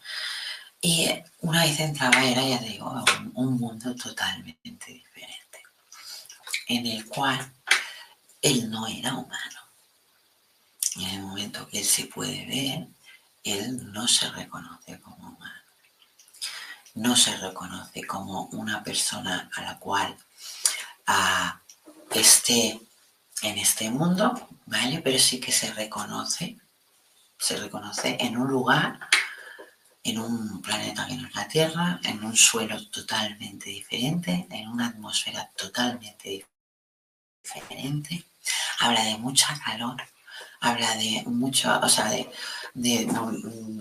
Y 0.81 1.09
una 1.41 1.63
vez 1.63 1.79
entraba 1.79 2.23
era, 2.23 2.43
ya 2.43 2.59
digo, 2.59 3.03
un, 3.33 3.57
mundo 3.57 3.95
totalmente 3.95 4.93
diferente, 4.93 5.63
en 6.67 6.85
el 6.85 7.05
cual 7.05 7.51
él 8.41 8.69
no 8.69 8.87
era 8.87 9.15
humano. 9.15 9.59
En 10.95 11.09
el 11.09 11.21
momento 11.21 11.67
que 11.67 11.79
él 11.79 11.85
se 11.85 12.05
puede 12.05 12.45
ver, 12.45 12.87
él 13.51 13.91
no 13.91 14.07
se 14.07 14.29
reconoce 14.31 14.99
como 14.99 15.29
humano. 15.29 15.61
No 16.95 17.15
se 17.15 17.35
reconoce 17.37 18.05
como 18.05 18.45
una 18.47 18.83
persona 18.83 19.49
a 19.55 19.61
la 19.61 19.77
cual 19.77 20.17
ah, 21.05 21.61
esté 22.11 22.79
en 23.41 23.57
este 23.57 23.89
mundo, 23.89 24.49
¿vale? 24.65 25.01
Pero 25.03 25.19
sí 25.19 25.39
que 25.39 25.51
se 25.51 25.71
reconoce, 25.73 26.57
se 27.37 27.57
reconoce 27.57 28.17
en 28.19 28.37
un 28.37 28.47
lugar, 28.47 28.99
en 30.03 30.19
un 30.19 30.61
planeta 30.61 31.05
que 31.05 31.15
no 31.15 31.27
es 31.27 31.35
la 31.35 31.47
Tierra, 31.47 31.99
en 32.03 32.23
un 32.23 32.35
suelo 32.35 32.83
totalmente 32.89 33.69
diferente, 33.69 34.47
en 34.49 34.67
una 34.67 34.87
atmósfera 34.87 35.51
totalmente 35.55 36.47
diferente. 37.43 38.25
Habla 38.79 39.03
de 39.03 39.17
mucha 39.17 39.59
calor, 39.59 40.01
habla 40.59 40.95
de 40.95 41.23
mucho, 41.25 41.79
o 41.81 41.89
sea, 41.89 42.09
de, 42.09 42.29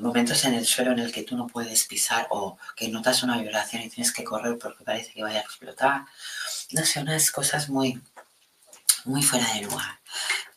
momentos 0.01 0.45
en 0.45 0.55
el 0.55 0.67
suelo 0.67 0.93
en 0.93 1.01
el 1.01 1.13
que 1.13 1.23
tú 1.23 1.37
no 1.37 1.47
puedes 1.47 1.85
pisar 1.85 2.27
o 2.31 2.59
que 2.75 2.89
notas 2.89 3.23
una 3.23 3.39
vibración 3.39 3.83
y 3.83 3.91
tienes 3.91 4.13
que 4.13 4.25
correr 4.25 4.59
porque 4.59 4.85
parece 4.85 5.13
que 5.13 5.23
vaya 5.23 5.41
a 5.41 5.43
explotar. 5.43 6.07
No 6.71 6.85
sé, 6.85 7.01
unas 7.01 7.31
cosas 7.31 7.69
muy, 7.69 8.01
muy 9.05 9.23
fuera 9.23 9.53
de 9.55 9.63
lugar. 9.63 10.01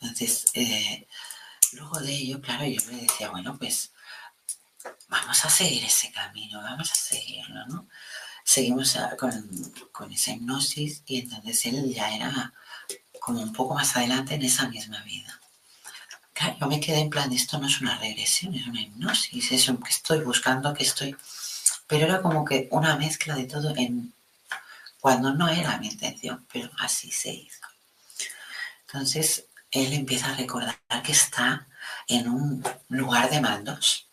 Entonces, 0.00 0.46
eh, 0.54 1.06
luego 1.72 2.00
de 2.00 2.12
ello, 2.12 2.40
claro, 2.40 2.64
yo 2.64 2.80
le 2.90 3.02
decía, 3.02 3.30
bueno, 3.30 3.56
pues 3.58 3.92
vamos 5.08 5.44
a 5.44 5.50
seguir 5.50 5.84
ese 5.84 6.10
camino, 6.10 6.62
vamos 6.62 6.90
a 6.90 6.94
seguirlo, 6.94 7.66
¿no? 7.66 7.88
Seguimos 8.44 8.96
con, 9.18 9.32
con 9.92 10.12
esa 10.12 10.32
hipnosis 10.32 11.02
y 11.06 11.20
entonces 11.20 11.66
él 11.66 11.92
ya 11.94 12.14
era 12.14 12.52
como 13.20 13.42
un 13.42 13.52
poco 13.52 13.74
más 13.74 13.96
adelante 13.96 14.34
en 14.34 14.42
esa 14.42 14.68
misma 14.68 15.02
vida. 15.02 15.40
Yo 16.58 16.66
me 16.66 16.80
quedé 16.80 17.00
en 17.00 17.10
plan, 17.10 17.32
esto 17.32 17.58
no 17.58 17.66
es 17.66 17.80
una 17.80 17.98
regresión, 17.98 18.54
es 18.54 18.66
una 18.66 18.80
hipnosis, 18.80 19.52
es 19.52 19.68
un 19.68 19.76
que 19.78 19.90
estoy 19.90 20.20
buscando, 20.20 20.72
que 20.72 20.84
estoy... 20.84 21.16
Pero 21.86 22.06
era 22.06 22.22
como 22.22 22.44
que 22.44 22.68
una 22.70 22.96
mezcla 22.96 23.34
de 23.34 23.44
todo 23.44 23.74
en 23.76 24.12
cuando 25.00 25.32
no 25.34 25.48
era 25.48 25.78
mi 25.78 25.88
intención, 25.88 26.46
pero 26.52 26.70
así 26.78 27.10
se 27.10 27.30
hizo. 27.30 27.66
Entonces, 28.86 29.46
él 29.70 29.92
empieza 29.92 30.30
a 30.30 30.36
recordar 30.36 30.76
que 31.04 31.12
está 31.12 31.66
en 32.08 32.28
un 32.28 32.64
lugar 32.88 33.30
de 33.30 33.40
mandos. 33.40 34.06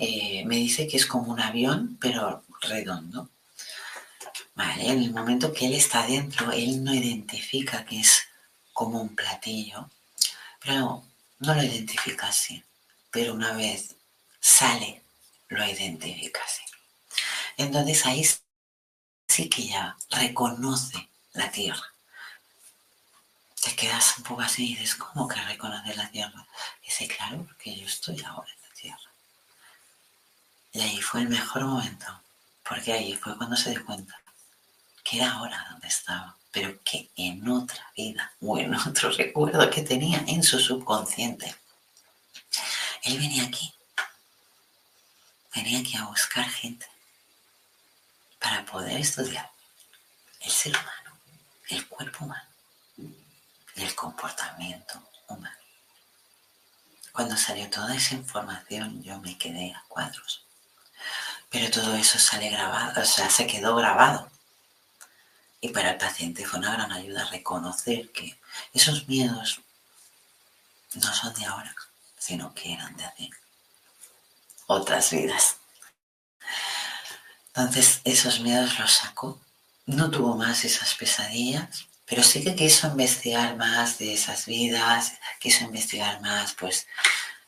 Eh, 0.00 0.44
me 0.46 0.56
dice 0.56 0.86
que 0.86 0.96
es 0.96 1.06
como 1.06 1.32
un 1.32 1.40
avión, 1.40 1.96
pero 2.00 2.44
redondo. 2.60 3.30
En 4.56 5.02
el 5.02 5.12
momento 5.12 5.52
que 5.52 5.66
él 5.66 5.74
está 5.74 6.06
dentro, 6.06 6.52
él 6.52 6.82
no 6.84 6.94
identifica 6.94 7.84
que 7.84 8.00
es 8.00 8.22
como 8.72 9.00
un 9.00 9.14
platillo, 9.14 9.88
pero 10.60 11.04
no 11.38 11.54
lo 11.54 11.62
identifica 11.62 12.28
así. 12.28 12.62
Pero 13.10 13.34
una 13.34 13.52
vez 13.52 13.94
sale, 14.40 15.02
lo 15.48 15.64
identifica 15.64 16.40
así. 16.44 16.62
Entonces 17.56 18.04
ahí 18.06 18.28
sí 19.28 19.48
que 19.48 19.68
ya 19.68 19.96
reconoce 20.10 21.08
la 21.32 21.50
tierra 21.50 21.94
te 23.64 23.74
quedas 23.74 24.18
un 24.18 24.24
poco 24.24 24.42
así 24.42 24.72
y 24.72 24.76
dices, 24.76 24.94
¿cómo 24.96 25.26
que 25.26 25.40
reconocer 25.40 25.96
la 25.96 26.10
tierra? 26.10 26.46
Y 26.82 26.86
dice, 26.86 27.08
claro, 27.08 27.44
porque 27.46 27.74
yo 27.74 27.86
estoy 27.86 28.22
ahora 28.22 28.50
en 28.52 28.60
la 28.68 28.74
tierra. 28.74 29.10
Y 30.72 30.80
ahí 30.82 31.00
fue 31.00 31.22
el 31.22 31.30
mejor 31.30 31.64
momento, 31.64 32.06
porque 32.68 32.92
ahí 32.92 33.16
fue 33.16 33.38
cuando 33.38 33.56
se 33.56 33.70
dio 33.70 33.86
cuenta 33.86 34.20
que 35.02 35.16
era 35.16 35.32
ahora 35.32 35.66
donde 35.70 35.88
estaba, 35.88 36.36
pero 36.54 36.78
que 36.84 37.10
en 37.16 37.46
otra 37.48 37.92
vida 37.96 38.32
o 38.40 38.56
en 38.56 38.76
otro 38.76 39.10
recuerdo 39.18 39.68
que 39.68 39.82
tenía 39.82 40.24
en 40.28 40.42
su 40.44 40.60
subconsciente, 40.60 41.52
él 43.02 43.18
venía 43.18 43.44
aquí, 43.44 43.74
venía 45.52 45.80
aquí 45.80 45.96
a 45.96 46.06
buscar 46.06 46.48
gente 46.48 46.86
para 48.38 48.64
poder 48.64 49.00
estudiar 49.00 49.50
el 50.40 50.50
ser 50.50 50.72
humano, 50.76 51.18
el 51.70 51.88
cuerpo 51.88 52.24
humano 52.24 52.48
del 53.74 53.92
comportamiento 53.96 55.02
humano. 55.28 55.56
Cuando 57.10 57.36
salió 57.36 57.68
toda 57.68 57.96
esa 57.96 58.14
información 58.14 59.02
yo 59.02 59.18
me 59.20 59.36
quedé 59.36 59.72
a 59.74 59.84
cuadros. 59.88 60.44
Pero 61.50 61.70
todo 61.70 61.96
eso 61.96 62.18
sale 62.18 62.48
grabado, 62.48 63.00
o 63.00 63.04
sea, 63.04 63.28
se 63.28 63.46
quedó 63.46 63.74
grabado. 63.74 64.30
Y 65.64 65.68
para 65.70 65.92
el 65.92 65.96
paciente 65.96 66.44
fue 66.44 66.58
una 66.58 66.74
gran 66.74 66.92
ayuda 66.92 67.24
reconocer 67.24 68.12
que 68.12 68.38
esos 68.74 69.08
miedos 69.08 69.62
no 70.92 71.14
son 71.14 71.32
de 71.32 71.46
ahora, 71.46 71.74
sino 72.18 72.52
que 72.52 72.74
eran 72.74 72.94
de 72.98 73.06
hace 73.06 73.30
otras 74.66 75.10
vidas. 75.10 75.56
Entonces 77.46 78.02
esos 78.04 78.40
miedos 78.40 78.78
los 78.78 78.92
sacó. 78.92 79.40
No 79.86 80.10
tuvo 80.10 80.36
más 80.36 80.66
esas 80.66 80.92
pesadillas, 80.96 81.86
pero 82.04 82.22
sí 82.22 82.44
que 82.44 82.54
quiso 82.54 82.88
investigar 82.88 83.56
más 83.56 83.96
de 83.96 84.12
esas 84.12 84.44
vidas, 84.44 85.14
quiso 85.40 85.64
investigar 85.64 86.20
más 86.20 86.52
pues 86.52 86.86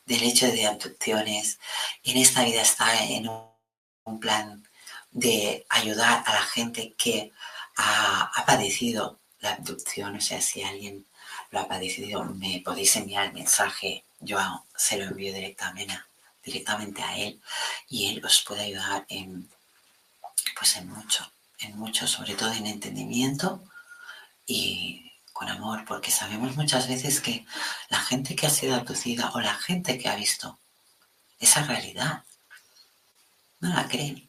del 0.07 0.23
hecho 0.23 0.47
de 0.47 0.65
abducciones. 0.65 1.59
en 2.03 2.17
esta 2.17 2.43
vida 2.43 2.63
está 2.63 2.99
en 3.03 3.29
un, 3.29 4.19
plan 4.19 4.67
de 5.11 5.67
ayudar 5.69 6.23
a 6.25 6.33
la 6.33 6.41
gente 6.41 6.95
que 6.97 7.31
ha, 7.77 8.43
padecido 8.45 9.19
la 9.39 9.53
abducción. 9.53 10.15
O 10.15 10.21
sea, 10.21 10.41
si 10.41 10.63
alguien 10.63 11.05
lo 11.51 11.59
ha 11.59 11.67
padecido, 11.67 12.23
me 12.25 12.61
podéis 12.63 12.95
enviar 12.95 13.27
el 13.27 13.33
mensaje, 13.33 14.03
yo 14.19 14.39
se 14.75 14.97
lo 14.97 15.05
envío 15.05 15.33
directamente 15.33 15.93
a, 15.93 16.07
directamente 16.43 17.03
a 17.03 17.17
él 17.17 17.41
y 17.89 18.07
él 18.07 18.23
os 18.25 18.43
puede 18.43 18.63
ayudar 18.63 19.05
en, 19.09 19.49
pues 20.57 20.75
en 20.77 20.89
mucho, 20.89 21.31
en 21.59 21.77
mucho, 21.77 22.07
sobre 22.07 22.35
todo 22.35 22.51
en 22.53 22.65
entendimiento 22.67 23.63
y 24.45 25.11
con 25.33 25.49
amor, 25.49 25.85
porque 25.85 26.09
sabemos 26.09 26.55
muchas 26.55 26.87
veces 26.87 27.21
que 27.21 27.45
la 27.89 27.99
gente 27.99 28.35
que 28.35 28.47
ha 28.47 28.49
sido 28.49 28.75
abducida 28.75 29.31
o 29.35 29.39
la 29.39 29.53
gente 29.53 29.97
que 29.99 30.09
ha 30.09 30.15
visto 30.15 30.57
esa 31.39 31.63
realidad 31.63 32.23
no 33.59 33.69
la 33.69 33.87
creen 33.87 34.27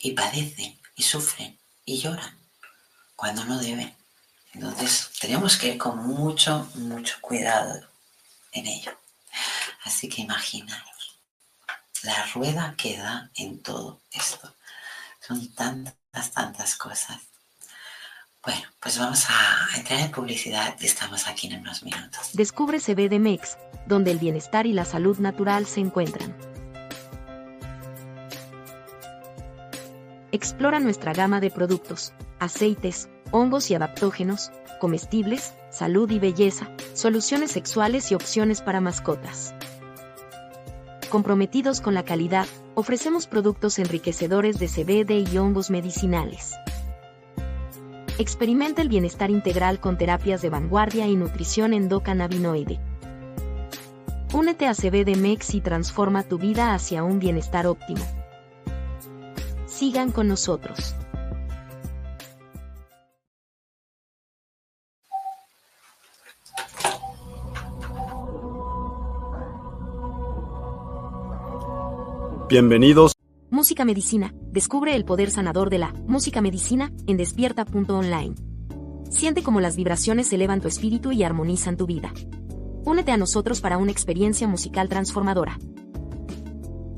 y 0.00 0.12
padecen 0.12 0.78
y 0.96 1.02
sufren 1.02 1.58
y 1.86 1.98
lloran 1.98 2.38
cuando 3.16 3.42
no 3.44 3.58
deben. 3.58 3.94
Entonces 4.52 5.10
tenemos 5.18 5.56
que 5.56 5.68
ir 5.68 5.78
con 5.78 6.06
mucho, 6.06 6.70
mucho 6.74 7.16
cuidado 7.22 7.88
en 8.52 8.66
ello. 8.66 8.92
Así 9.84 10.08
que 10.10 10.20
imaginaros 10.20 11.18
la 12.02 12.26
rueda 12.26 12.74
que 12.76 12.98
da 12.98 13.30
en 13.36 13.62
todo 13.62 14.02
esto. 14.10 14.54
Son 15.20 15.48
tantas, 15.54 16.30
tantas 16.32 16.76
cosas 16.76 17.18
bueno, 18.46 18.62
pues 18.78 18.96
vamos 18.96 19.24
a 19.28 19.76
entrar 19.76 19.98
en 19.98 20.12
publicidad 20.12 20.76
y 20.80 20.86
estamos 20.86 21.26
aquí 21.26 21.48
en 21.48 21.60
unos 21.62 21.82
minutos. 21.82 22.30
Descubre 22.32 22.78
CBDMEX, 22.78 23.58
donde 23.88 24.12
el 24.12 24.18
bienestar 24.18 24.66
y 24.66 24.72
la 24.72 24.84
salud 24.84 25.18
natural 25.18 25.66
se 25.66 25.80
encuentran. 25.80 26.55
Explora 30.36 30.80
nuestra 30.80 31.14
gama 31.14 31.40
de 31.40 31.50
productos, 31.50 32.12
aceites, 32.40 33.08
hongos 33.30 33.70
y 33.70 33.74
adaptógenos, 33.74 34.52
comestibles, 34.80 35.54
salud 35.70 36.10
y 36.10 36.18
belleza, 36.18 36.68
soluciones 36.92 37.52
sexuales 37.52 38.12
y 38.12 38.16
opciones 38.16 38.60
para 38.60 38.82
mascotas. 38.82 39.54
Comprometidos 41.08 41.80
con 41.80 41.94
la 41.94 42.04
calidad, 42.04 42.46
ofrecemos 42.74 43.26
productos 43.26 43.78
enriquecedores 43.78 44.58
de 44.58 44.68
CBD 44.68 45.32
y 45.32 45.38
hongos 45.38 45.70
medicinales. 45.70 46.52
Experimenta 48.18 48.82
el 48.82 48.90
bienestar 48.90 49.30
integral 49.30 49.80
con 49.80 49.96
terapias 49.96 50.42
de 50.42 50.50
vanguardia 50.50 51.06
y 51.06 51.16
nutrición 51.16 51.72
endocannabinoide. 51.72 52.78
Únete 54.34 54.66
a 54.66 54.74
CBDMEX 54.74 55.54
y 55.54 55.62
transforma 55.62 56.24
tu 56.24 56.36
vida 56.36 56.74
hacia 56.74 57.04
un 57.04 57.20
bienestar 57.20 57.66
óptimo. 57.66 58.04
Sigan 59.76 60.10
con 60.10 60.26
nosotros. 60.26 60.94
Bienvenidos 72.48 73.12
Música 73.50 73.84
Medicina. 73.84 74.32
Descubre 74.50 74.96
el 74.96 75.04
poder 75.04 75.30
sanador 75.30 75.68
de 75.68 75.76
la 75.76 75.92
música 76.06 76.40
medicina 76.40 76.90
en 77.06 77.18
despierta.online. 77.18 78.34
Siente 79.10 79.42
cómo 79.42 79.60
las 79.60 79.76
vibraciones 79.76 80.32
elevan 80.32 80.62
tu 80.62 80.68
espíritu 80.68 81.12
y 81.12 81.22
armonizan 81.22 81.76
tu 81.76 81.84
vida. 81.84 82.14
Únete 82.86 83.12
a 83.12 83.18
nosotros 83.18 83.60
para 83.60 83.76
una 83.76 83.92
experiencia 83.92 84.48
musical 84.48 84.88
transformadora. 84.88 85.58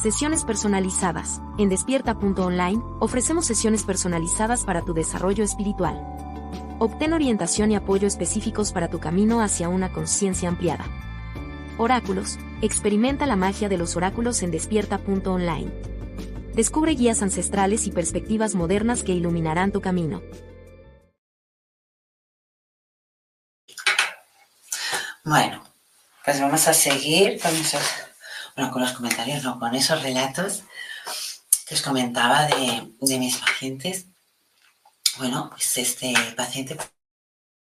Sesiones 0.00 0.44
personalizadas. 0.44 1.40
En 1.58 1.68
despierta.online, 1.68 2.80
ofrecemos 3.00 3.46
sesiones 3.46 3.82
personalizadas 3.82 4.64
para 4.64 4.82
tu 4.82 4.94
desarrollo 4.94 5.42
espiritual. 5.42 6.00
Obtén 6.78 7.12
orientación 7.14 7.72
y 7.72 7.74
apoyo 7.74 8.06
específicos 8.06 8.70
para 8.70 8.88
tu 8.88 9.00
camino 9.00 9.40
hacia 9.40 9.68
una 9.68 9.92
conciencia 9.92 10.48
ampliada. 10.48 10.84
Oráculos. 11.78 12.38
Experimenta 12.62 13.26
la 13.26 13.34
magia 13.34 13.68
de 13.68 13.76
los 13.76 13.96
oráculos 13.96 14.40
en 14.44 14.52
despierta.online. 14.52 15.72
Descubre 16.54 16.92
guías 16.92 17.20
ancestrales 17.20 17.88
y 17.88 17.90
perspectivas 17.90 18.54
modernas 18.54 19.02
que 19.02 19.12
iluminarán 19.12 19.72
tu 19.72 19.80
camino. 19.80 20.22
Bueno, 25.24 25.60
pues 26.24 26.40
vamos 26.40 26.68
a 26.68 26.72
seguir 26.72 27.40
con 27.40 27.52
bueno, 28.58 28.72
con 28.72 28.82
los 28.82 28.90
comentarios, 28.90 29.44
no, 29.44 29.56
con 29.60 29.72
esos 29.76 30.02
relatos 30.02 30.64
que 31.64 31.76
os 31.76 31.80
comentaba 31.80 32.44
de, 32.46 32.92
de 33.00 33.18
mis 33.20 33.36
pacientes. 33.36 34.06
Bueno, 35.16 35.48
pues 35.50 35.76
este 35.76 36.12
paciente 36.36 36.76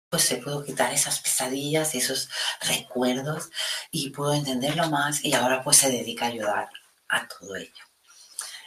pues 0.10 0.24
se 0.24 0.36
pudo 0.38 0.66
quitar 0.66 0.92
esas 0.92 1.22
pesadillas, 1.22 1.96
esos 1.96 2.28
recuerdos 2.60 3.50
y 3.92 4.10
pudo 4.10 4.34
entenderlo 4.34 4.90
más 4.90 5.24
y 5.24 5.34
ahora 5.34 5.64
pues 5.64 5.78
se 5.78 5.90
dedica 5.90 6.26
a 6.26 6.30
ayudar 6.30 6.70
a 7.08 7.30
todo 7.30 7.56
ello. 7.56 7.86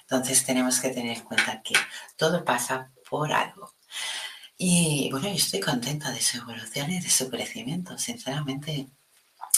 Entonces 0.01 0.43
tenemos 0.43 0.81
que 0.81 0.89
tener 0.89 1.19
en 1.19 1.25
cuenta 1.25 1.61
que 1.61 1.75
todo 2.17 2.47
pasa 2.47 2.93
por 3.11 3.31
algo. 3.31 3.75
Y 4.57 5.11
bueno, 5.11 5.29
yo 5.29 5.35
estoy 5.35 5.61
contenta 5.61 6.11
de 6.13 6.23
su 6.23 6.39
evolución 6.39 6.91
y 6.93 6.99
de 6.99 7.11
su 7.11 7.29
crecimiento, 7.29 7.99
sinceramente. 7.99 8.89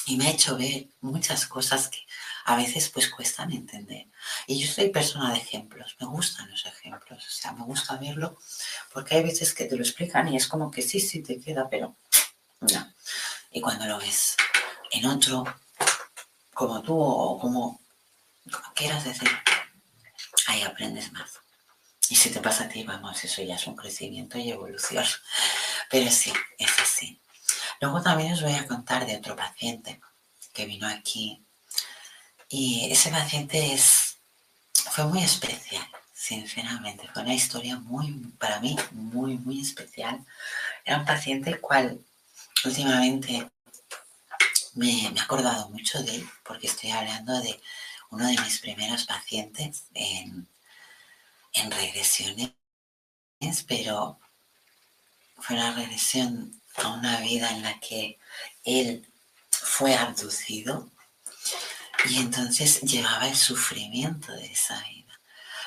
Y 0.07 0.17
me 0.17 0.27
ha 0.27 0.31
hecho 0.31 0.57
ver 0.57 0.89
muchas 1.01 1.47
cosas 1.47 1.89
que 1.89 2.08
a 2.49 2.57
veces 2.57 2.89
pues 2.89 3.11
cuestan 3.11 3.53
entender. 3.53 4.07
Y 4.47 4.59
yo 4.59 4.73
soy 4.73 4.89
persona 4.89 5.33
de 5.33 5.39
ejemplos, 5.39 5.95
me 6.01 6.07
gustan 6.07 6.51
los 6.51 6.65
ejemplos, 6.65 7.27
o 7.27 7.31
sea, 7.31 7.53
me 7.53 7.63
gusta 7.63 7.97
verlo, 7.97 8.39
porque 8.91 9.17
hay 9.17 9.23
veces 9.23 9.53
que 9.53 9.67
te 9.67 9.77
lo 9.77 9.83
explican 9.83 10.29
y 10.29 10.37
es 10.37 10.49
como 10.49 10.71
que 10.71 10.81
sí, 10.81 10.99
sí 10.99 11.23
te 11.23 11.39
queda, 11.39 11.69
pero 11.69 11.95
no. 12.61 12.95
Y 13.51 13.61
cuando 13.61 13.85
lo 13.85 13.99
ves 13.99 14.35
en 14.93 15.05
otro, 15.05 15.45
como 16.55 16.81
tú 16.81 16.99
o 16.99 17.39
como 17.39 17.83
quieras 18.75 19.05
decir, 19.05 19.31
ahí 20.47 20.63
aprendes 20.63 21.13
más. 21.13 21.31
Y 22.09 22.17
si 22.17 22.31
te 22.31 22.41
pasa 22.41 22.65
a 22.65 22.69
ti, 22.71 22.83
vamos, 22.83 23.23
eso 23.25 23.43
ya 23.43 23.57
es 23.57 23.67
un 23.67 23.77
crecimiento 23.77 24.39
y 24.39 24.51
evolución. 24.51 25.05
Pero 25.91 26.11
sí, 26.11 26.33
es 26.57 26.79
así. 26.81 27.21
Luego 27.83 28.01
también 28.01 28.33
os 28.33 28.43
voy 28.43 28.55
a 28.55 28.67
contar 28.67 29.05
de 29.07 29.19
otro 29.19 29.37
paciente 29.37 30.01
que 30.55 30.65
vino 30.65 30.89
aquí. 30.89 31.45
Y 32.49 32.91
ese 32.91 33.11
paciente 33.11 33.75
es, 33.75 34.17
fue 34.73 35.05
muy 35.05 35.23
especial, 35.23 35.87
sinceramente. 36.15 37.09
Fue 37.13 37.23
una 37.23 37.35
historia 37.35 37.77
muy, 37.77 38.13
para 38.39 38.59
mí, 38.61 38.77
muy, 38.93 39.37
muy 39.37 39.61
especial. 39.61 40.25
Era 40.85 40.99
un 40.99 41.05
paciente 41.05 41.61
cual 41.61 42.01
últimamente 42.65 43.51
me, 44.75 45.11
me 45.11 45.19
he 45.19 45.23
acordado 45.23 45.69
mucho 45.69 46.03
de 46.03 46.17
él, 46.17 46.29
porque 46.45 46.69
estoy 46.69 46.91
hablando 46.91 47.39
de 47.41 47.61
uno 48.11 48.27
de 48.27 48.41
mis 48.41 48.61
primeros 48.61 49.05
pacientes 49.05 49.85
en, 49.93 50.49
en 51.53 51.71
regresiones, 51.71 52.53
pero 53.67 54.19
fue 55.37 55.57
una 55.57 55.75
regresión 55.75 56.63
a 56.77 56.89
una 56.89 57.21
vida 57.21 57.51
en 57.51 57.63
la 57.63 57.79
que 57.81 58.19
él 58.65 59.07
fue 59.51 59.95
abducido 59.95 60.91
y 62.07 62.19
entonces 62.19 62.81
llevaba 62.83 63.29
el 63.29 63.37
sufrimiento 63.37 64.33
de 64.33 64.47
esa 64.47 64.81
vida. 64.83 64.99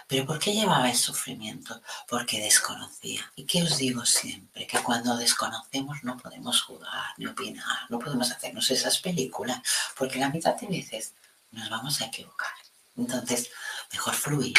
¿Pero 0.08 0.26
por 0.26 0.40
qué 0.40 0.54
llevaba 0.54 0.90
el 0.90 0.98
sufrimiento? 0.98 1.82
Porque 2.08 2.42
desconocía. 2.42 3.32
¿Y 3.36 3.46
qué 3.46 3.64
os 3.64 3.78
digo 3.78 4.06
siempre? 4.06 4.68
Que 4.68 4.80
cuando 4.80 5.16
desconocemos 5.16 6.04
no 6.04 6.18
podemos 6.18 6.62
jugar, 6.64 7.14
ni 7.18 7.28
opinar, 7.28 7.90
no 7.90 7.98
podemos 7.98 8.30
hacernos 8.30 8.70
esas 8.72 9.00
películas, 9.00 9.62
porque 9.96 10.20
la 10.20 10.30
mitad 10.30 10.56
de 10.56 10.68
veces 10.68 11.14
nos 11.52 11.70
vamos 11.70 12.02
a 12.02 12.08
equivocar. 12.08 12.54
Entonces, 12.98 13.52
mejor 13.92 14.14
fluir, 14.14 14.58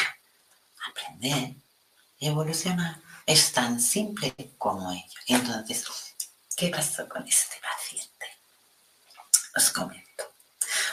aprender 0.88 1.54
y 2.18 2.28
evolucionar. 2.28 2.98
Es 3.26 3.52
tan 3.52 3.80
simple 3.80 4.34
como 4.56 4.90
ello. 4.90 5.20
Entonces, 5.26 5.84
¿qué 6.56 6.68
pasó 6.68 7.06
con 7.08 7.26
este 7.26 7.56
paciente? 7.60 8.26
Os 9.54 9.70
comento. 9.70 10.31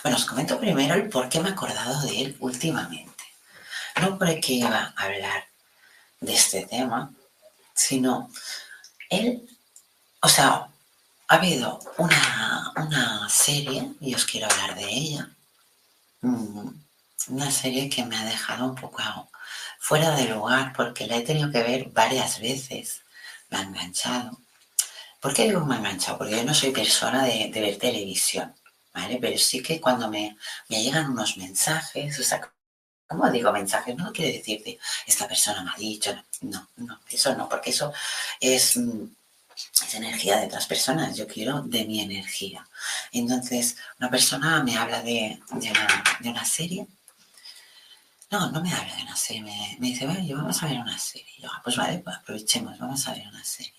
Bueno, 0.04 0.18
os 0.18 0.26
comento 0.26 0.60
primero 0.60 0.96
el 0.96 1.10
por 1.10 1.30
qué 1.30 1.40
me 1.40 1.50
he 1.50 1.52
acordado 1.52 2.02
de 2.02 2.22
él 2.22 2.38
últimamente. 2.40 3.24
No 4.02 4.18
porque 4.18 4.54
iba 4.54 4.94
a 4.96 5.04
hablar 5.04 5.48
de 6.22 6.34
este 6.34 6.66
tema, 6.66 7.12
sino 7.74 8.30
él, 9.10 9.50
o 10.22 10.30
sea, 10.30 10.68
ha 11.28 11.36
habido 11.36 11.80
una, 11.98 12.74
una 12.76 13.30
serie, 13.30 13.92
y 14.02 14.16
os 14.16 14.26
quiero 14.26 14.48
hablar 14.48 14.76
de 14.76 14.86
ella, 14.90 15.30
mm, 16.22 16.70
una 17.30 17.52
serie 17.52 17.90
que 17.90 18.06
me 18.06 18.18
ha 18.18 18.26
dejado 18.26 18.66
un 18.66 18.76
poco 18.76 19.30
fuera 19.80 20.16
de 20.16 20.28
lugar 20.28 20.74
porque 20.76 21.08
la 21.08 21.18
he 21.18 21.22
tenido 21.22 21.52
que 21.52 21.64
ver 21.64 21.90
varias 21.90 22.40
veces. 22.40 23.02
Me 23.50 23.58
ha 23.58 23.62
enganchado. 23.62 24.38
¿Por 25.20 25.34
qué 25.34 25.46
digo 25.46 25.66
me 25.66 25.76
ha 25.76 25.78
enganchado? 25.80 26.18
Porque 26.18 26.38
yo 26.38 26.44
no 26.44 26.54
soy 26.54 26.72
persona 26.72 27.24
de, 27.24 27.52
ver 27.54 27.78
televisión, 27.78 28.54
¿vale? 29.02 29.18
Pero 29.22 29.38
sí 29.38 29.62
que 29.62 29.80
cuando 29.82 30.10
me, 30.10 30.38
me 30.70 30.84
llegan 30.84 31.12
unos 31.12 31.38
mensajes, 31.38 32.20
o 32.20 32.24
sea, 32.24 32.42
¿cómo 33.08 33.30
digo 33.32 33.52
mensajes? 33.52 33.96
No 33.96 34.12
quiere 34.12 34.34
decirte, 34.38 34.80
esta 35.08 35.28
persona 35.28 35.64
me 35.64 35.72
ha 35.72 35.76
dicho, 35.78 36.16
no, 36.42 36.70
no, 36.78 37.00
eso 37.10 37.36
no, 37.36 37.48
porque 37.50 37.72
eso 37.72 37.94
es, 38.40 38.78
mm, 38.78 39.04
es 39.86 39.96
energía 39.96 40.38
de 40.38 40.46
otras 40.48 40.68
personas, 40.68 41.16
yo 41.18 41.28
quiero 41.28 41.62
de 41.62 41.86
mi 41.86 42.02
energía. 42.02 42.68
Entonces, 43.12 43.78
una 44.00 44.10
persona 44.10 44.64
me 44.64 44.78
habla 44.78 45.02
de, 45.02 45.40
de, 45.52 45.72
una, 45.72 46.04
de 46.20 46.30
una 46.30 46.46
serie 46.46 46.88
no, 48.32 48.52
no 48.52 48.62
me 48.62 48.72
habla 48.72 48.96
de 48.96 49.02
una 49.04 49.16
serie, 49.16 49.42
me, 49.42 49.78
dice, 49.80 50.06
bueno, 50.06 50.38
vamos 50.38 50.62
a 50.62 50.68
ver 50.68 50.80
una 50.80 50.98
serie. 51.00 51.34
Yo, 51.40 51.50
ah, 51.52 51.62
pues 51.64 51.76
vale, 51.78 52.00
pues 52.00 52.16
aprovechemos, 52.16 52.78
vamos 52.78 53.08
a 53.08 53.14
ver 53.14 53.28
una 53.28 53.44
serie. 53.44 53.74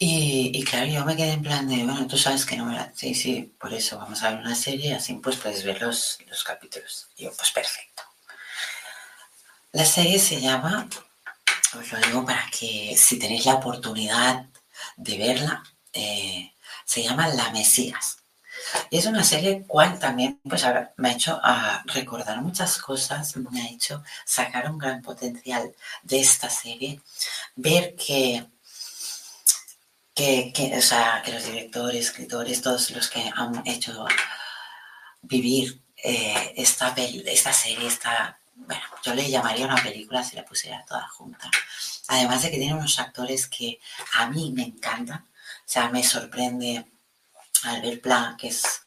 Y, 0.00 0.62
claro, 0.64 0.86
yo 0.86 1.04
me 1.04 1.16
quedé 1.16 1.32
en 1.32 1.42
plan 1.42 1.66
de, 1.66 1.82
bueno, 1.82 2.06
tú 2.06 2.16
sabes 2.16 2.46
que 2.46 2.56
no 2.56 2.66
me 2.66 2.76
la... 2.76 2.92
Sí, 2.94 3.14
sí, 3.14 3.52
por 3.58 3.74
eso 3.74 3.98
vamos 3.98 4.22
a 4.22 4.30
ver 4.30 4.38
una 4.38 4.54
serie, 4.54 4.94
así 4.94 5.14
pues 5.14 5.36
puedes 5.36 5.64
ver 5.64 5.82
los, 5.82 6.18
los 6.28 6.44
capítulos. 6.44 7.08
Y 7.16 7.24
yo, 7.24 7.32
pues 7.36 7.50
perfecto. 7.50 8.04
La 9.72 9.84
serie 9.84 10.20
se 10.20 10.40
llama, 10.40 10.88
os 11.76 11.92
lo 11.92 11.98
digo 11.98 12.24
para 12.24 12.48
que 12.50 12.96
si 12.96 13.18
tenéis 13.18 13.44
la 13.44 13.56
oportunidad 13.56 14.46
de 14.96 15.18
verla, 15.18 15.64
eh, 15.92 16.52
se 16.84 17.02
llama 17.02 17.28
La 17.28 17.50
Mesías. 17.50 18.18
Y 18.90 18.98
es 18.98 19.06
una 19.06 19.24
serie 19.24 19.64
cual 19.66 19.98
también 19.98 20.40
pues, 20.48 20.64
me 20.96 21.08
ha 21.08 21.12
hecho 21.12 21.40
a 21.42 21.82
recordar 21.86 22.40
muchas 22.40 22.78
cosas, 22.78 23.36
me 23.36 23.62
ha 23.62 23.68
hecho 23.68 24.02
sacar 24.24 24.70
un 24.70 24.78
gran 24.78 25.02
potencial 25.02 25.74
de 26.02 26.20
esta 26.20 26.48
serie, 26.50 27.00
ver 27.56 27.94
que, 27.96 28.46
que, 30.18 30.72
o 30.76 30.82
sea, 30.82 31.22
que 31.24 31.32
los 31.32 31.44
directores, 31.44 32.06
escritores, 32.06 32.60
todos 32.60 32.90
los 32.90 33.08
que 33.08 33.30
han 33.36 33.62
hecho 33.66 34.04
vivir 35.22 35.80
eh, 35.96 36.54
esta, 36.56 36.92
esta 36.96 37.52
serie, 37.52 37.86
esta, 37.86 38.40
bueno, 38.54 38.82
yo 39.04 39.14
le 39.14 39.30
llamaría 39.30 39.66
una 39.66 39.80
película 39.82 40.24
si 40.24 40.34
la 40.34 40.44
pusiera 40.44 40.84
toda 40.84 41.06
junta. 41.08 41.48
Además 42.08 42.42
de 42.42 42.50
que 42.50 42.56
tiene 42.56 42.74
unos 42.74 42.98
actores 42.98 43.46
que 43.46 43.78
a 44.14 44.28
mí 44.28 44.52
me 44.52 44.62
encantan, 44.62 45.20
o 45.20 45.70
sea, 45.70 45.88
me 45.88 46.02
sorprende 46.02 46.84
Albert 47.62 48.02
Pla, 48.02 48.36
que 48.36 48.48
es 48.48 48.86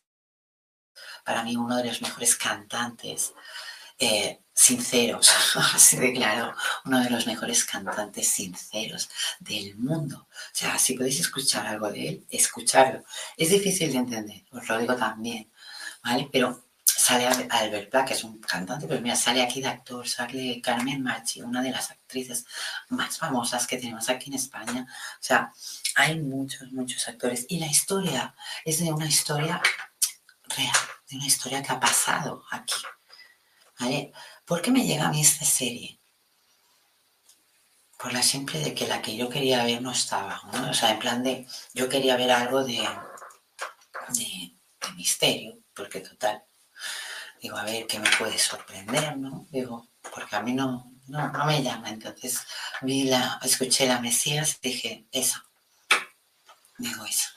para 1.24 1.44
mí 1.44 1.56
uno 1.56 1.78
de 1.78 1.86
los 1.86 2.02
mejores 2.02 2.36
cantantes 2.36 3.34
eh, 4.00 4.41
sinceros, 4.54 5.32
así 5.74 5.97
de 5.97 6.14
claro, 6.14 6.54
uno 6.86 7.04
de 7.04 7.10
los 7.10 7.26
mejores 7.28 7.66
cantantes 7.66 8.28
sinceros 8.28 9.10
del 9.39 9.76
mundo. 9.78 10.28
O 10.30 10.56
sea, 10.56 10.78
si 10.78 10.93
podéis 10.93 11.20
escuchar 11.20 11.66
algo 11.68 11.91
de 11.91 12.08
él, 12.10 12.26
escucharlo. 12.30 13.04
Es 13.38 13.49
difícil 13.49 13.91
de 13.91 13.99
entender, 13.99 14.45
os 14.52 14.68
lo 14.68 14.78
digo 14.78 14.95
también, 14.95 15.52
¿vale? 16.04 16.30
Pero 16.32 16.64
sale 17.02 17.28
Albert 17.28 17.89
Pla, 17.89 18.06
que 18.06 18.14
es 18.14 18.24
un 18.24 18.39
cantante, 18.39 18.88
pues 18.88 19.02
mira, 19.02 19.16
sale 19.16 19.41
aquí 19.41 19.62
de 19.62 19.68
actor, 19.68 20.08
sale 20.08 20.62
Carmen 20.62 21.02
Machi, 21.02 21.41
una 21.41 21.62
de 21.62 21.72
las 21.72 21.89
actrices 21.91 22.45
más 22.89 23.18
famosas 23.18 23.66
que 23.66 23.78
tenemos 23.78 24.08
aquí 24.10 24.30
en 24.30 24.36
España. 24.36 24.86
O 24.88 25.24
sea, 25.24 25.52
hay 25.95 26.20
muchos, 26.20 26.72
muchos 26.72 27.08
actores. 27.08 27.45
Y 27.49 27.60
la 27.60 27.66
historia 27.66 28.36
es 28.64 28.80
de 28.80 28.93
una 28.93 29.08
historia 29.08 29.62
real, 30.56 30.76
de 31.10 31.18
una 31.18 31.26
historia 31.26 31.64
que 31.64 31.72
ha 31.72 31.80
pasado 31.80 32.43
aquí. 32.52 32.82
¿Vale? 33.80 34.14
¿Por 34.52 34.62
qué 34.62 34.70
me 34.70 34.86
llega 34.86 35.08
a 35.08 35.12
mí 35.12 35.22
esta 35.22 35.45
serie? 35.45 35.97
Por 37.97 38.12
la 38.12 38.22
simple 38.22 38.60
de 38.60 38.76
que 38.76 38.86
la 38.86 39.02
que 39.02 39.16
yo 39.16 39.30
quería 39.30 39.64
ver 39.64 39.82
no 39.82 39.91
estaba, 39.93 40.41
¿no? 40.52 40.72
O 40.72 40.74
sea, 40.74 40.91
en 40.91 40.99
plan 40.99 41.24
de, 41.24 41.47
yo 41.74 41.88
quería 41.88 42.18
ver 42.18 42.32
algo 42.32 42.62
de, 42.62 42.86
de, 44.10 44.54
misterio, 44.97 45.58
porque 45.74 46.02
total, 46.02 46.43
digo, 47.41 47.56
a 47.56 47.64
ver, 47.64 47.88
¿qué 47.88 47.97
me 47.97 48.10
puede 48.20 48.38
sorprender, 48.38 49.16
no? 49.16 49.47
Digo, 49.52 49.88
porque 50.14 50.36
a 50.36 50.41
mí 50.41 50.52
no, 50.52 50.91
no, 51.08 51.32
no 51.32 51.45
me 51.45 51.64
llama. 51.64 51.88
Entonces 51.88 52.41
vi 52.82 53.06
la, 53.06 53.39
escuché 53.41 53.88
la 53.88 54.02
Mesías 54.02 54.60
y 54.62 54.68
dije, 54.68 55.06
esa. 55.14 55.45
Digo, 56.78 57.06
esa. 57.06 57.30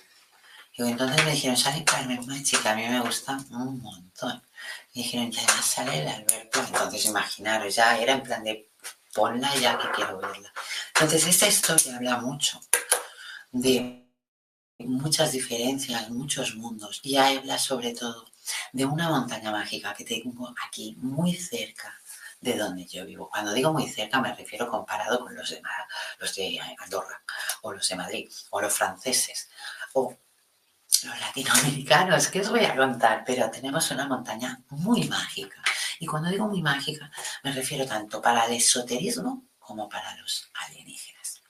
Digo, 0.76 0.88
entonces 0.88 1.24
me 1.24 1.30
dijeron, 1.30 1.56
sale 1.56 1.84
Carmen 1.84 2.26
Machi, 2.26 2.56
que 2.56 2.68
a 2.68 2.74
mí 2.74 2.82
me 2.88 2.98
gusta 2.98 3.38
un 3.50 3.78
montón. 3.80 4.42
Y 4.94 5.02
dijeron, 5.02 5.30
ya 5.30 5.42
además 5.42 5.66
sale 5.66 6.00
el 6.00 6.08
Alberto. 6.08 6.60
Entonces 6.60 7.04
imaginaros, 7.04 7.74
ya 7.74 7.98
era 7.98 8.12
en 8.12 8.22
plan 8.22 8.44
de 8.44 8.70
ponla 9.12 9.54
ya 9.56 9.76
que 9.76 9.90
quiero 9.90 10.18
verla. 10.18 10.52
Entonces 10.94 11.26
esta 11.26 11.48
historia 11.48 11.96
habla 11.96 12.18
mucho 12.18 12.60
de 13.50 14.08
muchas 14.78 15.32
diferencias, 15.32 16.10
muchos 16.10 16.54
mundos. 16.54 17.00
Y 17.02 17.16
habla 17.16 17.58
sobre 17.58 17.92
todo 17.92 18.26
de 18.72 18.84
una 18.84 19.08
montaña 19.08 19.50
mágica 19.50 19.94
que 19.94 20.04
tengo 20.04 20.54
aquí 20.64 20.96
muy 20.98 21.34
cerca 21.34 21.92
de 22.40 22.56
donde 22.56 22.86
yo 22.86 23.04
vivo. 23.04 23.28
Cuando 23.28 23.52
digo 23.52 23.72
muy 23.72 23.88
cerca 23.88 24.20
me 24.20 24.32
refiero 24.32 24.70
comparado 24.70 25.20
con 25.20 25.34
los 25.34 25.50
de, 25.50 25.60
los 26.18 26.34
de 26.36 26.60
Andorra 26.78 27.20
o 27.62 27.72
los 27.72 27.88
de 27.88 27.96
Madrid 27.96 28.30
o 28.50 28.60
los 28.60 28.72
franceses 28.72 29.48
los 31.04 31.20
latinoamericanos, 31.20 32.28
¿qué 32.28 32.40
os 32.40 32.50
voy 32.50 32.64
a 32.64 32.76
contar? 32.76 33.24
Pero 33.24 33.50
tenemos 33.50 33.90
una 33.90 34.06
montaña 34.06 34.62
muy 34.70 35.08
mágica. 35.08 35.62
Y 35.98 36.06
cuando 36.06 36.30
digo 36.30 36.48
muy 36.48 36.62
mágica, 36.62 37.10
me 37.42 37.52
refiero 37.52 37.86
tanto 37.86 38.20
para 38.20 38.46
el 38.46 38.54
esoterismo 38.54 39.48
como 39.58 39.88
para 39.88 40.16
los 40.16 40.50
alienígenas. 40.66 41.42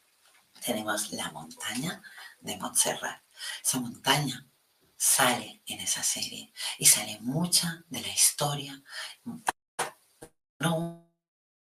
Tenemos 0.65 1.13
la 1.13 1.31
montaña 1.31 2.03
de 2.41 2.57
Montserrat. 2.57 3.23
Esa 3.63 3.81
montaña 3.81 4.47
sale 4.97 5.63
en 5.67 5.81
esa 5.81 6.03
serie 6.03 6.53
y 6.79 6.87
sale 6.87 7.19
mucha 7.21 7.85
de 7.89 8.01
la 8.01 8.09
historia, 8.09 8.83
no 10.59 11.11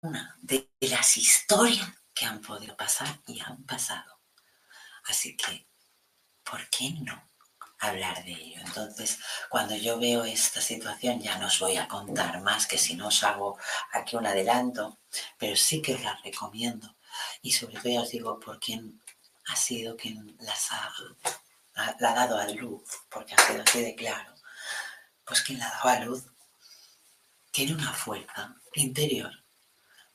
una, 0.02 0.38
de 0.42 0.70
las 0.82 1.18
historias 1.18 1.90
que 2.14 2.26
han 2.26 2.42
podido 2.42 2.76
pasar 2.76 3.22
y 3.28 3.40
han 3.40 3.64
pasado. 3.64 4.20
Así 5.06 5.36
que, 5.36 5.68
¿por 6.44 6.70
qué 6.70 6.92
no? 7.02 7.31
Hablar 7.82 8.24
de 8.24 8.32
ello. 8.32 8.62
Entonces, 8.64 9.20
cuando 9.50 9.76
yo 9.76 10.00
veo 10.00 10.24
esta 10.24 10.62
situación, 10.62 11.20
ya 11.20 11.38
no 11.38 11.48
os 11.48 11.60
voy 11.60 11.78
a 11.78 11.88
contar 11.88 12.42
más, 12.42 12.68
que 12.68 12.78
si 12.78 12.96
no 12.96 13.08
os 13.08 13.24
hago 13.24 13.58
aquí 13.92 14.16
un 14.16 14.28
adelanto, 14.28 15.00
pero 15.38 15.56
sí 15.56 15.82
que 15.82 15.96
os 15.96 16.02
la 16.02 16.18
recomiendo. 16.24 16.96
Y 17.42 17.52
sobre 17.52 17.76
todo 17.78 17.90
ya 17.92 18.02
os 18.02 18.12
digo 18.12 18.40
por 18.40 18.60
quién 18.60 19.02
ha 19.48 19.56
sido 19.56 19.98
quien 19.98 20.38
las 20.40 20.72
ha, 20.72 20.94
la 22.00 22.12
ha 22.12 22.16
dado 22.16 22.38
a 22.38 22.48
luz, 22.50 22.84
porque 23.10 23.34
ha 23.34 23.48
sido 23.48 23.64
así 23.64 23.82
de 23.82 23.96
claro. 23.96 24.34
Pues 25.26 25.42
quien 25.42 25.60
la 25.60 25.68
ha 25.68 25.72
dado 25.72 25.90
a 25.90 26.06
luz 26.06 26.24
tiene 27.52 27.74
una 27.74 27.92
fuerza 27.94 28.56
interior 28.76 29.32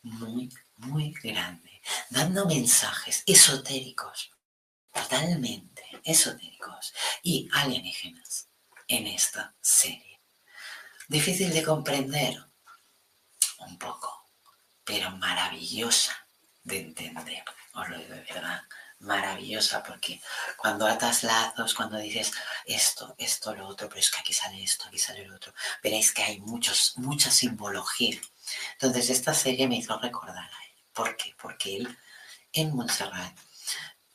muy, 0.02 0.48
muy 0.76 1.12
grande, 1.20 1.82
dando 2.10 2.46
mensajes 2.46 3.24
esotéricos, 3.26 4.30
totalmente 4.92 5.75
esotéricos 6.06 6.94
y 7.22 7.48
alienígenas 7.52 8.48
en 8.88 9.06
esta 9.08 9.54
serie. 9.60 10.20
Difícil 11.08 11.52
de 11.52 11.62
comprender, 11.62 12.42
un 13.58 13.76
poco, 13.78 14.26
pero 14.84 15.10
maravillosa 15.10 16.16
de 16.62 16.80
entender, 16.80 17.44
os 17.74 17.88
lo 17.88 17.98
digo 17.98 18.14
de 18.14 18.22
verdad, 18.22 18.62
maravillosa 19.00 19.82
porque 19.82 20.20
cuando 20.56 20.86
atas 20.86 21.22
lazos, 21.22 21.74
cuando 21.74 21.98
dices 21.98 22.32
esto, 22.64 23.14
esto, 23.18 23.54
lo 23.54 23.66
otro, 23.68 23.88
pero 23.88 24.00
es 24.00 24.10
que 24.10 24.20
aquí 24.20 24.32
sale 24.32 24.62
esto, 24.62 24.86
aquí 24.86 24.98
sale 24.98 25.26
lo 25.26 25.36
otro, 25.36 25.52
veréis 25.82 26.12
que 26.12 26.22
hay 26.22 26.40
muchos, 26.40 26.94
mucha 26.96 27.30
simbología. 27.30 28.20
Entonces 28.72 29.10
esta 29.10 29.34
serie 29.34 29.68
me 29.68 29.76
hizo 29.76 29.98
recordar 29.98 30.44
a 30.44 30.64
él. 30.64 30.84
¿Por 30.92 31.16
qué? 31.16 31.34
Porque 31.40 31.76
él 31.76 31.98
en 32.52 32.74
Montserrat 32.74 33.36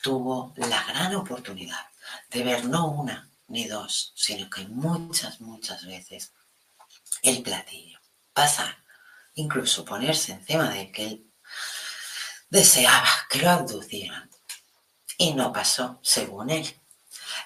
tuvo 0.02 0.54
la 0.58 0.84
gran 0.84 1.16
oportunidad 1.16 1.88
de 2.30 2.43
ver 2.43 2.66
no 2.66 2.88
una 2.88 3.30
ni 3.47 3.68
dos, 3.68 4.14
sino 4.16 4.49
que 4.49 4.66
muchas, 4.68 5.41
muchas 5.41 5.86
veces 5.86 6.32
el 7.22 7.41
platillo. 7.43 7.99
Pasar, 8.34 8.78
incluso 9.36 9.84
ponerse 9.86 10.32
encima 10.34 10.70
de 10.70 10.91
que 10.91 11.04
él 11.06 11.32
deseaba 12.49 13.10
que 13.30 13.39
lo 13.39 13.49
abducieran. 13.49 14.30
Y 15.18 15.34
no 15.34 15.52
pasó, 15.54 15.99
según 16.02 16.49
él. 16.49 16.80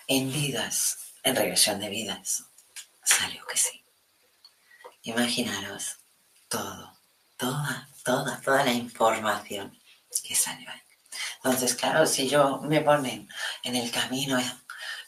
En 0.08 0.32
vidas, 0.32 0.98
en 1.24 1.36
regresión 1.36 1.80
de 1.80 1.90
vidas, 1.90 2.44
salió 3.04 3.46
que 3.46 3.58
sí. 3.58 3.84
Imaginaros 5.04 5.98
todo, 6.48 6.98
toda, 7.38 7.90
toda, 8.04 8.40
toda 8.42 8.64
la 8.64 8.72
información 8.72 9.78
que 10.24 10.36
salió 10.36 10.70
ahí. 10.70 10.85
Entonces, 11.46 11.76
claro, 11.76 12.08
si 12.08 12.28
yo 12.28 12.60
me 12.64 12.82
ponen 12.82 13.30
en 13.62 13.76
el 13.76 13.92
camino 13.92 14.40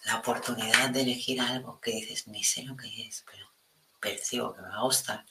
la 0.06 0.16
oportunidad 0.18 0.92
de 0.92 1.02
elegir 1.02 1.42
algo 1.42 1.82
que 1.82 1.90
dices, 1.90 2.28
ni 2.28 2.44
sé 2.44 2.62
lo 2.62 2.78
que 2.78 3.08
es, 3.08 3.26
pero 3.26 3.52
percibo 4.00 4.54
que 4.54 4.62
me 4.62 4.70
va 4.70 4.76
a 4.76 4.84
gustar, 4.84 5.26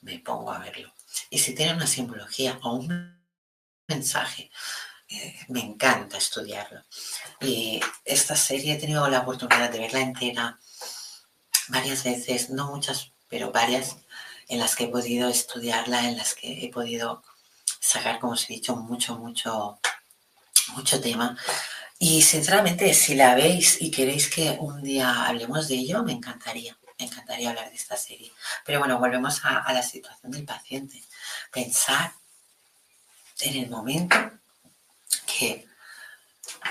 me 0.00 0.20
pongo 0.20 0.52
a 0.52 0.60
verlo. 0.60 0.94
Y 1.28 1.40
si 1.40 1.56
tiene 1.56 1.74
una 1.74 1.88
simbología 1.88 2.56
o 2.62 2.74
un 2.74 3.20
mensaje, 3.88 4.52
eh, 5.08 5.40
me 5.48 5.58
encanta 5.58 6.18
estudiarlo. 6.18 6.84
Y 7.40 7.80
esta 8.04 8.36
serie 8.36 8.74
he 8.74 8.78
tenido 8.78 9.08
la 9.08 9.22
oportunidad 9.22 9.70
de 9.70 9.80
verla 9.80 9.98
entera 9.98 10.56
varias 11.66 12.04
veces, 12.04 12.50
no 12.50 12.70
muchas, 12.70 13.10
pero 13.26 13.50
varias, 13.50 13.96
en 14.46 14.60
las 14.60 14.76
que 14.76 14.84
he 14.84 14.88
podido 14.88 15.28
estudiarla, 15.28 16.08
en 16.08 16.16
las 16.16 16.36
que 16.36 16.64
he 16.64 16.70
podido 16.70 17.24
sacar, 17.80 18.20
como 18.20 18.34
os 18.34 18.48
he 18.48 18.54
dicho, 18.54 18.76
mucho, 18.76 19.18
mucho, 19.18 19.80
mucho 20.70 21.00
tema 21.00 21.36
y 21.98 22.22
sinceramente, 22.22 22.94
si 22.94 23.16
la 23.16 23.34
veis 23.34 23.82
y 23.82 23.90
queréis 23.90 24.30
que 24.30 24.56
un 24.60 24.82
día 24.82 25.26
hablemos 25.26 25.66
de 25.66 25.74
ello, 25.74 26.04
me 26.04 26.12
encantaría, 26.12 26.78
me 26.96 27.06
encantaría 27.06 27.50
hablar 27.50 27.70
de 27.70 27.74
esta 27.74 27.96
serie. 27.96 28.32
Pero 28.64 28.78
bueno, 28.78 28.98
volvemos 28.98 29.40
a, 29.44 29.72
la 29.72 29.82
situación 29.82 30.30
del 30.30 30.44
paciente. 30.44 31.02
Pensar 31.52 32.12
en 33.40 33.56
el 33.64 33.68
momento 33.68 34.16
que 35.26 35.66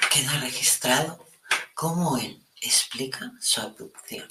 queda 0.09 0.39
registrado 0.39 1.25
cómo 1.73 2.17
él 2.17 2.41
explica 2.61 3.33
su 3.41 3.59
abducción. 3.59 4.29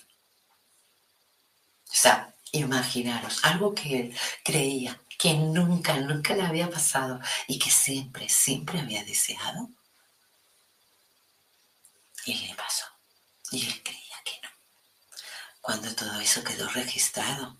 O 1.90 1.94
sea, 1.94 2.34
imaginaros, 2.52 3.44
algo 3.44 3.74
que 3.74 4.00
él 4.00 4.18
creía 4.42 4.98
que 5.18 5.34
nunca, 5.34 5.96
nunca 5.98 6.34
le 6.34 6.42
había 6.42 6.70
pasado 6.70 7.20
y 7.46 7.58
que 7.58 7.70
siempre, 7.70 8.28
siempre 8.28 8.80
había 8.80 9.04
deseado 9.04 9.70
y 12.24 12.34
le 12.34 12.54
pasó. 12.54 12.86
Y 13.52 13.66
él 13.66 13.82
creía 13.82 14.16
que 14.24 14.40
no. 14.42 14.50
Cuando 15.60 15.94
todo 15.94 16.20
eso 16.20 16.42
quedó 16.42 16.68
registrado, 16.68 17.56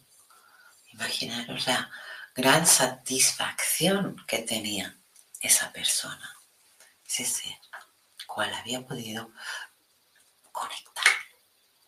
imaginaros 0.93 1.67
la 1.67 1.91
gran 2.35 2.67
satisfacción 2.67 4.17
que 4.27 4.39
tenía 4.39 4.99
esa 5.41 5.73
persona, 5.73 6.37
ese 7.07 7.25
ser, 7.25 7.57
cual 8.27 8.53
había 8.53 8.85
podido 8.85 9.31
conectar. 10.53 11.05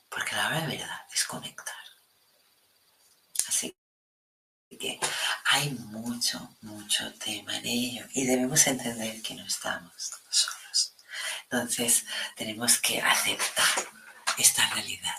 Porque 0.09 0.37
la 0.37 0.49
verdad 0.49 1.07
es 1.13 1.25
conectar. 1.25 1.75
Así 3.49 3.77
que 4.71 5.01
hay 5.51 5.71
mucho, 5.71 6.57
mucho 6.61 7.11
tema 7.15 7.57
en 7.57 7.67
ello 7.67 8.07
y 8.13 8.27
debemos 8.27 8.67
entender 8.67 9.23
que 9.23 9.35
no 9.35 9.47
estamos 9.47 10.13
solos. 10.29 10.95
Entonces 11.45 12.05
tenemos 12.37 12.79
que 12.79 13.01
aceptar 13.01 13.67
esta 14.37 14.69
realidad. 14.75 15.15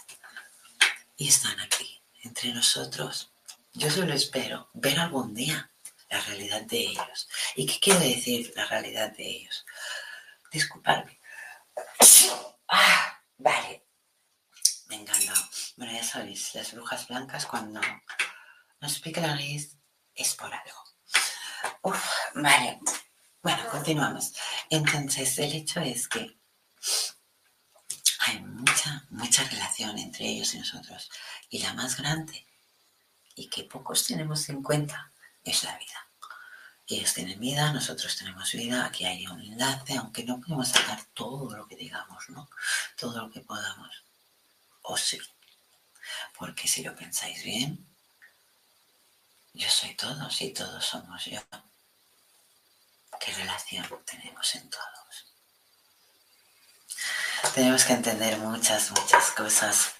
Y 1.18 1.30
están 1.30 1.60
aquí, 1.60 2.00
entre 2.24 2.54
nosotros. 2.54 3.32
Yo 3.74 3.90
solo 3.90 4.14
espero 4.14 4.70
ver 4.74 5.00
algún 5.00 5.34
día 5.34 5.72
la 6.12 6.22
realidad 6.22 6.62
de 6.62 6.78
ellos. 6.78 7.28
¿Y 7.56 7.66
qué 7.66 7.80
quiere 7.80 8.10
decir 8.10 8.54
la 8.56 8.66
realidad 8.66 9.12
de 9.18 9.28
ellos? 9.28 9.66
Disculpadme. 10.52 11.20
Ah, 12.68 13.20
vale. 13.38 13.84
Me 14.90 14.96
encanta. 14.96 15.34
Bueno, 15.76 15.92
ya 15.92 16.04
sabéis, 16.04 16.54
las 16.54 16.72
brujas 16.74 17.08
blancas 17.08 17.48
cuando 17.48 17.82
nos 18.80 19.00
pica 19.00 19.22
la 19.22 19.30
nariz 19.30 19.79
es 20.20 20.36
por 20.36 20.54
algo. 20.54 20.84
Uf, 21.82 22.06
vale. 22.36 22.80
Bueno, 23.42 23.70
continuamos. 23.72 24.34
Entonces, 24.70 25.40
el 25.40 25.54
hecho 25.54 25.80
es 25.80 26.08
que 26.10 26.38
hay 28.20 28.42
mucha, 28.42 29.06
mucha 29.10 29.44
relación 29.46 29.98
entre 29.98 30.28
ellos 30.28 30.54
y 30.54 30.60
nosotros. 30.60 31.10
Y 31.50 31.60
la 31.60 31.74
más 31.74 31.96
grande, 31.98 32.46
y 33.36 33.48
que 33.48 33.64
pocos 33.64 34.06
tenemos 34.06 34.50
en 34.50 34.62
cuenta, 34.62 35.12
es 35.44 35.64
la 35.64 35.78
vida. 35.78 36.08
Ellos 36.86 37.14
tienen 37.14 37.40
vida, 37.40 37.72
nosotros 37.72 38.18
tenemos 38.18 38.52
vida, 38.52 38.86
aquí 38.86 39.06
hay 39.06 39.26
un 39.28 39.40
enlace, 39.40 39.96
aunque 39.96 40.24
no 40.24 40.40
podemos 40.42 40.68
sacar 40.68 41.02
todo 41.14 41.56
lo 41.56 41.68
que 41.68 41.76
digamos, 41.76 42.30
¿no? 42.30 42.50
Todo 42.98 43.22
lo 43.22 43.32
que 43.32 43.40
podamos. 43.40 44.04
O 44.82 44.98
sí. 44.98 45.20
Porque 46.38 46.68
si 46.68 46.84
lo 46.84 46.96
pensáis 46.96 47.44
bien, 47.44 47.89
yo 49.54 49.70
soy 49.70 49.96
todos 49.96 50.42
y 50.42 50.54
todos 50.54 50.86
somos 50.86 51.26
yo. 51.26 51.42
¿Qué 53.20 53.34
relación 53.34 53.86
tenemos 54.06 54.56
en 54.56 54.70
todos? 54.70 55.34
Tenemos 57.54 57.84
que 57.84 57.94
entender 57.94 58.38
muchas, 58.38 58.92
muchas 58.92 59.32
cosas. 59.32 59.96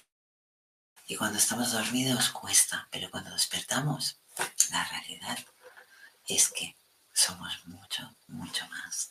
Y 1.06 1.16
cuando 1.16 1.38
estamos 1.38 1.72
dormidos 1.72 2.30
cuesta, 2.30 2.86
pero 2.90 3.10
cuando 3.10 3.32
despertamos, 3.32 4.16
la 4.70 4.84
realidad 4.84 5.38
es 6.28 6.50
que 6.50 6.76
somos 7.12 7.66
mucho, 7.66 8.14
mucho 8.28 8.66
más. 8.68 9.10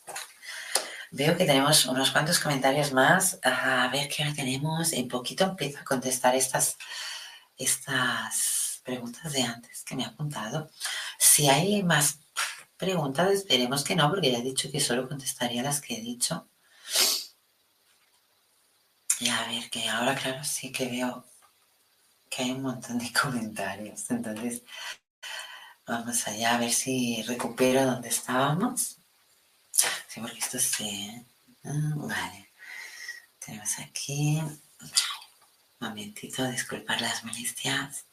Veo 1.12 1.36
que 1.36 1.44
tenemos 1.44 1.84
unos 1.86 2.10
cuantos 2.10 2.38
comentarios 2.38 2.92
más. 2.92 3.38
A 3.42 3.88
ver 3.88 4.08
qué 4.08 4.22
hora 4.22 4.32
tenemos. 4.32 4.92
En 4.92 5.08
poquito 5.08 5.44
empiezo 5.44 5.80
a 5.80 5.84
contestar 5.84 6.34
estas, 6.34 6.76
estas 7.58 8.59
preguntas 8.90 9.32
de 9.32 9.42
antes 9.42 9.84
que 9.84 9.94
me 9.94 10.04
ha 10.04 10.08
apuntado. 10.08 10.70
Si 11.18 11.48
hay 11.48 11.82
más 11.82 12.18
preguntas, 12.76 13.30
esperemos 13.30 13.84
que 13.84 13.94
no, 13.94 14.10
porque 14.10 14.32
ya 14.32 14.38
he 14.38 14.42
dicho 14.42 14.70
que 14.70 14.80
solo 14.80 15.08
contestaría 15.08 15.62
las 15.62 15.80
que 15.80 15.94
he 15.94 16.00
dicho. 16.00 16.48
Y 19.20 19.28
a 19.28 19.46
ver, 19.46 19.70
que 19.70 19.88
ahora, 19.88 20.14
claro, 20.16 20.42
sí 20.44 20.72
que 20.72 20.86
veo 20.88 21.24
que 22.28 22.42
hay 22.42 22.50
un 22.52 22.62
montón 22.62 22.98
de 22.98 23.12
comentarios. 23.22 24.10
Entonces, 24.10 24.62
vamos 25.86 26.26
allá 26.26 26.56
a 26.56 26.58
ver 26.58 26.72
si 26.72 27.22
recupero 27.22 27.84
donde 27.84 28.08
estábamos. 28.08 28.96
Sí, 30.08 30.20
porque 30.20 30.38
esto 30.38 30.58
sí. 30.58 31.24
Ah, 31.64 31.92
vale. 31.96 32.50
Tenemos 33.38 33.78
aquí. 33.78 34.42
Momentito, 35.78 36.46
disculpar 36.50 37.00
las 37.00 37.24
molestias. 37.24 38.04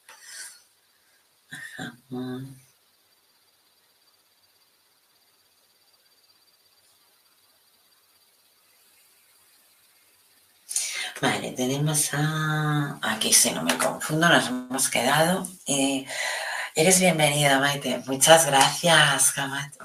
Vale, 11.20 11.52
tenemos 11.52 12.10
a... 12.14 12.98
Aquí 13.02 13.32
si 13.32 13.50
no 13.50 13.62
me 13.62 13.76
confundo, 13.76 14.28
nos 14.28 14.46
hemos 14.46 14.88
quedado. 14.88 15.48
Eh, 15.66 16.06
eres 16.74 17.00
bienvenida, 17.00 17.58
Maite. 17.58 18.02
Muchas 18.06 18.46
gracias, 18.46 19.34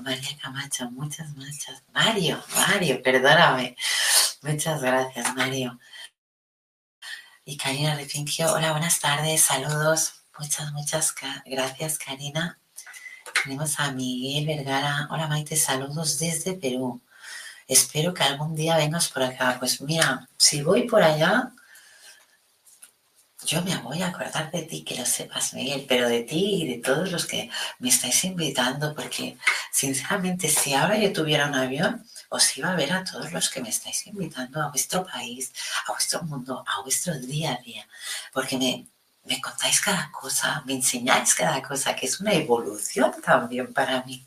María 0.02 0.38
Camacho. 0.42 0.92
Muchas, 0.92 1.30
muchas. 1.30 1.82
Mario, 1.92 2.44
Mario, 2.56 3.02
perdóname. 3.02 3.76
Muchas 4.44 4.82
gracias, 4.82 5.34
Mario. 5.36 5.80
Y 7.46 7.58
Karina 7.58 7.96
Refingio, 7.96 8.54
hola, 8.54 8.72
buenas 8.72 9.00
tardes, 9.00 9.42
saludos. 9.42 10.23
Muchas, 10.40 10.72
muchas 10.74 11.16
gracias, 11.46 11.98
Karina. 11.98 12.60
Tenemos 13.44 13.80
a 13.80 13.92
Miguel 13.92 14.48
Vergara. 14.48 15.08
Hola, 15.12 15.28
Maite, 15.28 15.56
saludos 15.56 16.20
desde 16.20 16.54
Perú 16.54 17.02
espero 17.68 18.14
que 18.14 18.24
algún 18.24 18.56
día 18.56 18.78
vengas 18.78 19.10
por 19.10 19.24
acá. 19.24 19.58
Pues 19.60 19.82
mira, 19.82 20.28
si 20.38 20.62
voy 20.62 20.88
por 20.88 21.04
allá, 21.04 21.52
yo 23.46 23.62
me 23.62 23.76
voy 23.78 24.02
a 24.02 24.08
acordar 24.08 24.52
de 24.52 24.64
ti, 24.64 24.84
que 24.84 24.96
lo 24.96 25.06
sepas, 25.06 25.54
Miguel, 25.54 25.86
pero 25.88 26.08
de 26.08 26.22
ti 26.24 26.64
y 26.64 26.68
de 26.68 26.78
todos 26.82 27.12
los 27.12 27.26
que 27.26 27.50
me 27.80 27.90
estáis 27.90 28.24
invitando, 28.24 28.96
porque 28.96 29.38
sinceramente, 29.72 30.48
si 30.48 30.74
ahora 30.74 30.98
yo 30.98 31.12
tuviera 31.12 31.48
un 31.48 31.56
avión, 31.56 32.06
os 32.30 32.58
iba 32.58 32.72
a 32.72 32.76
ver 32.76 32.94
a 32.94 33.04
todos 33.04 33.34
los 33.34 33.50
que 33.50 33.62
me 33.62 33.70
estáis 33.70 34.08
invitando 34.08 34.62
a 34.62 34.70
vuestro 34.70 35.06
país, 35.06 35.52
a 35.88 35.92
vuestro 35.92 36.24
mundo, 36.24 36.64
a 36.66 36.82
vuestro 36.82 37.20
día 37.20 37.54
a 37.54 37.62
día, 37.62 37.86
porque 38.32 38.58
me, 38.58 38.88
me 39.26 39.40
contáis 39.42 39.80
cada 39.82 40.12
cosa, 40.12 40.64
me 40.66 40.74
enseñáis 40.74 41.34
cada 41.36 41.62
cosa, 41.62 41.96
que 41.96 42.06
es 42.06 42.20
una 42.20 42.34
evolución 42.34 43.14
también 43.22 43.74
para 43.74 44.04
mí. 44.04 44.26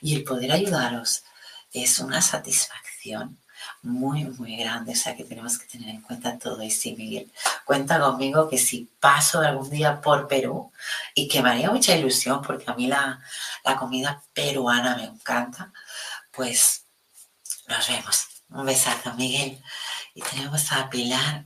Y 0.00 0.16
el 0.16 0.24
poder 0.24 0.52
ayudaros 0.52 1.24
es 1.72 1.98
una 2.00 2.20
satisfacción 2.20 3.38
muy, 3.82 4.24
muy 4.24 4.56
grande. 4.56 4.92
O 4.92 4.96
sea 4.96 5.16
que 5.16 5.24
tenemos 5.24 5.58
que 5.58 5.66
tener 5.66 5.88
en 5.90 6.02
cuenta 6.02 6.38
todo. 6.38 6.62
Y 6.62 6.70
sí, 6.70 6.94
Miguel, 6.96 7.30
cuenta 7.64 8.00
conmigo 8.00 8.48
que 8.48 8.58
si 8.58 8.90
paso 9.00 9.40
algún 9.40 9.70
día 9.70 10.00
por 10.00 10.28
Perú 10.28 10.72
y 11.14 11.28
que 11.28 11.42
me 11.42 11.50
haría 11.50 11.70
mucha 11.70 11.96
ilusión 11.96 12.42
porque 12.42 12.70
a 12.70 12.74
mí 12.74 12.86
la, 12.86 13.20
la 13.64 13.76
comida 13.76 14.22
peruana 14.32 14.96
me 14.96 15.04
encanta, 15.04 15.72
pues 16.30 16.84
nos 17.68 17.88
vemos. 17.88 18.26
Un 18.50 18.66
besazo, 18.66 19.14
Miguel. 19.14 19.62
Y 20.14 20.22
tenemos 20.22 20.70
a 20.72 20.90
Pilar. 20.90 21.44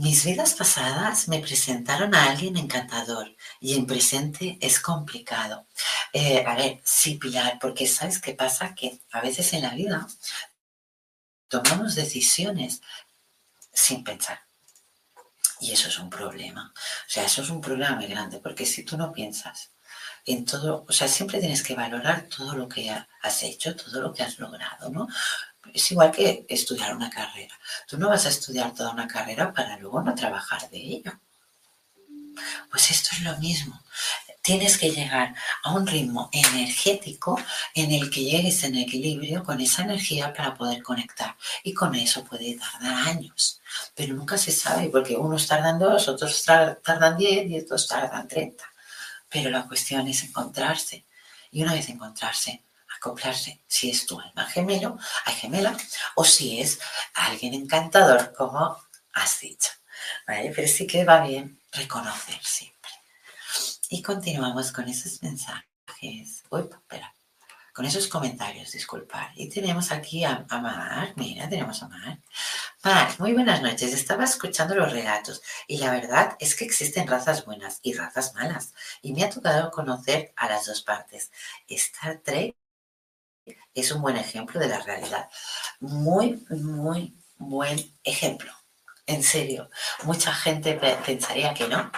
Mis 0.00 0.24
vidas 0.24 0.54
pasadas 0.54 1.28
me 1.28 1.40
presentaron 1.40 2.14
a 2.14 2.30
alguien 2.30 2.56
encantador 2.56 3.36
y 3.60 3.74
en 3.74 3.86
presente 3.86 4.56
es 4.58 4.80
complicado. 4.80 5.66
Eh, 6.14 6.42
a 6.46 6.54
ver, 6.54 6.80
sí, 6.82 7.16
Pilar, 7.16 7.58
porque 7.60 7.86
¿sabes 7.86 8.18
qué 8.18 8.32
pasa? 8.32 8.74
Que 8.74 8.98
a 9.12 9.20
veces 9.20 9.52
en 9.52 9.60
la 9.60 9.74
vida 9.74 10.06
tomamos 11.48 11.96
decisiones 11.96 12.80
sin 13.74 14.02
pensar. 14.02 14.40
Y 15.60 15.72
eso 15.72 15.88
es 15.88 15.98
un 15.98 16.08
problema. 16.08 16.72
O 16.74 17.10
sea, 17.10 17.26
eso 17.26 17.42
es 17.42 17.50
un 17.50 17.60
problema 17.60 17.96
muy 17.96 18.06
grande, 18.06 18.38
porque 18.38 18.64
si 18.64 18.84
tú 18.84 18.96
no 18.96 19.12
piensas 19.12 19.70
en 20.24 20.46
todo, 20.46 20.86
o 20.88 20.92
sea, 20.92 21.08
siempre 21.08 21.40
tienes 21.40 21.62
que 21.62 21.74
valorar 21.74 22.22
todo 22.22 22.54
lo 22.54 22.66
que 22.66 22.90
has 22.90 23.42
hecho, 23.42 23.76
todo 23.76 24.00
lo 24.00 24.14
que 24.14 24.22
has 24.22 24.38
logrado, 24.38 24.88
¿no? 24.88 25.08
Es 25.74 25.90
igual 25.90 26.12
que 26.12 26.44
estudiar 26.48 26.94
una 26.94 27.10
carrera. 27.10 27.58
Tú 27.86 27.98
no 27.98 28.08
vas 28.08 28.26
a 28.26 28.30
estudiar 28.30 28.74
toda 28.74 28.90
una 28.90 29.08
carrera 29.08 29.52
para 29.52 29.76
luego 29.78 30.02
no 30.02 30.14
trabajar 30.14 30.68
de 30.70 30.78
ello. 30.78 31.12
Pues 32.70 32.90
esto 32.90 33.10
es 33.12 33.22
lo 33.22 33.36
mismo. 33.38 33.80
Tienes 34.42 34.78
que 34.78 34.90
llegar 34.90 35.34
a 35.62 35.72
un 35.72 35.86
ritmo 35.86 36.30
energético 36.32 37.38
en 37.74 37.92
el 37.92 38.10
que 38.10 38.24
llegues 38.24 38.64
en 38.64 38.74
equilibrio 38.76 39.44
con 39.44 39.60
esa 39.60 39.82
energía 39.82 40.32
para 40.32 40.54
poder 40.54 40.82
conectar. 40.82 41.36
Y 41.62 41.74
con 41.74 41.94
eso 41.94 42.24
puede 42.24 42.56
tardar 42.56 43.08
años. 43.08 43.60
Pero 43.94 44.14
nunca 44.14 44.38
se 44.38 44.50
sabe 44.50 44.88
porque 44.88 45.16
unos 45.16 45.46
tardan 45.46 45.78
dos, 45.78 46.08
otros 46.08 46.42
tardan 46.44 47.18
diez 47.18 47.50
y 47.50 47.58
otros 47.58 47.86
tardan 47.86 48.26
treinta. 48.26 48.64
Pero 49.28 49.50
la 49.50 49.68
cuestión 49.68 50.08
es 50.08 50.24
encontrarse. 50.24 51.04
Y 51.50 51.62
una 51.62 51.74
vez 51.74 51.88
encontrarse, 51.88 52.62
acoplarse. 53.00 53.62
Si 53.66 53.90
es 53.90 54.06
tu 54.06 54.20
alma 54.20 54.44
gemelo, 54.46 54.98
hay 55.24 55.34
gemela, 55.34 55.76
o 56.14 56.24
si 56.24 56.60
es 56.60 56.78
alguien 57.14 57.54
encantador, 57.54 58.32
como 58.36 58.76
has 59.14 59.40
dicho. 59.40 59.70
Pero 60.26 60.68
sí 60.68 60.86
que 60.86 61.04
va 61.04 61.26
bien 61.26 61.58
reconocer 61.72 62.38
siempre. 62.42 62.90
Y 63.88 64.02
continuamos 64.02 64.70
con 64.70 64.86
esos 64.88 65.22
mensajes. 65.22 66.44
Uy, 66.50 66.68
espera. 66.70 67.14
Con 67.72 67.86
esos 67.86 68.08
comentarios, 68.08 68.72
disculpar. 68.72 69.32
Y 69.36 69.48
tenemos 69.48 69.90
aquí 69.92 70.24
a, 70.24 70.44
a 70.48 70.58
Mar. 70.60 71.12
Mira, 71.16 71.48
tenemos 71.48 71.82
a 71.82 71.88
Mar. 71.88 72.18
Mar, 72.84 73.14
muy 73.18 73.32
buenas 73.32 73.62
noches. 73.62 73.94
Estaba 73.94 74.24
escuchando 74.24 74.74
los 74.74 74.92
relatos 74.92 75.40
y 75.66 75.78
la 75.78 75.90
verdad 75.90 76.36
es 76.40 76.54
que 76.54 76.64
existen 76.64 77.06
razas 77.06 77.44
buenas 77.44 77.78
y 77.82 77.94
razas 77.94 78.34
malas. 78.34 78.74
Y 79.02 79.12
me 79.12 79.24
ha 79.24 79.30
tocado 79.30 79.70
conocer 79.70 80.32
a 80.36 80.48
las 80.48 80.66
dos 80.66 80.82
partes. 80.82 81.30
Star 81.68 82.18
Trek 82.18 82.56
es 83.74 83.92
un 83.92 84.02
buen 84.02 84.16
ejemplo 84.16 84.60
de 84.60 84.68
la 84.68 84.80
realidad. 84.80 85.28
Muy, 85.80 86.44
muy 86.50 87.16
buen 87.36 87.78
ejemplo. 88.04 88.52
En 89.06 89.22
serio, 89.22 89.68
mucha 90.04 90.32
gente 90.32 90.74
pensaría 91.04 91.52
que 91.52 91.66
no, 91.66 91.90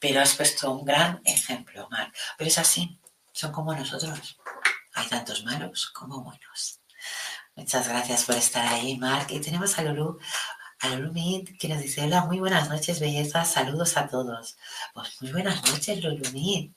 pero 0.00 0.20
has 0.20 0.34
puesto 0.34 0.70
un 0.72 0.84
gran 0.84 1.20
ejemplo, 1.24 1.88
Mar. 1.90 2.12
Pero 2.36 2.48
es 2.48 2.58
así, 2.58 2.98
son 3.32 3.52
como 3.52 3.74
nosotros. 3.74 4.38
Hay 4.94 5.06
tantos 5.06 5.44
malos 5.44 5.86
como 5.94 6.22
buenos. 6.22 6.80
Muchas 7.54 7.88
gracias 7.88 8.24
por 8.24 8.34
estar 8.34 8.66
ahí, 8.66 8.96
Mark. 8.98 9.28
Y 9.30 9.40
tenemos 9.40 9.78
a 9.78 9.82
Lulu, 9.82 10.18
a 10.80 10.88
Lulu 10.88 11.12
Mead, 11.12 11.56
que 11.58 11.68
nos 11.68 11.80
dice, 11.80 12.02
hola, 12.02 12.24
muy 12.24 12.40
buenas 12.40 12.68
noches, 12.68 12.98
belleza, 12.98 13.44
saludos 13.44 13.96
a 13.96 14.08
todos. 14.08 14.56
Pues 14.92 15.22
muy 15.22 15.32
buenas 15.32 15.64
noches, 15.70 16.02
Lulu 16.02 16.32
Mead. 16.32 16.70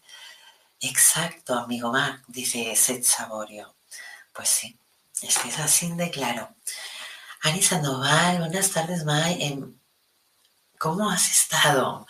Exacto, 0.81 1.55
amigo 1.55 1.91
Mark, 1.91 2.23
dice 2.27 2.75
Seth 2.75 3.03
Saborio. 3.03 3.78
Pues 4.39 4.51
sí, 4.51 4.79
es 5.21 5.37
que 5.37 5.49
es 5.49 5.59
así 5.59 5.91
de 5.91 6.09
claro. 6.09 6.55
Ani 7.41 7.61
Sandoval, 7.61 8.37
buenas 8.37 8.71
tardes, 8.71 9.03
May. 9.03 9.65
¿Cómo 10.77 11.09
has 11.09 11.29
estado? 11.29 12.07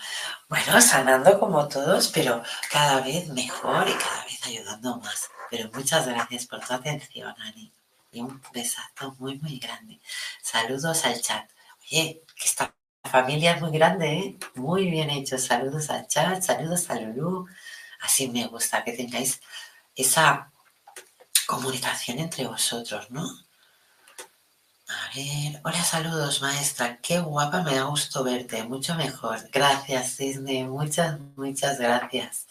Bueno, 0.48 0.80
sanando 0.80 1.40
como 1.40 1.68
todos, 1.68 2.10
pero 2.10 2.44
cada 2.70 3.02
vez 3.02 3.30
mejor 3.30 3.90
y 3.90 3.94
cada 3.94 4.26
vez 4.26 4.46
ayudando 4.46 4.98
más. 4.98 5.28
Pero 5.50 5.72
muchas 5.74 6.06
gracias 6.06 6.46
por 6.46 6.60
tu 6.60 6.72
atención, 6.72 7.34
Ani. 7.42 7.74
Y 8.12 8.22
un 8.22 8.40
besazo 8.54 9.16
muy, 9.18 9.40
muy 9.40 9.58
grande. 9.58 10.00
Saludos 10.44 11.06
al 11.06 11.20
chat. 11.20 11.50
Oye, 11.82 12.22
¿qué 12.36 12.46
está 12.48 12.76
familia 13.06 13.54
es 13.54 13.62
muy 13.62 13.72
grande, 13.72 14.14
¿eh? 14.14 14.40
Muy 14.54 14.88
bien 14.92 15.10
hecho. 15.10 15.40
Saludos 15.40 15.90
al 15.90 16.08
chat, 16.08 16.44
saludos 16.44 16.92
a 16.92 17.00
Lulu. 17.00 17.48
Así 18.02 18.28
me 18.28 18.46
gusta 18.46 18.84
que 18.84 18.94
tengáis 18.94 19.42
esa 19.96 20.52
comunicación 21.50 22.20
entre 22.20 22.46
vosotros, 22.46 23.10
¿no? 23.10 23.24
A 24.88 25.16
ver, 25.16 25.60
hola, 25.64 25.84
saludos, 25.84 26.42
maestra. 26.44 27.00
Qué 27.02 27.20
guapa, 27.20 27.64
me 27.64 27.74
da 27.74 27.86
gusto 27.86 28.24
verte. 28.24 28.64
Mucho 28.64 28.94
mejor. 28.94 29.50
Gracias, 29.52 30.16
Cisne. 30.18 30.66
Muchas, 30.66 31.20
muchas 31.36 31.80
gracias. 31.80 32.46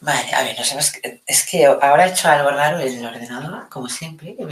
Vale, 0.00 0.34
a 0.34 0.42
ver, 0.42 0.58
no 0.58 0.64
sé, 0.82 1.22
es 1.26 1.46
que 1.46 1.64
ahora 1.66 2.06
he 2.08 2.10
hecho 2.10 2.28
algo 2.28 2.50
raro 2.50 2.80
en 2.80 2.98
el 2.98 3.06
ordenador, 3.06 3.68
como 3.68 3.88
siempre, 3.88 4.34
que 4.36 4.44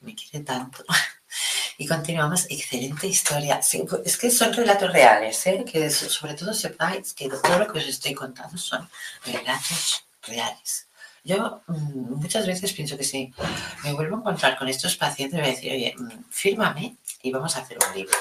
me 0.00 0.14
quiere 0.14 0.44
tanto. 0.44 0.84
Y 1.78 1.86
continuamos, 1.86 2.46
excelente 2.50 3.06
historia. 3.06 3.60
Pues, 3.88 4.02
es 4.04 4.16
que 4.16 4.30
son 4.30 4.52
relatos 4.52 4.92
reales, 4.92 5.46
¿eh? 5.46 5.64
que 5.70 5.90
sobre 5.90 6.34
todo 6.34 6.54
sepáis 6.54 7.14
que 7.14 7.28
todo 7.28 7.58
lo 7.58 7.66
que 7.72 7.78
os 7.78 7.86
estoy 7.86 8.14
contando 8.14 8.56
son 8.56 8.88
relatos 9.24 10.04
reales. 10.22 10.88
Yo 11.24 11.62
mm, 11.66 12.20
muchas 12.20 12.46
veces 12.46 12.72
pienso 12.72 12.96
que 12.96 13.04
si 13.04 13.32
me 13.82 13.92
vuelvo 13.92 14.16
a 14.16 14.20
encontrar 14.20 14.58
con 14.58 14.68
estos 14.68 14.96
pacientes, 14.96 15.40
voy 15.40 15.48
a 15.48 15.52
decir, 15.52 15.72
oye, 15.72 15.94
mm, 15.96 16.24
fírmame 16.30 16.96
y 17.22 17.32
vamos 17.32 17.56
a 17.56 17.60
hacer 17.60 17.78
un 17.88 17.94
libro. 17.96 18.16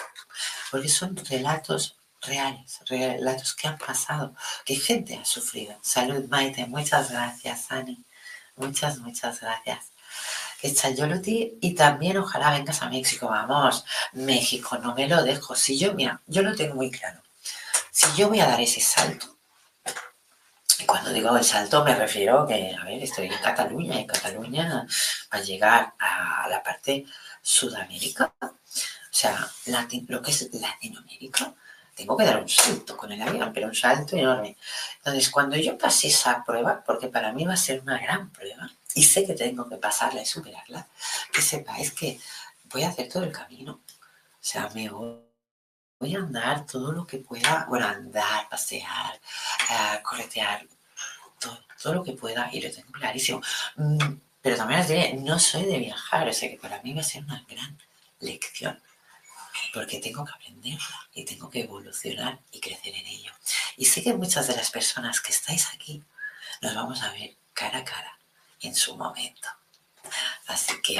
Porque 0.72 0.90
son 0.90 1.16
relatos 1.16 1.98
reales, 2.22 2.80
relatos 2.88 3.54
que 3.54 3.68
han 3.68 3.78
pasado, 3.78 4.34
que 4.66 4.76
gente 4.76 5.16
ha 5.16 5.26
sufrido. 5.26 5.78
Salud, 5.82 6.26
Maite, 6.30 6.66
muchas 6.68 7.12
gracias, 7.12 7.72
Ani. 7.72 8.04
Muchas, 8.56 9.00
muchas 9.00 9.42
gracias. 9.42 9.93
Y 10.64 11.76
también 11.76 12.18
ojalá 12.18 12.52
vengas 12.52 12.82
a 12.82 12.90
México. 12.90 13.28
Vamos, 13.28 13.84
México, 14.14 14.78
no 14.78 14.96
me 14.96 15.08
lo 15.08 15.24
dejo. 15.24 15.56
Si 15.56 15.78
yo, 15.78 15.94
mira, 15.94 16.22
yo 16.28 16.42
lo 16.42 16.56
tengo 16.56 16.76
muy 16.76 16.90
claro. 16.90 17.22
Si 17.92 18.08
yo 18.16 18.30
voy 18.30 18.40
a 18.40 18.48
dar 18.48 18.62
ese 18.62 18.82
salto, 18.82 19.38
y 20.80 20.86
cuando 20.86 21.12
digo 21.12 21.36
el 21.38 21.44
salto 21.44 21.84
me 21.84 21.96
refiero 21.96 22.46
que, 22.48 22.76
a 22.76 22.84
ver, 22.86 23.04
estoy 23.04 23.28
en 23.28 23.38
Cataluña, 23.42 24.00
en 24.00 24.08
Cataluña 24.08 24.88
va 25.32 25.38
a 25.38 25.42
llegar 25.42 25.94
a 26.00 26.48
la 26.50 26.64
parte 26.64 27.06
Sudamérica, 27.42 28.34
o 28.42 28.58
sea, 29.12 29.48
lo 30.08 30.22
que 30.22 30.32
es 30.32 30.50
Latinoamérica, 30.54 31.54
tengo 31.96 32.18
que 32.18 32.26
dar 32.26 32.42
un 32.42 32.50
salto 32.50 32.98
con 32.98 33.12
el 33.12 33.22
avión, 33.22 33.52
pero 33.54 33.68
un 33.68 33.76
salto 33.76 34.16
enorme. 34.16 34.58
Entonces, 34.98 35.30
cuando 35.30 35.56
yo 35.58 35.78
pase 35.78 36.08
esa 36.08 36.44
prueba, 36.44 36.84
porque 36.84 37.08
para 37.08 37.32
mí 37.32 37.46
va 37.46 37.54
a 37.54 37.58
ser 37.58 37.82
una 37.82 38.00
gran 38.00 38.32
prueba, 38.32 38.72
y 38.96 39.04
sé 39.04 39.26
que 39.26 39.34
tengo 39.34 39.68
que 39.68 39.78
pasarla 39.78 40.22
y 40.22 40.26
superarla, 40.26 40.88
que 41.32 41.42
sepáis 41.42 41.92
que 41.92 42.20
voy 42.66 42.84
a 42.84 42.90
hacer 42.90 43.10
todo 43.10 43.24
el 43.24 43.32
camino. 43.32 43.82
O 43.84 44.46
sea, 44.46 44.70
me 44.74 44.90
voy 44.90 46.16
a 46.16 46.20
andar 46.20 46.66
todo 46.66 46.92
lo 46.92 47.06
que 47.06 47.18
pueda, 47.20 47.66
bueno, 47.70 47.88
andar, 47.88 48.50
pasear, 48.50 49.20
uh, 49.70 50.04
corretear, 50.04 50.68
todo, 51.40 51.60
todo, 51.82 51.94
lo 51.96 52.04
que 52.04 52.14
pueda 52.14 52.50
y 52.52 52.62
lo 52.62 52.72
tengo 52.72 52.92
clarísimo. 52.92 53.42
Mm, 53.78 54.18
pero 54.42 54.58
también 54.58 54.82
os 54.82 54.88
diré, 54.88 55.14
no 55.14 55.40
soy 55.40 55.66
de 55.66 55.78
viajar, 55.80 56.28
o 56.28 56.34
sea 56.34 56.50
que 56.50 56.58
para 56.58 56.82
mí 56.82 56.94
va 56.94 57.02
a 57.02 57.04
ser 57.04 57.24
una 57.24 57.46
gran 57.48 57.78
lección 58.20 58.82
porque 59.74 60.00
tengo 60.00 60.24
que 60.24 60.34
aprenderla 60.34 61.10
y 61.14 61.26
tengo 61.26 61.50
que 61.50 61.62
evolucionar 61.62 62.40
y 62.52 62.60
crecer 62.60 62.94
en 62.96 63.08
ello. 63.08 63.32
Y 63.78 63.86
sé 63.86 64.04
que 64.04 64.14
muchas 64.14 64.48
de 64.48 64.56
las 64.56 64.70
personas 64.70 65.20
que 65.20 65.32
estáis 65.32 65.68
aquí 65.74 66.04
nos 66.62 66.76
vamos 66.76 67.02
a 67.02 67.12
ver 67.12 67.36
cara 67.54 67.80
a 67.80 67.84
cara 67.84 68.20
en 68.64 68.76
su 68.76 68.96
momento. 68.98 69.50
Así 70.48 70.74
que, 70.82 71.00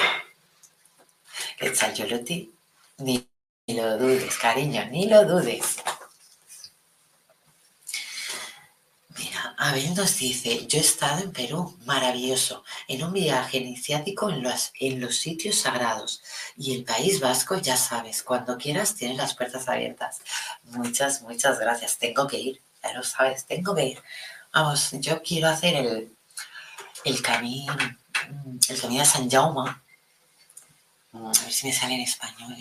Echayoloti, 1.60 2.54
ni 2.98 3.28
lo 3.68 3.98
dudes, 3.98 4.38
cariño, 4.38 4.86
ni 4.92 5.08
lo 5.08 5.26
dudes. 5.26 5.78
Mira, 9.18 9.56
Abel 9.58 9.94
nos 9.94 10.18
dice, 10.18 10.66
yo 10.68 10.80
he 10.80 10.82
estado 10.82 11.24
en 11.24 11.32
Perú, 11.32 11.78
maravilloso, 11.86 12.64
en 12.88 13.04
un 13.04 13.14
viaje 13.14 13.58
iniciático 13.58 14.30
en 14.30 14.42
los, 14.44 14.72
en 14.80 15.00
los 15.00 15.18
sitios 15.18 15.56
sagrados. 15.56 16.22
Y 16.58 16.76
el 16.76 16.84
País 16.84 17.20
Vasco, 17.20 17.58
ya 17.58 17.78
sabes, 17.78 18.24
cuando 18.24 18.58
quieras 18.58 18.96
tienes 18.96 19.18
las 19.18 19.36
puertas 19.36 19.68
abiertas. 19.70 20.22
Muchas, 20.64 21.22
muchas 21.22 21.60
gracias. 21.60 21.98
Tengo 21.98 22.28
que 22.28 22.40
ir, 22.40 22.62
ya 22.84 22.94
lo 22.94 23.04
sabes, 23.04 23.46
tengo 23.46 23.76
que 23.76 23.86
ir. 23.86 24.04
Vamos, 24.52 24.90
yo 24.94 25.22
quiero 25.22 25.48
hacer 25.48 25.76
el, 25.76 26.13
el 27.04 27.22
camino, 27.22 27.76
el 28.70 28.82
camino 28.82 29.02
de 29.02 29.06
San 29.06 29.30
Jaume. 29.30 29.70
A 31.14 31.44
ver 31.44 31.52
si 31.52 31.68
me 31.68 31.74
sale 31.74 31.96
en 31.96 32.02
español. 32.02 32.56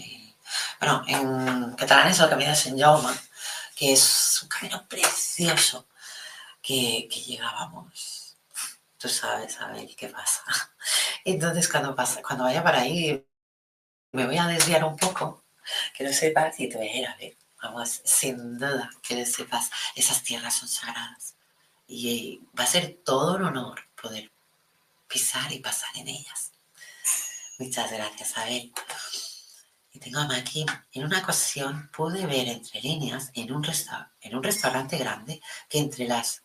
Bueno, 0.78 1.02
en 1.06 1.74
catalán 1.74 2.08
es 2.08 2.20
el 2.20 2.28
camino 2.28 2.50
de 2.50 2.56
San 2.56 2.78
Jaume, 2.78 3.12
que 3.74 3.92
es 3.92 4.40
un 4.42 4.48
camino 4.48 4.86
precioso 4.88 5.86
que, 6.60 7.08
llegábamos. 7.08 8.36
Tú 8.98 9.08
sabes, 9.08 9.60
a 9.60 9.68
ver 9.68 9.88
qué 9.96 10.08
pasa. 10.08 10.44
Entonces, 11.24 11.68
cuando, 11.68 11.94
pasa, 11.94 12.22
cuando 12.22 12.44
vaya 12.44 12.62
para 12.62 12.80
ahí, 12.80 13.24
me 14.12 14.26
voy 14.26 14.38
a 14.38 14.46
desviar 14.46 14.84
un 14.84 14.96
poco, 14.96 15.44
que 15.94 16.04
lo 16.04 16.12
sepas 16.12 16.58
y 16.60 16.68
te 16.68 16.76
voy 16.76 16.88
a 16.88 16.96
ir 16.96 17.06
a 17.06 17.16
ver. 17.16 17.36
Vamos, 17.62 18.02
sin 18.04 18.58
duda, 18.58 18.90
que 19.02 19.16
lo 19.16 19.24
sepas, 19.24 19.70
esas 19.94 20.22
tierras 20.22 20.54
son 20.54 20.68
sagradas. 20.68 21.36
Y 21.86 22.40
va 22.58 22.64
a 22.64 22.66
ser 22.66 22.98
todo 23.04 23.36
un 23.36 23.44
honor 23.44 23.91
poder 24.02 24.30
pisar 25.08 25.52
y 25.52 25.60
pasar 25.60 25.96
en 25.96 26.08
ellas. 26.08 26.52
Muchas 27.58 27.90
gracias, 27.92 28.36
Abel. 28.36 28.72
Y 29.92 29.98
tengo 29.98 30.18
a 30.18 30.26
Maki. 30.26 30.66
En 30.92 31.04
una 31.04 31.20
ocasión 31.20 31.90
pude 31.94 32.26
ver 32.26 32.48
entre 32.48 32.80
líneas 32.80 33.30
en 33.34 33.52
un, 33.52 33.64
en 34.20 34.36
un 34.36 34.42
restaurante 34.42 34.96
grande 34.98 35.40
que 35.68 35.78
entre 35.78 36.06
las 36.06 36.42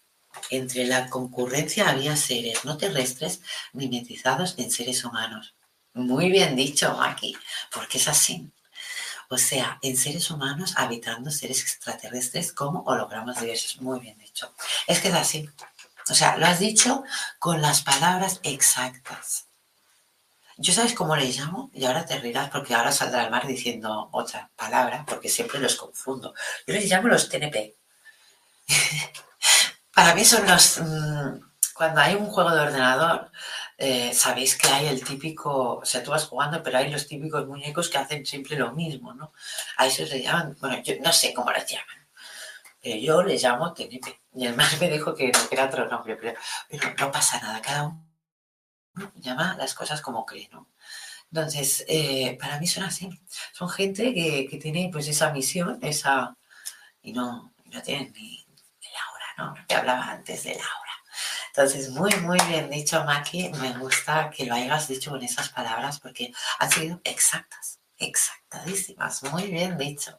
entre 0.52 0.86
la 0.86 1.10
concurrencia 1.10 1.90
había 1.90 2.16
seres 2.16 2.64
no 2.64 2.78
terrestres 2.78 3.42
mimetizados 3.74 4.54
en 4.60 4.70
seres 4.70 5.04
humanos. 5.04 5.56
Muy 5.94 6.30
bien 6.30 6.56
dicho, 6.56 6.96
Maki, 6.96 7.36
porque 7.74 7.98
es 7.98 8.08
así. 8.08 8.52
O 9.30 9.38
sea, 9.38 9.80
en 9.82 9.98
seres 9.98 10.30
humanos 10.30 10.74
habitando 10.78 11.32
seres 11.32 11.62
extraterrestres 11.62 12.54
como 12.54 12.84
hologramas 12.84 13.42
diversos. 13.42 13.82
Muy 13.82 14.00
bien 14.00 14.18
dicho. 14.18 14.54
Es 14.86 15.00
que 15.00 15.10
es 15.10 15.16
así. 15.16 15.50
O 16.10 16.16
sea, 16.16 16.38
lo 16.38 16.46
has 16.46 16.60
dicho 16.60 17.04
con 17.40 17.62
las 17.62 17.82
palabras 17.82 18.40
exactas. 18.44 19.48
Yo 20.58 20.74
sabes 20.74 20.94
cómo 20.94 21.16
le 21.16 21.32
llamo 21.32 21.70
y 21.74 21.86
ahora 21.86 22.06
te 22.06 22.18
rirás 22.18 22.50
porque 22.50 22.74
ahora 22.74 22.92
saldrá 22.92 23.22
al 23.22 23.32
mar 23.32 23.46
diciendo 23.46 24.10
otra 24.12 24.50
palabra 24.56 25.06
porque 25.08 25.30
siempre 25.30 25.60
los 25.60 25.76
confundo. 25.76 26.34
Yo 26.66 26.74
les 26.74 26.90
llamo 26.90 27.08
los 27.10 27.30
TNP. 27.30 27.76
Para 29.94 30.16
mí 30.16 30.26
son 30.26 30.48
los... 30.48 30.80
Mm, 30.80 31.42
cuando 31.76 32.02
hay 32.02 32.16
un 32.16 32.26
juego 32.26 32.50
de 32.50 32.62
ordenador, 32.62 33.32
eh, 33.78 34.12
sabéis 34.12 34.58
que 34.58 34.68
hay 34.68 34.88
el 34.88 35.04
típico, 35.04 35.76
o 35.76 35.86
sea, 35.86 36.04
tú 36.04 36.10
vas 36.10 36.26
jugando, 36.26 36.64
pero 36.64 36.80
hay 36.80 36.90
los 36.90 37.08
típicos 37.08 37.46
muñecos 37.46 37.90
que 37.90 38.00
hacen 38.00 38.26
siempre 38.26 38.58
lo 38.58 38.72
mismo, 38.72 39.14
¿no? 39.14 39.32
A 39.78 39.86
eso 39.86 40.06
se 40.08 40.24
llaman, 40.24 40.58
bueno, 40.60 40.82
yo 40.82 40.96
no 41.04 41.14
sé 41.14 41.36
cómo 41.36 41.52
los 41.52 41.66
llaman, 41.68 41.97
yo 42.82 43.24
les 43.24 43.44
llamo. 43.44 43.74
Y 43.78 44.46
el 44.46 44.56
más 44.56 44.80
me 44.80 44.90
dijo 44.90 45.16
que 45.16 45.32
no, 45.32 45.40
era 45.52 45.66
otro 45.66 45.88
nombre, 45.88 46.16
pero, 46.16 46.40
no 47.00 47.12
pasa 47.12 47.40
nada, 47.40 47.62
cada 47.62 47.84
uno 47.84 48.08
llama 49.16 49.56
las 49.58 49.74
cosas 49.74 50.02
como 50.02 50.26
cree, 50.26 50.50
¿no? 50.52 50.70
Entonces, 51.32 51.86
eh, 51.88 52.38
para 52.40 52.60
mí 52.60 52.68
son 52.68 52.84
así. 52.84 53.10
Son 53.54 53.70
gente 53.70 54.14
que, 54.14 54.58
tiene 54.62 54.90
pues 54.92 55.08
esa 55.08 55.32
misión, 55.32 55.80
esa... 55.82 56.36
Y 57.02 57.14
no, 57.14 57.54
no 57.66 57.82
tienen 57.82 58.14
ni 58.14 58.46
Laura, 58.82 59.26
¿no? 59.38 59.68
Que 59.68 59.76
hablaba 59.76 60.12
antes 60.12 60.44
de 60.44 60.52
Laura. 60.52 60.88
Entonces, 61.50 61.90
muy, 61.90 62.12
muy 62.22 62.38
bien 62.48 62.70
dicho, 62.70 63.04
Maki. 63.04 63.50
Me 63.50 63.78
gusta 63.78 64.30
que 64.30 64.46
lo 64.46 64.54
hayas 64.56 64.88
dicho 64.88 65.12
con 65.12 65.24
esas 65.24 65.50
palabras 65.50 66.00
porque 66.00 66.32
han 66.60 66.72
sido 66.72 67.02
exactas, 67.04 67.80
exactadísimas. 67.98 69.24
Muy 69.24 69.48
bien 69.48 69.78
dicho. 69.78 70.18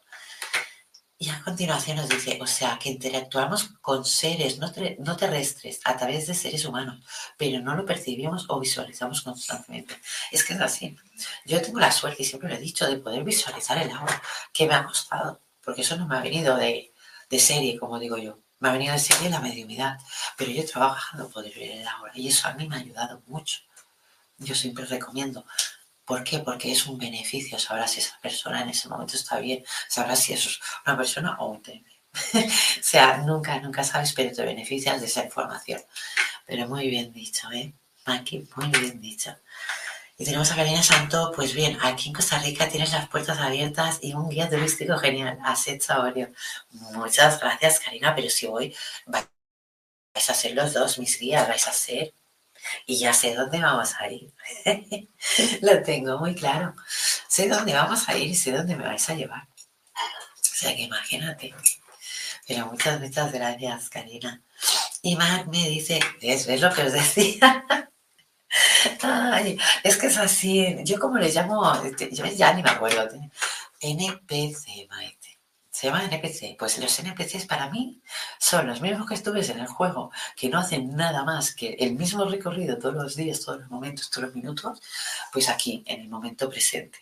Y 1.21 1.29
a 1.29 1.43
continuación 1.43 1.97
nos 1.97 2.07
dice, 2.07 2.39
o 2.41 2.47
sea, 2.47 2.79
que 2.79 2.87
interactuamos 2.87 3.71
con 3.81 4.05
seres 4.05 4.57
no, 4.57 4.71
terrestres 5.17 5.81
a 5.83 5.97
través 5.97 6.27
de 6.27 6.33
seres 6.33 6.63
humanos, 6.63 7.05
pero 7.37 7.59
no 7.61 7.75
lo 7.75 7.85
percibimos 7.85 8.45
o 8.47 8.57
visualizamos 8.57 9.21
constantemente. 9.21 9.99
Es 10.31 10.45
que 10.45 10.53
es 10.53 10.61
así. 10.61 10.97
Yo 11.43 11.61
tengo 11.61 11.81
la 11.81 11.91
suerte, 11.91 12.23
y 12.23 12.25
siempre 12.25 12.47
lo 12.47 12.55
he 12.55 12.59
dicho, 12.59 12.87
de 12.87 12.99
poder 12.99 13.25
visualizar 13.25 13.77
el 13.77 13.91
agua, 13.91 14.21
que 14.53 14.65
me 14.65 14.75
ha 14.75 14.85
costado, 14.85 15.41
porque 15.61 15.81
eso 15.81 15.97
no 15.97 16.07
me 16.07 16.15
ha 16.15 16.21
venido 16.21 16.55
de, 16.55 16.93
de 17.29 17.39
serie, 17.39 17.77
como 17.77 17.99
digo 17.99 18.17
yo. 18.17 18.39
Me 18.59 18.69
ha 18.69 18.71
venido 18.71 18.93
de 18.93 18.99
serie 18.99 19.29
la 19.29 19.41
mediunidad, 19.41 19.97
pero 20.37 20.51
yo 20.51 20.61
he 20.61 20.65
trabajado 20.65 21.29
poder 21.29 21.53
ver 21.53 21.71
el 21.79 21.87
agua 21.87 22.11
y 22.13 22.29
eso 22.29 22.47
a 22.47 22.53
mí 22.53 22.65
me 22.65 22.77
ha 22.77 22.79
ayudado 22.79 23.21
mucho. 23.27 23.59
Yo 24.37 24.55
siempre 24.55 24.85
recomiendo 24.85 25.45
¿Por 26.09 26.23
qué? 26.23 26.39
Porque 26.39 26.71
es 26.71 26.87
un 26.87 26.97
beneficio. 26.97 27.59
Sabrás 27.59 27.91
si 27.91 27.99
esa 27.99 28.17
persona 28.19 28.63
en 28.63 28.69
ese 28.69 28.89
momento 28.89 29.15
está 29.15 29.39
bien, 29.39 29.63
sabrás 29.87 30.23
si 30.23 30.33
es 30.33 30.59
una 30.83 30.97
persona 30.97 31.37
o 31.37 31.51
un 31.51 31.61
tema. 31.61 31.87
o 32.33 32.83
sea, 32.83 33.17
nunca, 33.17 33.59
nunca 33.59 33.83
sabes, 33.83 34.13
pero 34.13 34.35
te 34.35 34.43
beneficias 34.43 35.01
de 35.01 35.05
esa 35.05 35.23
información. 35.23 35.79
Pero 36.47 36.67
muy 36.67 36.89
bien 36.89 37.13
dicho, 37.13 37.51
¿eh? 37.51 37.75
Maki, 38.07 38.49
muy 38.55 38.69
bien 38.69 38.99
dicho. 38.99 39.35
Y 40.17 40.25
tenemos 40.25 40.51
a 40.51 40.55
Karina 40.55 40.81
Santo, 40.81 41.31
pues 41.35 41.53
bien, 41.53 41.77
aquí 41.79 42.09
en 42.09 42.15
Costa 42.15 42.39
Rica 42.39 42.67
tienes 42.67 42.91
las 42.91 43.07
puertas 43.07 43.37
abiertas 43.37 43.99
y 44.01 44.13
un 44.13 44.29
guía 44.29 44.49
turístico 44.49 44.97
genial. 44.97 45.37
Has 45.43 45.67
hecho 45.67 45.93
Oreo. 46.01 46.29
Muchas 46.71 47.39
gracias, 47.39 47.81
Karina, 47.81 48.15
pero 48.15 48.31
si 48.31 48.47
voy, 48.47 48.75
vais 49.05 49.27
a 50.27 50.33
ser 50.33 50.55
los 50.55 50.73
dos 50.73 50.97
mis 50.97 51.19
guías, 51.19 51.47
vais 51.47 51.67
a 51.67 51.71
ser. 51.71 52.15
Y 52.85 52.97
ya 52.97 53.13
sé 53.13 53.35
dónde 53.35 53.61
vamos 53.61 53.93
a 53.99 54.09
ir. 54.09 54.33
Lo 55.61 55.81
tengo 55.83 56.17
muy 56.19 56.35
claro. 56.35 56.73
Sé 57.27 57.47
dónde 57.47 57.73
vamos 57.73 58.07
a 58.09 58.17
ir 58.17 58.27
y 58.29 58.35
sé 58.35 58.51
dónde 58.51 58.75
me 58.75 58.85
vais 58.85 59.09
a 59.09 59.15
llevar. 59.15 59.43
O 59.43 60.55
sea 60.55 60.75
que 60.75 60.83
imagínate. 60.83 61.53
Pero 62.47 62.65
muchas, 62.67 62.99
muchas 62.99 63.31
gracias, 63.31 63.89
Karina. 63.89 64.41
Y 65.01 65.15
Mark 65.15 65.47
me 65.49 65.69
dice, 65.69 65.99
¿ves, 66.21 66.47
¿ves 66.47 66.61
lo 66.61 66.73
que 66.73 66.83
os 66.83 66.93
decía? 66.93 67.65
Ay, 69.01 69.57
es 69.83 69.97
que 69.97 70.07
es 70.07 70.17
así. 70.17 70.77
Yo 70.83 70.99
como 70.99 71.17
le 71.17 71.31
llamo, 71.31 71.73
este, 71.83 72.09
yo 72.13 72.25
ya 72.25 72.53
ni 72.53 72.63
me 72.63 72.71
acuerdo. 72.71 73.07
NPC, 73.79 74.87
Maite. 74.89 75.18
Se 75.79 75.87
llama 75.87 76.03
NPC. 76.03 76.57
Pues 76.59 76.77
los 76.77 76.99
NPCs 76.99 77.45
para 77.45 77.69
mí 77.69 78.01
son 78.37 78.67
los 78.67 78.81
mismos 78.81 79.07
que 79.07 79.13
estuves 79.13 79.49
en 79.49 79.59
el 79.59 79.67
juego, 79.67 80.11
que 80.35 80.49
no 80.49 80.59
hacen 80.59 80.93
nada 80.93 81.23
más 81.23 81.55
que 81.55 81.77
el 81.79 81.93
mismo 81.93 82.25
recorrido 82.25 82.77
todos 82.77 82.95
los 82.95 83.15
días, 83.15 83.39
todos 83.39 83.61
los 83.61 83.69
momentos, 83.69 84.09
todos 84.09 84.25
los 84.25 84.35
minutos, 84.35 84.81
pues 85.31 85.47
aquí, 85.47 85.81
en 85.87 86.01
el 86.01 86.09
momento 86.09 86.49
presente 86.49 86.99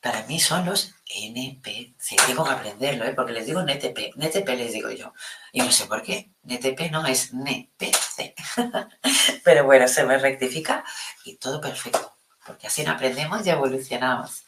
para 0.00 0.22
mí 0.22 0.40
son 0.40 0.64
los 0.64 0.94
NPC. 1.06 2.26
Tengo 2.26 2.44
que 2.44 2.52
aprenderlo, 2.52 3.04
¿eh? 3.04 3.12
porque 3.14 3.32
les 3.32 3.46
digo 3.46 3.60
NTP. 3.60 4.16
NTP 4.16 4.48
les 4.48 4.72
digo 4.72 4.90
yo. 4.90 5.12
Y 5.52 5.60
no 5.60 5.70
sé 5.70 5.84
por 5.84 6.02
qué. 6.02 6.30
NTP 6.42 6.90
no 6.90 7.06
es 7.06 7.32
NPC. 7.34 8.34
Pero 9.44 9.64
bueno, 9.64 9.88
se 9.88 10.04
me 10.04 10.16
rectifica 10.16 10.84
y 11.24 11.36
todo 11.36 11.60
perfecto. 11.60 12.16
Porque 12.46 12.66
así 12.66 12.84
aprendemos 12.86 13.46
y 13.46 13.50
evolucionamos. 13.50 14.44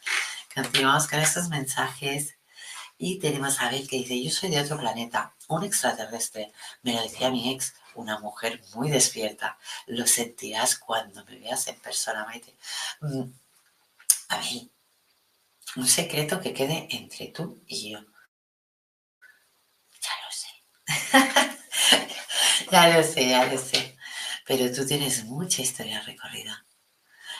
Continuamos 0.55 1.07
con 1.07 1.19
estos 1.19 1.49
mensajes. 1.49 2.36
Y 2.97 3.19
tenemos 3.19 3.59
a 3.59 3.67
Abel 3.67 3.87
que 3.87 3.97
dice, 3.97 4.21
yo 4.23 4.31
soy 4.31 4.49
de 4.49 4.59
otro 4.59 4.77
planeta, 4.79 5.35
un 5.47 5.63
extraterrestre. 5.63 6.51
Me 6.81 6.93
lo 6.93 7.01
decía 7.03 7.29
mi 7.29 7.53
ex, 7.53 7.75
una 7.93 8.19
mujer 8.19 8.61
muy 8.73 8.89
despierta. 8.89 9.57
Lo 9.85 10.07
sentirás 10.07 10.77
cuando 10.77 11.23
me 11.25 11.37
veas 11.37 11.67
en 11.67 11.79
persona, 11.79 12.25
Maite. 12.25 12.57
Mm, 13.01 13.31
Abel, 14.29 14.71
un 15.75 15.87
secreto 15.87 16.41
que 16.41 16.53
quede 16.53 16.87
entre 16.89 17.27
tú 17.27 17.61
y 17.67 17.91
yo. 17.91 17.99
Ya 20.01 20.15
lo 20.23 20.31
sé. 20.31 20.47
ya 22.71 22.97
lo 22.97 23.03
sé, 23.03 23.29
ya 23.29 23.45
lo 23.45 23.59
sé. 23.59 23.95
Pero 24.45 24.73
tú 24.73 24.87
tienes 24.87 25.23
mucha 25.25 25.61
historia 25.61 26.01
recorrida. 26.01 26.65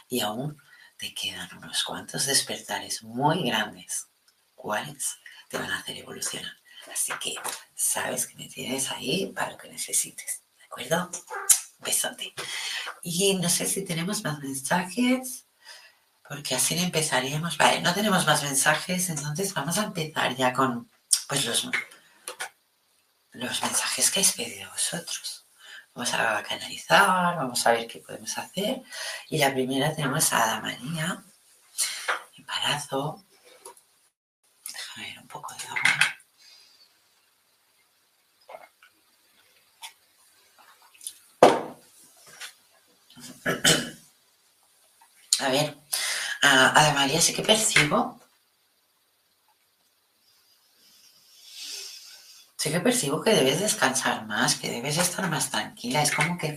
Y 0.07 0.19
aún 0.19 0.61
te 0.97 1.13
quedan 1.15 1.49
unos 1.57 1.83
cuantos 1.83 2.27
despertares 2.27 3.01
muy 3.01 3.43
grandes. 3.43 4.07
¿Cuáles 4.53 5.17
te 5.47 5.57
van 5.57 5.71
a 5.71 5.79
hacer 5.79 5.97
evolucionar? 5.97 6.53
Así 6.91 7.11
que 7.19 7.35
sabes 7.75 8.27
que 8.27 8.35
me 8.35 8.47
tienes 8.47 8.91
ahí 8.91 9.27
para 9.27 9.51
lo 9.51 9.57
que 9.57 9.69
necesites. 9.69 10.43
¿De 10.57 10.65
acuerdo? 10.65 11.09
Besote. 11.79 12.33
Y 13.03 13.35
no 13.35 13.49
sé 13.49 13.65
si 13.65 13.83
tenemos 13.83 14.23
más 14.23 14.39
mensajes 14.39 15.47
porque 16.27 16.55
así 16.55 16.77
empezaríamos. 16.77 17.57
Vale, 17.57 17.81
no 17.81 17.93
tenemos 17.93 18.25
más 18.25 18.43
mensajes, 18.43 19.09
entonces 19.09 19.53
vamos 19.53 19.77
a 19.77 19.85
empezar 19.85 20.35
ya 20.35 20.53
con 20.53 20.89
pues 21.27 21.45
los, 21.45 21.69
los 23.31 23.61
mensajes 23.61 24.11
que 24.11 24.19
habéis 24.19 24.33
pedido 24.33 24.69
vosotros. 24.69 25.45
Vamos 25.93 26.13
a 26.13 26.43
canalizar, 26.43 27.35
vamos 27.37 27.65
a 27.65 27.71
ver 27.71 27.87
qué 27.87 27.99
podemos 27.99 28.37
hacer. 28.37 28.83
Y 29.29 29.37
la 29.39 29.51
primera 29.53 29.95
tenemos 29.95 30.31
a 30.33 30.43
Ada 30.43 30.61
María, 30.61 31.23
embarazo. 32.37 33.23
A 45.39 45.49
ver, 45.49 45.77
a, 46.41 46.93
María 46.95 47.21
sí 47.21 47.33
que 47.33 47.43
percibo. 47.43 48.19
Sí 52.57 52.71
que 52.71 52.79
percibo 52.79 53.21
que 53.21 53.35
debes 53.35 53.59
descansar 53.59 54.25
más, 54.25 54.55
que 54.55 54.69
debes 54.69 54.97
estar 54.97 55.29
más 55.29 55.51
tranquila. 55.51 56.01
Es 56.01 56.11
como 56.11 56.37
que 56.37 56.55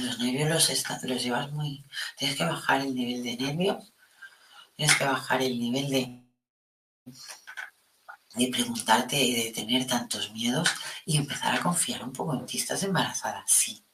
los 0.00 0.18
nervios 0.18 0.48
los, 0.50 1.02
los 1.04 1.22
llevas 1.22 1.50
muy... 1.52 1.84
Tienes 2.16 2.36
que 2.36 2.44
bajar 2.44 2.82
el 2.82 2.94
nivel 2.94 3.22
de 3.22 3.36
nervios, 3.36 3.92
tienes 4.76 4.96
que 4.96 5.04
bajar 5.04 5.42
el 5.42 5.58
nivel 5.58 5.88
de, 5.90 6.28
de 8.38 8.48
preguntarte 8.48 9.20
y 9.20 9.34
de 9.34 9.52
tener 9.52 9.86
tantos 9.86 10.30
miedos 10.32 10.68
y 11.04 11.16
empezar 11.16 11.54
a 11.54 11.60
confiar 11.60 12.02
un 12.04 12.12
poco 12.12 12.34
en 12.34 12.46
ti. 12.46 12.58
¿Estás 12.58 12.82
embarazada? 12.82 13.44
Sí. 13.46 13.84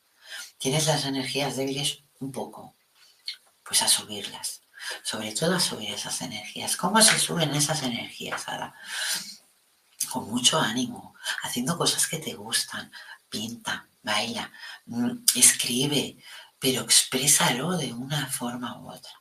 ¿Tienes 0.58 0.86
las 0.86 1.04
energías 1.04 1.56
débiles? 1.56 2.04
Un 2.20 2.30
poco. 2.30 2.76
Pues 3.64 3.82
a 3.82 3.88
subirlas 3.88 4.64
sobre 5.02 5.32
todo 5.32 5.54
a 5.54 5.60
subir 5.60 5.90
esas 5.90 6.20
energías. 6.22 6.76
¿Cómo 6.76 7.00
se 7.00 7.18
suben 7.18 7.54
esas 7.54 7.82
energías, 7.82 8.48
Ada? 8.48 8.74
Con 10.10 10.30
mucho 10.30 10.60
ánimo, 10.60 11.14
haciendo 11.42 11.76
cosas 11.76 12.06
que 12.06 12.18
te 12.18 12.34
gustan, 12.34 12.92
pinta, 13.28 13.88
baila, 14.02 14.52
mm, 14.86 15.24
escribe, 15.34 16.16
pero 16.58 16.82
exprésalo 16.82 17.72
de 17.76 17.92
una 17.92 18.26
forma 18.26 18.78
u 18.80 18.90
otra. 18.90 19.12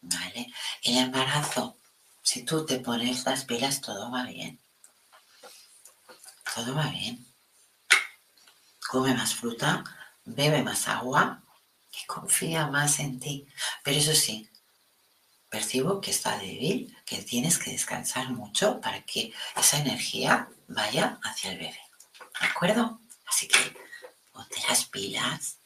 ¿Vale? 0.00 0.52
El 0.82 0.96
embarazo, 0.96 1.78
si 2.22 2.44
tú 2.44 2.66
te 2.66 2.80
pones 2.80 3.24
las 3.24 3.44
pilas, 3.44 3.80
todo 3.80 4.10
va 4.10 4.24
bien. 4.24 4.60
Todo 6.54 6.74
va 6.74 6.86
bien. 6.88 7.26
Come 8.88 9.14
más 9.14 9.34
fruta, 9.34 9.82
bebe 10.24 10.62
más 10.62 10.86
agua 10.86 11.42
y 11.90 12.06
confía 12.06 12.66
más 12.66 12.98
en 12.98 13.18
ti. 13.18 13.46
Pero 13.82 13.98
eso 13.98 14.14
sí, 14.14 14.50
percibo 15.48 16.00
que 16.00 16.10
está 16.10 16.36
débil, 16.38 16.94
que 17.06 17.22
tienes 17.22 17.58
que 17.58 17.70
descansar 17.70 18.30
mucho 18.30 18.80
para 18.80 19.02
que 19.02 19.32
esa 19.56 19.78
energía 19.78 20.48
vaya 20.68 21.18
hacia 21.22 21.52
el 21.52 21.58
bebé. 21.58 21.80
¿De 22.40 22.46
acuerdo? 22.46 23.00
Así 23.26 23.48
que 23.48 23.74
ponte 24.30 24.60
las 24.68 24.84
pilas 24.84 25.58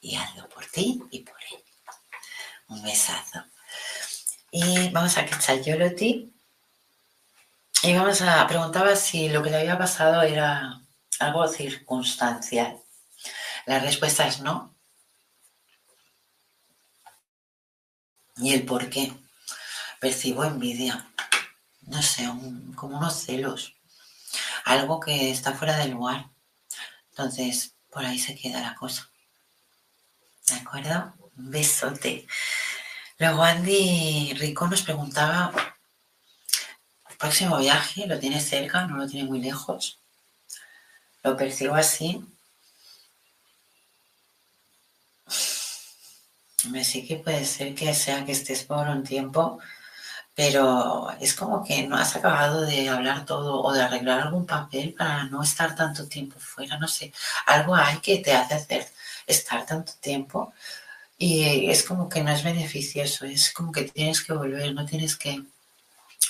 y 0.00 0.16
hazlo 0.16 0.48
por 0.48 0.64
ti 0.66 1.02
y 1.10 1.20
por 1.20 1.36
él. 1.52 1.64
Un 2.68 2.82
besazo. 2.82 3.44
Y 4.50 4.88
vamos 4.88 5.18
a 5.18 5.26
ti. 5.96 6.32
Y 7.82 7.94
vamos 7.94 8.20
a 8.22 8.46
preguntaba 8.46 8.94
si 8.94 9.28
lo 9.28 9.42
que 9.42 9.50
le 9.50 9.56
había 9.58 9.78
pasado 9.78 10.22
era 10.22 10.80
algo 11.18 11.48
circunstancial. 11.48 12.78
La 13.66 13.78
respuesta 13.78 14.26
es 14.26 14.40
no. 14.40 14.74
¿Y 18.36 18.54
el 18.54 18.64
por 18.64 18.88
qué? 18.90 19.12
percibo 20.00 20.44
envidia, 20.44 21.06
no 21.82 22.02
sé, 22.02 22.24
como 22.74 22.96
unos 22.96 23.14
celos, 23.14 23.76
algo 24.64 24.98
que 24.98 25.30
está 25.30 25.52
fuera 25.52 25.76
del 25.76 25.90
lugar. 25.90 26.30
Entonces, 27.10 27.74
por 27.90 28.04
ahí 28.04 28.18
se 28.18 28.34
queda 28.34 28.62
la 28.62 28.74
cosa. 28.74 29.10
¿De 30.48 30.54
acuerdo? 30.56 31.14
Un 31.36 31.50
besote. 31.50 32.26
Luego 33.18 33.42
Andy 33.42 34.32
Rico 34.38 34.66
nos 34.66 34.82
preguntaba, 34.82 35.52
próximo 37.20 37.58
viaje, 37.58 38.06
¿lo 38.06 38.18
tiene 38.18 38.40
cerca? 38.40 38.86
¿No 38.86 38.96
lo 38.96 39.06
tiene 39.06 39.28
muy 39.28 39.40
lejos? 39.40 39.98
Lo 41.22 41.36
percibo 41.36 41.74
así. 41.74 42.24
Me 46.70 46.84
sí 46.84 47.06
que 47.06 47.16
puede 47.16 47.44
ser 47.44 47.74
que 47.74 47.94
sea 47.94 48.24
que 48.24 48.32
estés 48.32 48.64
por 48.64 48.88
un 48.88 49.02
tiempo 49.04 49.60
pero 50.40 51.10
es 51.20 51.34
como 51.34 51.62
que 51.62 51.86
no 51.86 51.96
has 51.96 52.16
acabado 52.16 52.62
de 52.62 52.88
hablar 52.88 53.26
todo 53.26 53.60
o 53.62 53.72
de 53.74 53.82
arreglar 53.82 54.20
algún 54.20 54.46
papel 54.46 54.94
para 54.94 55.24
no 55.24 55.42
estar 55.42 55.74
tanto 55.76 56.08
tiempo 56.08 56.38
fuera, 56.38 56.78
no 56.78 56.88
sé, 56.88 57.12
algo 57.46 57.74
hay 57.74 57.98
que 57.98 58.18
te 58.18 58.32
hace 58.32 58.54
hacer 58.54 58.88
estar 59.26 59.66
tanto 59.66 59.92
tiempo 60.00 60.54
y 61.18 61.70
es 61.70 61.82
como 61.82 62.08
que 62.08 62.22
no 62.22 62.30
es 62.32 62.42
beneficioso, 62.42 63.26
es 63.26 63.52
como 63.52 63.70
que 63.72 63.84
tienes 63.84 64.22
que 64.22 64.32
volver, 64.32 64.72
no 64.74 64.86
tienes 64.86 65.16
que... 65.16 65.42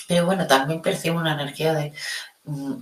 Pero 0.07 0.25
bueno, 0.25 0.47
también 0.47 0.81
percibo 0.81 1.19
una 1.19 1.33
energía 1.33 1.73
de, 1.73 1.93
mm, 2.45 2.81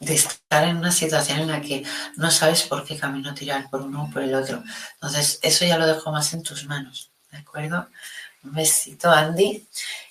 de 0.00 0.14
estar 0.14 0.64
en 0.64 0.76
una 0.78 0.90
situación 0.92 1.40
en 1.40 1.48
la 1.48 1.60
que 1.60 1.84
no 2.16 2.30
sabes 2.30 2.64
por 2.64 2.84
qué 2.84 2.98
camino 2.98 3.34
tirar, 3.34 3.70
por 3.70 3.82
uno 3.82 4.04
o 4.04 4.10
por 4.10 4.22
el 4.22 4.34
otro. 4.34 4.62
Entonces, 4.94 5.38
eso 5.42 5.64
ya 5.64 5.78
lo 5.78 5.86
dejo 5.86 6.10
más 6.10 6.32
en 6.34 6.42
tus 6.42 6.64
manos, 6.66 7.10
¿de 7.30 7.38
acuerdo? 7.38 7.88
Un 8.42 8.52
besito, 8.54 9.10
Andy. 9.10 9.66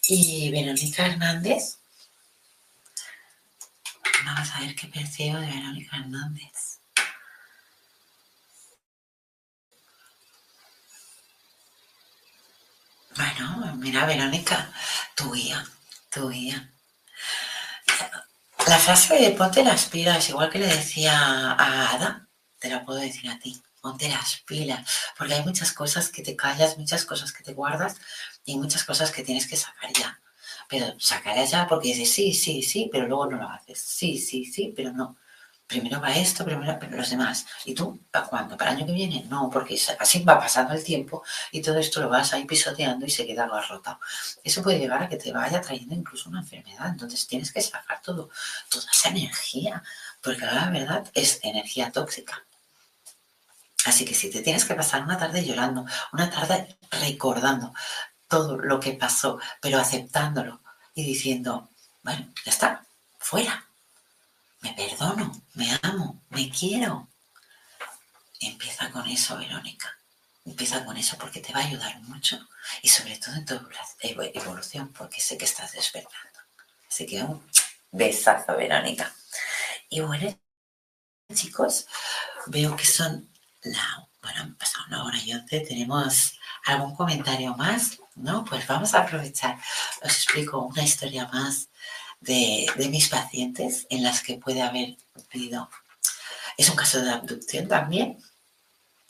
Y 0.08 0.52
Verónica 0.52 1.06
Hernández. 1.06 1.78
Vamos 4.26 4.50
a 4.54 4.60
ver 4.62 4.76
qué 4.76 4.88
percibo 4.88 5.40
de 5.40 5.48
Verónica 5.48 5.98
Hernández. 5.98 6.80
Bueno, 13.16 13.76
mira, 13.76 14.06
Verónica, 14.06 14.72
tu 15.16 15.32
guía, 15.34 15.66
tu 16.12 16.30
guía. 16.30 16.70
La 18.68 18.78
frase 18.78 19.16
de 19.16 19.32
ponte 19.32 19.64
las 19.64 19.86
pilas, 19.86 20.30
igual 20.30 20.50
que 20.50 20.60
le 20.60 20.68
decía 20.68 21.14
a 21.54 21.96
Ada, 21.96 22.28
te 22.60 22.70
la 22.70 22.86
puedo 22.86 23.00
decir 23.00 23.30
a 23.30 23.40
ti. 23.40 23.62
Ponte 23.82 24.08
las 24.10 24.42
pilas, 24.46 24.88
porque 25.18 25.34
hay 25.34 25.44
muchas 25.44 25.72
cosas 25.74 26.10
que 26.10 26.22
te 26.22 26.36
callas, 26.36 26.78
muchas 26.78 27.04
cosas 27.04 27.34
que 27.34 27.44
te 27.44 27.54
guardas 27.54 27.96
y 28.46 28.58
muchas 28.58 28.84
cosas 28.84 29.10
que 29.12 29.24
tienes 29.24 29.48
que 29.48 29.58
sacar 29.58 29.92
ya. 29.94 30.22
Pero 30.70 31.00
sacar 31.00 31.44
ya 31.48 31.68
porque 31.68 31.88
dices 31.88 32.12
sí, 32.14 32.34
sí, 32.34 32.62
sí, 32.62 32.90
pero 32.92 33.08
luego 33.08 33.26
no 33.26 33.38
lo 33.38 33.50
haces. 33.50 33.82
Sí, 33.82 34.20
sí, 34.20 34.46
sí, 34.46 34.74
pero 34.76 34.92
no 34.92 35.18
primero 35.72 36.02
va 36.02 36.14
esto, 36.14 36.44
primero 36.44 36.78
los 36.92 37.10
demás. 37.10 37.46
¿Y 37.64 37.74
tú 37.74 37.98
para 38.12 38.26
cuándo? 38.26 38.58
¿Para 38.58 38.72
el 38.72 38.78
año 38.78 38.86
que 38.88 38.92
viene? 38.92 39.24
No, 39.30 39.50
porque 39.50 39.80
así 40.00 40.24
va 40.24 40.38
pasando 40.38 40.74
el 40.74 40.84
tiempo 40.84 41.24
y 41.52 41.62
todo 41.62 41.78
esto 41.80 42.02
lo 42.02 42.10
vas 42.10 42.34
ahí 42.34 42.44
pisoteando 42.44 43.06
y 43.06 43.10
se 43.10 43.26
queda 43.26 43.48
rota. 43.48 43.98
Eso 44.44 44.62
puede 44.62 44.80
llevar 44.80 45.04
a 45.04 45.10
que 45.10 45.16
te 45.16 45.32
vaya 45.32 45.62
trayendo 45.62 45.96
incluso 45.96 46.30
una 46.30 46.42
enfermedad. 46.42 46.90
Entonces 46.90 47.26
tienes 47.26 47.54
que 47.54 47.62
sacar 47.62 48.02
todo, 48.02 48.30
toda 48.70 48.86
esa 48.92 49.10
energía, 49.10 49.82
porque 50.22 50.46
la 50.46 50.70
verdad 50.70 51.10
es 51.14 51.40
energía 51.42 51.90
tóxica. 51.90 52.44
Así 53.86 54.04
que 54.04 54.14
si 54.14 54.30
te 54.30 54.42
tienes 54.42 54.66
que 54.66 54.76
pasar 54.76 55.04
una 55.04 55.18
tarde 55.18 55.46
llorando, 55.46 55.86
una 56.12 56.30
tarde 56.30 56.78
recordando 56.92 57.74
todo 58.28 58.58
lo 58.58 58.80
que 58.80 58.92
pasó, 58.92 59.40
pero 59.62 59.80
aceptándolo 59.80 60.60
y 60.94 61.04
diciendo, 61.04 61.70
bueno, 62.04 62.28
ya 62.46 62.52
está, 62.52 62.86
fuera, 63.18 63.66
me 64.62 64.74
perdono, 64.74 65.32
me 65.56 65.78
amo, 65.82 66.24
me 66.30 66.50
quiero. 66.50 67.10
Empieza 68.40 68.92
con 68.92 69.08
eso, 69.08 69.38
Verónica. 69.38 69.96
Empieza 70.46 70.84
con 70.86 70.98
eso 70.98 71.18
porque 71.18 71.42
te 71.42 71.54
va 71.54 71.60
a 71.60 71.66
ayudar 71.66 72.02
mucho 72.02 72.48
y 72.82 72.90
sobre 72.90 73.18
todo 73.18 73.36
en 73.36 73.46
tu 73.46 73.60
evolución 74.02 74.92
porque 74.94 75.22
sé 75.22 75.38
que 75.38 75.46
estás 75.46 75.74
despertando. 75.74 76.40
Así 76.88 77.06
que 77.06 77.22
un 77.22 77.44
besazo, 77.92 78.56
Verónica. 78.58 79.14
Y 79.90 80.00
bueno, 80.00 80.36
chicos, 81.34 81.88
veo 82.48 82.76
que 82.76 82.86
son 82.86 83.30
la... 83.62 84.08
Bueno, 84.22 84.42
han 84.42 84.56
pasado 84.56 84.86
una 84.88 85.04
hora 85.04 85.18
y 85.18 85.34
once. 85.34 85.62
¿Tenemos 85.62 86.40
algún 86.66 86.96
comentario 86.96 87.56
más? 87.56 88.00
No, 88.16 88.46
pues 88.46 88.68
vamos 88.68 88.94
a 88.94 89.02
aprovechar. 89.02 89.60
Os 90.04 90.12
explico 90.12 90.60
una 90.60 90.84
historia 90.84 91.28
más 91.28 91.71
de, 92.22 92.68
mis 92.90 93.10
pacientes 93.10 93.88
en 93.90 94.04
las 94.04 94.22
que 94.22 94.38
puede 94.38 94.62
haber 94.62 94.98
habido. 95.34 95.70
Es 96.58 96.70
un 96.70 96.76
caso 96.76 97.02
de 97.02 97.12
abducción 97.12 97.68
también. 97.68 98.18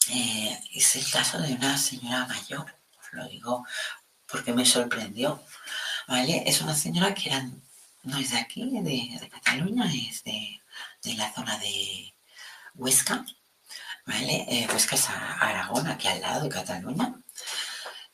Eh, 0.09 0.59
es 0.73 0.95
el 0.95 1.09
caso 1.09 1.39
de 1.39 1.53
una 1.53 1.77
señora 1.77 2.25
mayor, 2.25 2.75
os 2.99 3.13
lo 3.13 3.27
digo 3.27 3.65
porque 4.31 4.53
me 4.53 4.65
sorprendió. 4.65 5.43
¿vale? 6.07 6.43
Es 6.45 6.61
una 6.61 6.75
señora 6.75 7.13
que 7.13 7.29
era, 7.29 7.47
no 8.03 8.17
es 8.17 8.31
de 8.31 8.37
aquí, 8.37 8.69
de, 8.81 9.29
Cataluña, 9.29 9.91
es 9.93 10.23
de, 10.23 10.61
la 11.15 11.31
zona 11.33 11.57
de 11.59 12.13
Huesca. 12.75 13.25
¿vale? 14.05 14.45
Eh, 14.49 14.67
Huesca 14.71 14.95
es 14.95 15.09
Aragón, 15.09 15.87
aquí 15.87 16.07
al 16.07 16.21
lado 16.21 16.43
de 16.43 16.49
Cataluña. 16.49 17.15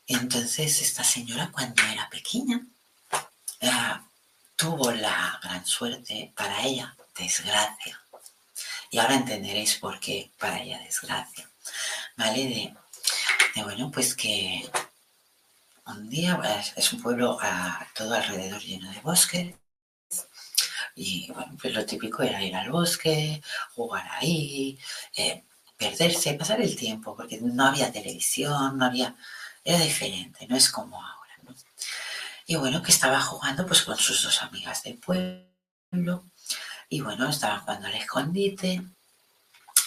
Entonces, 0.07 0.81
esta 0.81 1.03
señora 1.03 1.51
cuando 1.51 1.83
era 1.83 2.09
pequeña, 2.09 2.65
tuvo 4.57 4.91
la 4.91 5.39
gran 5.41 5.65
suerte, 5.65 6.33
para 6.35 6.63
ella, 6.63 6.93
desgracia. 7.17 8.01
Y 8.89 8.97
ahora 8.97 9.15
entenderéis 9.15 9.75
por 9.77 9.99
qué 9.99 10.31
para 10.37 10.59
ella 10.61 10.79
desgracia. 10.79 11.49
¿Vale? 12.17 12.73
De, 13.55 13.63
bueno, 13.63 13.91
pues 13.91 14.15
que 14.15 14.69
un 15.85 16.09
día 16.09 16.39
es 16.75 16.93
un 16.93 17.01
pueblo 17.01 17.37
a 17.41 17.87
todo 17.95 18.13
alrededor 18.15 18.61
lleno 18.61 18.91
de 18.91 18.99
bosques. 19.01 19.55
Y 20.95 21.31
bueno, 21.31 21.55
pues 21.61 21.73
lo 21.73 21.85
típico 21.85 22.23
era 22.23 22.43
ir 22.43 22.55
al 22.55 22.71
bosque, 22.71 23.41
jugar 23.75 24.07
ahí, 24.13 24.79
eh, 25.15 25.43
perderse, 25.77 26.33
pasar 26.33 26.59
el 26.61 26.75
tiempo, 26.75 27.15
porque 27.15 27.39
no 27.39 27.65
había 27.65 27.91
televisión, 27.91 28.77
no 28.77 28.85
había. 28.85 29.15
Era 29.63 29.77
diferente, 29.79 30.47
no 30.47 30.57
es 30.57 30.69
como 30.71 30.97
ahora. 30.99 31.16
Y 32.49 32.55
bueno, 32.55 32.81
que 32.81 32.91
estaba 32.91 33.19
jugando 33.19 33.65
pues 33.65 33.81
con 33.81 33.97
sus 33.97 34.23
dos 34.23 34.41
amigas 34.41 34.81
del 34.83 34.97
pueblo. 34.97 36.31
Y 36.87 37.01
bueno, 37.01 37.29
estaban 37.29 37.59
jugando 37.59 37.87
al 37.87 37.95
escondite. 37.95 38.81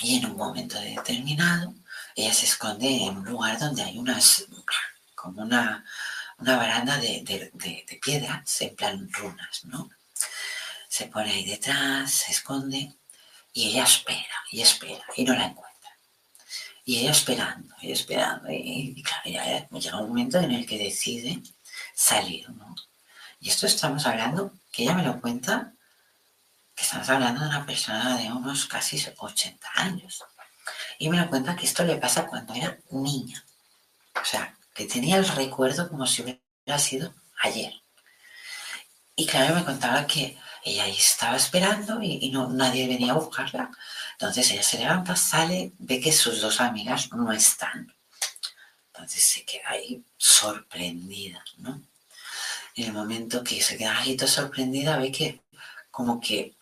Y 0.02 0.18
en 0.18 0.26
un 0.26 0.36
momento 0.36 0.78
determinado, 0.78 1.74
ella 2.14 2.34
se 2.34 2.44
esconde 2.44 2.86
en 2.86 3.16
un 3.16 3.24
lugar 3.24 3.58
donde 3.58 3.82
hay 3.82 3.96
unas, 3.96 4.44
como 5.14 5.40
una, 5.40 5.86
una 6.36 6.56
baranda 6.58 6.98
de, 6.98 7.22
de, 7.22 7.50
de, 7.54 8.00
piedras, 8.02 8.60
en 8.60 8.76
plan 8.76 9.10
runas, 9.10 9.64
¿no? 9.64 9.88
Se 10.86 11.06
pone 11.06 11.32
ahí 11.32 11.46
detrás, 11.46 12.10
se 12.10 12.32
esconde 12.32 12.94
y 13.54 13.68
ella 13.68 13.84
espera 13.84 14.44
y 14.50 14.60
espera 14.60 15.04
y 15.16 15.24
no 15.24 15.32
la 15.34 15.46
encuentra. 15.46 15.90
Y 16.84 16.98
ella 16.98 17.12
esperando 17.12 17.74
y 17.80 17.92
esperando. 17.92 18.48
Y, 18.50 19.02
claro, 19.02 19.68
llega 19.78 20.00
un 20.00 20.08
momento 20.08 20.38
en 20.38 20.50
el 20.50 20.66
que 20.66 20.78
decide 20.78 21.42
salir, 22.01 22.48
¿no? 22.51 22.74
Y 23.40 23.51
esto 23.51 23.66
estamos 23.66 24.06
hablando, 24.06 24.52
que 24.72 24.85
ella 24.85 24.94
me 24.94 25.05
lo 25.05 25.20
cuenta, 25.20 25.74
que 26.74 26.82
estamos 26.82 27.09
hablando 27.10 27.43
de 27.43 27.48
una 27.48 27.66
persona 27.66 28.16
de 28.16 28.32
unos 28.32 28.64
casi 28.66 29.02
80 29.18 29.68
años. 29.74 30.24
Y 30.98 31.10
me 31.10 31.18
lo 31.18 31.28
cuenta 31.28 31.56
que 31.56 31.66
esto 31.66 31.85
le 31.85 31.97
pasa 31.97 32.27
cuando 32.27 32.55
era 32.55 32.78
niña. 32.90 33.44
O 34.20 34.24
sea, 34.24 34.55
que 34.74 34.86
tenía 34.86 35.16
el 35.16 35.28
recuerdo 35.28 35.89
como 35.89 36.06
si 36.06 36.22
hubiera 36.22 36.78
sido 36.78 37.14
ayer. 37.43 37.74
Y 39.14 39.27
claro, 39.27 39.55
me 39.55 39.64
contaba 39.64 40.06
que 40.06 40.39
ella 40.64 40.86
estaba 40.86 41.36
esperando 41.36 42.02
y, 42.02 42.31
no, 42.31 42.48
nadie 42.48 42.89
venía 42.89 43.12
a 43.12 43.16
buscarla. 43.16 43.70
Entonces 44.12 44.51
ella 44.51 44.62
se 44.62 44.78
levanta, 44.78 45.16
sale, 45.16 45.72
ve 45.78 46.01
que 46.01 46.12
sus 46.12 46.40
dos 46.40 46.60
amigas 46.60 47.12
no 47.12 47.31
están. 47.31 47.94
Entonces 48.86 49.22
se 49.22 49.44
queda 49.44 49.70
ahí 49.70 50.02
sorprendida, 50.16 51.44
¿no? 51.59 51.89
En 52.81 52.89
el 52.89 52.93
momento 52.93 53.44
que 53.44 53.61
se 53.61 53.77
queda 53.77 53.93
agito 53.93 54.27
sorprendida, 54.27 54.98
ve 54.98 55.12
que 55.12 55.40
como 55.90 56.20
que 56.20 56.57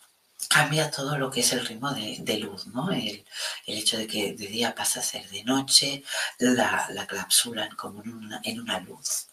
cambia 0.49 0.89
todo 0.89 1.17
lo 1.17 1.29
que 1.29 1.41
es 1.41 1.53
el 1.53 1.65
ritmo 1.65 1.91
de, 1.93 2.37
luz, 2.39 2.67
¿no? 2.67 2.91
El, 2.91 3.25
hecho 3.65 3.97
de 3.97 4.07
que 4.07 4.33
de 4.33 4.47
día 4.47 4.75
pasa 4.75 4.99
a 4.99 5.03
ser 5.03 5.27
de 5.29 5.43
noche, 5.43 6.03
la, 6.39 6.87
la 6.91 7.05
clapsulan 7.07 7.75
como 7.75 8.03
en 8.03 8.13
una, 8.13 8.41
en 8.43 8.59
una 8.59 8.79
luz, 8.79 9.27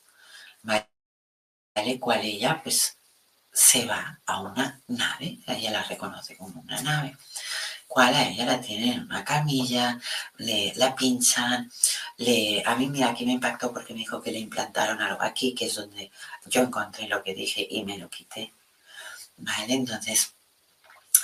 ¿vale? 0.63 0.89
Cual 2.01 2.21
ella 2.23 2.61
pues 2.63 2.97
se 3.53 3.87
va 3.87 4.21
a 4.27 4.41
una 4.41 4.81
nave, 4.89 5.39
ella 5.47 5.71
la 5.71 5.83
reconoce 5.83 6.37
como 6.37 6.61
una 6.61 6.81
nave, 6.83 7.17
cual 7.87 8.15
a 8.15 8.29
ella 8.29 8.45
la 8.47 8.61
tienen 8.61 8.93
en 8.93 9.03
una 9.05 9.25
camilla, 9.25 9.99
le, 10.39 10.73
la 10.77 10.95
pinchan, 10.95 11.71
le, 12.19 12.63
a 12.65 12.75
mí 12.77 12.89
mira, 12.89 13.11
aquí 13.11 13.25
me 13.25 13.33
impactó 13.33 13.73
porque 13.73 13.93
me 13.95 14.01
dijo 14.01 14.21
que 14.21 14.33
le 14.33 14.39
implantaron 14.39 15.01
algo 15.01 15.23
aquí, 15.23 15.55
que 15.55 15.67
es 15.67 15.75
donde 15.75 16.11
yo 16.47 16.63
encontré 16.63 17.09
lo 17.09 17.23
que 17.23 17.35
dije 17.35 17.67
y 17.69 17.85
me 17.85 17.99
lo 17.99 18.09
quité. 18.11 18.53
¿Vale? 19.39 19.75
Entonces, 19.75 20.33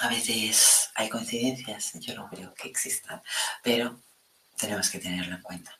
a 0.00 0.08
veces 0.08 0.90
hay 0.94 1.08
coincidencias, 1.08 1.92
yo 1.94 2.14
no 2.14 2.28
creo 2.28 2.52
que 2.54 2.68
existan, 2.68 3.22
pero 3.62 4.00
tenemos 4.56 4.90
que 4.90 4.98
tenerlo 4.98 5.36
en 5.36 5.42
cuenta. 5.42 5.78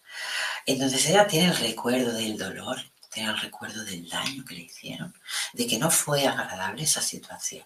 Entonces 0.67 1.07
ella 1.09 1.27
tiene 1.27 1.49
el 1.49 1.57
recuerdo 1.57 2.13
del 2.13 2.37
dolor, 2.37 2.79
tiene 3.13 3.31
el 3.31 3.39
recuerdo 3.39 3.85
del 3.85 4.09
daño 4.09 4.45
que 4.45 4.55
le 4.55 4.63
hicieron, 4.63 5.15
de 5.53 5.67
que 5.67 5.79
no 5.79 5.91
fue 5.91 6.27
agradable 6.27 6.83
esa 6.85 7.03
situación. 7.03 7.65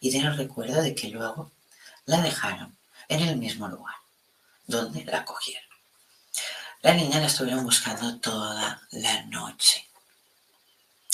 Y 0.00 0.10
tiene 0.10 0.28
el 0.28 0.36
recuerdo 0.36 0.82
de 0.82 0.94
que 0.94 1.08
luego 1.08 1.50
la 2.06 2.20
dejaron 2.20 2.76
en 3.08 3.20
el 3.20 3.36
mismo 3.36 3.68
lugar 3.68 3.94
donde 4.70 5.04
la 5.04 5.24
cogieron. 5.24 5.68
La 6.82 6.94
niña 6.94 7.20
la 7.20 7.26
estuvieron 7.26 7.64
buscando 7.64 8.18
toda 8.20 8.80
la 8.92 9.22
noche. 9.24 9.86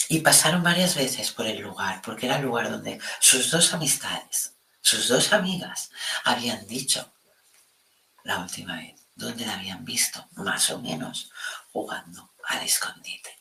Y 0.08 0.20
pasaron 0.20 0.62
varias 0.62 0.94
veces 0.94 1.32
por 1.32 1.46
el 1.46 1.60
lugar, 1.60 2.00
porque 2.02 2.26
era 2.26 2.36
el 2.36 2.44
lugar 2.44 2.70
donde 2.70 3.00
sus 3.18 3.50
dos 3.50 3.74
amistades, 3.74 4.54
sus 4.80 5.08
dos 5.08 5.32
amigas, 5.32 5.90
habían 6.24 6.64
dicho 6.68 7.12
la 8.22 8.38
última 8.38 8.76
vez, 8.76 8.94
donde 9.16 9.44
la 9.44 9.54
habían 9.54 9.84
visto, 9.84 10.28
más 10.32 10.70
o 10.70 10.78
menos, 10.78 11.32
jugando 11.72 12.30
al 12.44 12.62
escondite. 12.62 13.36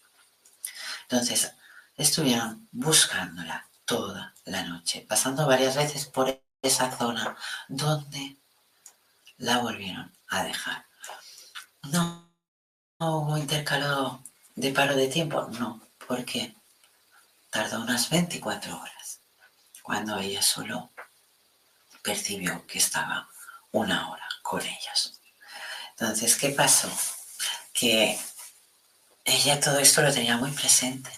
Entonces, 1.03 1.51
estuvieron 1.95 2.67
buscándola 2.71 3.67
toda 3.85 4.33
la 4.45 4.63
noche, 4.63 5.05
pasando 5.07 5.45
varias 5.45 5.75
veces 5.75 6.05
por 6.07 6.41
esa 6.67 6.95
zona 6.95 7.35
donde 7.67 8.37
la 9.37 9.59
volvieron 9.59 10.15
a 10.29 10.43
dejar. 10.43 10.85
No, 11.83 12.31
hubo 12.99 13.37
intercalado 13.37 14.23
de 14.55 14.71
paro 14.71 14.95
de 14.95 15.07
tiempo, 15.07 15.47
no, 15.59 15.81
porque 16.07 16.55
tardó 17.49 17.81
unas 17.81 18.09
24 18.09 18.79
horas, 18.79 19.21
cuando 19.81 20.17
ella 20.17 20.41
solo 20.41 20.91
percibió 22.01 22.65
que 22.67 22.79
estaba 22.79 23.29
una 23.71 24.09
hora 24.09 24.27
con 24.41 24.61
ellos. 24.61 25.19
Entonces, 25.91 26.35
¿qué 26.35 26.49
pasó? 26.49 26.91
Que 27.73 28.19
ella 29.23 29.59
todo 29.59 29.79
esto 29.79 30.01
lo 30.01 30.13
tenía 30.13 30.37
muy 30.37 30.51
presente. 30.51 31.09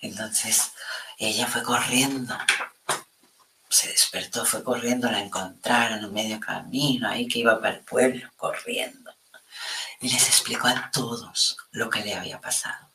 Entonces, 0.00 0.72
ella 1.18 1.46
fue 1.46 1.62
corriendo, 1.62 2.36
se 3.76 3.88
despertó, 3.88 4.46
fue 4.46 4.64
corriendo, 4.64 5.10
la 5.10 5.20
encontraron 5.20 6.02
en 6.02 6.12
medio 6.12 6.40
camino, 6.40 7.10
ahí 7.10 7.28
que 7.28 7.40
iba 7.40 7.60
para 7.60 7.76
el 7.76 7.84
pueblo, 7.84 8.26
corriendo. 8.34 9.14
Y 10.00 10.08
les 10.08 10.26
explicó 10.28 10.66
a 10.68 10.90
todos 10.90 11.58
lo 11.72 11.90
que 11.90 12.00
le 12.00 12.14
había 12.14 12.40
pasado. 12.40 12.90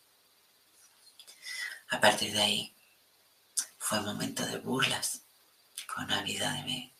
A 1.92 2.00
partir 2.00 2.34
de 2.34 2.42
ahí, 2.42 2.76
fue 3.78 4.00
un 4.00 4.06
momento 4.06 4.44
de 4.44 4.58
burlas, 4.58 5.22
con 5.94 6.06
una 6.06 6.24
vida 6.24 6.52
de 6.54 6.64
mí. 6.64 6.96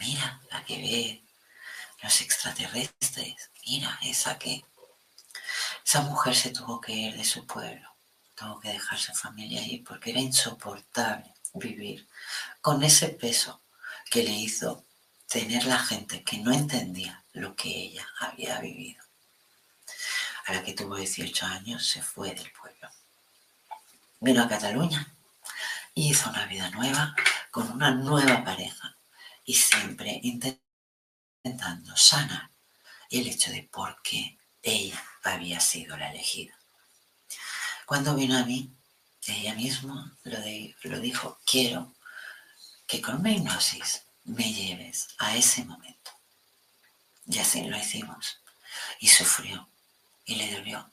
Mira, 0.00 0.42
la 0.50 0.62
que 0.64 0.76
ve 0.76 1.24
los 2.02 2.20
extraterrestres, 2.20 3.50
mira, 3.64 3.98
esa 4.02 4.38
que... 4.38 4.66
Esa 5.82 6.02
mujer 6.02 6.36
se 6.36 6.50
tuvo 6.50 6.78
que 6.78 6.92
ir 6.92 7.16
de 7.16 7.24
su 7.24 7.46
pueblo, 7.46 7.88
tuvo 8.34 8.60
que 8.60 8.68
dejar 8.68 8.98
su 8.98 9.14
familia 9.14 9.62
ahí 9.62 9.78
porque 9.78 10.10
era 10.10 10.20
insoportable 10.20 11.37
vivir 11.54 12.08
con 12.60 12.82
ese 12.82 13.08
peso 13.08 13.62
que 14.10 14.22
le 14.22 14.30
hizo 14.30 14.84
tener 15.28 15.64
la 15.64 15.78
gente 15.78 16.22
que 16.24 16.38
no 16.38 16.52
entendía 16.52 17.24
lo 17.32 17.54
que 17.54 17.68
ella 17.68 18.06
había 18.18 18.60
vivido. 18.60 19.04
A 20.46 20.54
la 20.54 20.62
que 20.62 20.72
tuvo 20.72 20.96
18 20.96 21.46
años 21.46 21.86
se 21.86 22.02
fue 22.02 22.34
del 22.34 22.50
pueblo. 22.52 22.90
Vino 24.20 24.42
a 24.42 24.48
Cataluña 24.48 25.14
y 25.94 26.10
hizo 26.10 26.30
una 26.30 26.46
vida 26.46 26.70
nueva 26.70 27.14
con 27.50 27.70
una 27.70 27.90
nueva 27.90 28.42
pareja 28.44 28.96
y 29.44 29.54
siempre 29.54 30.20
intentando 30.22 31.96
sanar 31.96 32.50
el 33.10 33.26
hecho 33.26 33.50
de 33.50 33.62
por 33.64 34.00
qué 34.02 34.38
ella 34.62 35.02
había 35.22 35.60
sido 35.60 35.96
la 35.96 36.10
elegida. 36.10 36.58
Cuando 37.86 38.14
vino 38.14 38.36
a 38.36 38.44
mí, 38.44 38.74
ella 39.34 39.54
misma 39.54 40.16
lo, 40.24 40.38
lo 40.82 41.00
dijo, 41.00 41.38
quiero 41.44 41.94
que 42.86 43.00
con 43.00 43.16
una 43.16 43.32
hipnosis 43.32 44.02
me 44.24 44.52
lleves 44.52 45.08
a 45.18 45.36
ese 45.36 45.64
momento. 45.64 46.10
Y 47.26 47.38
así 47.38 47.62
lo 47.64 47.76
hicimos. 47.76 48.40
Y 49.00 49.08
sufrió 49.08 49.68
y 50.24 50.36
le 50.36 50.52
dolió. 50.52 50.92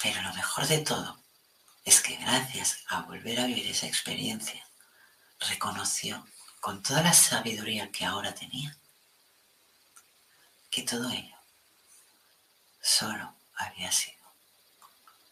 Pero 0.00 0.22
lo 0.22 0.32
mejor 0.34 0.66
de 0.66 0.78
todo 0.78 1.24
es 1.84 2.00
que 2.00 2.16
gracias 2.16 2.78
a 2.88 3.02
volver 3.02 3.40
a 3.40 3.46
vivir 3.46 3.66
esa 3.66 3.86
experiencia, 3.86 4.66
reconoció 5.40 6.26
con 6.60 6.82
toda 6.82 7.02
la 7.02 7.12
sabiduría 7.12 7.90
que 7.90 8.04
ahora 8.04 8.34
tenía 8.34 8.76
que 10.70 10.82
todo 10.82 11.10
ello 11.10 11.36
solo 12.80 13.36
había 13.54 13.92
sido 13.92 14.24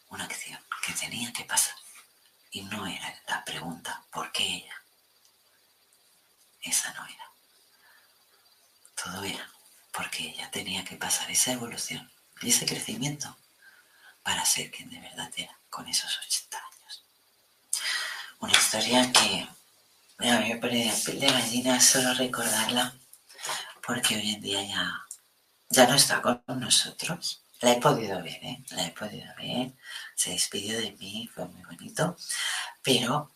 una 0.08 0.24
acción 0.24 0.62
que 0.82 0.92
tenía 0.92 1.32
que 1.32 1.44
pasar 1.44 1.76
y 2.50 2.62
no 2.62 2.86
era 2.86 3.22
la 3.28 3.44
pregunta 3.44 4.04
¿por 4.10 4.30
qué 4.32 4.44
ella? 4.44 4.82
Esa 6.60 6.92
no 6.92 7.06
era. 7.06 7.30
Todo 9.02 9.24
era 9.24 9.48
porque 9.92 10.28
ella 10.30 10.50
tenía 10.50 10.84
que 10.84 10.96
pasar 10.96 11.30
esa 11.30 11.52
evolución 11.52 12.10
y 12.40 12.50
ese 12.50 12.66
crecimiento 12.66 13.36
para 14.22 14.44
ser 14.44 14.70
quien 14.70 14.90
de 14.90 15.00
verdad 15.00 15.30
era 15.36 15.58
con 15.70 15.86
esos 15.88 16.18
80 16.18 16.58
años. 16.58 17.04
Una 18.40 18.52
historia 18.52 19.12
que 19.12 19.48
me 20.18 20.56
pone 20.56 20.90
de 20.90 21.02
piel 21.04 21.20
de 21.20 21.26
gallina 21.26 21.80
solo 21.80 22.14
recordarla 22.14 22.94
porque 23.84 24.16
hoy 24.16 24.34
en 24.34 24.40
día 24.40 24.62
ya, 24.62 25.06
ya 25.68 25.86
no 25.86 25.94
está 25.94 26.22
con 26.22 26.42
nosotros. 26.60 27.41
La 27.62 27.72
he 27.72 27.80
podido 27.80 28.20
ver, 28.22 28.40
¿eh? 28.42 28.64
La 28.70 28.86
he 28.86 28.90
podido 28.90 29.26
ver. 29.38 29.72
Se 30.16 30.30
despidió 30.30 30.76
de 30.78 30.92
mí, 30.92 31.30
fue 31.32 31.46
muy 31.46 31.62
bonito. 31.62 32.16
Pero, 32.82 33.30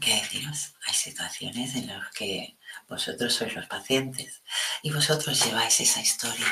¿qué 0.00 0.14
deciros? 0.14 0.74
Hay 0.86 0.94
situaciones 0.94 1.74
en 1.74 1.88
las 1.88 2.10
que 2.12 2.56
vosotros 2.88 3.34
sois 3.34 3.54
los 3.54 3.66
pacientes 3.66 4.40
y 4.82 4.92
vosotros 4.92 5.44
lleváis 5.44 5.80
esa 5.80 6.00
historia 6.00 6.46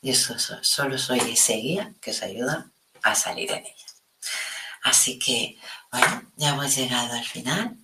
y 0.00 0.10
eso 0.10 0.36
solo 0.62 0.96
soy 0.96 1.18
ese 1.18 1.54
guía 1.54 1.92
que 2.00 2.12
os 2.12 2.22
ayuda 2.22 2.70
a 3.02 3.14
salir 3.16 3.50
en 3.50 3.66
ella. 3.66 3.86
Así 4.84 5.18
que, 5.18 5.58
bueno, 5.90 6.30
ya 6.36 6.50
hemos 6.50 6.76
llegado 6.76 7.12
al 7.14 7.24
final. 7.24 7.76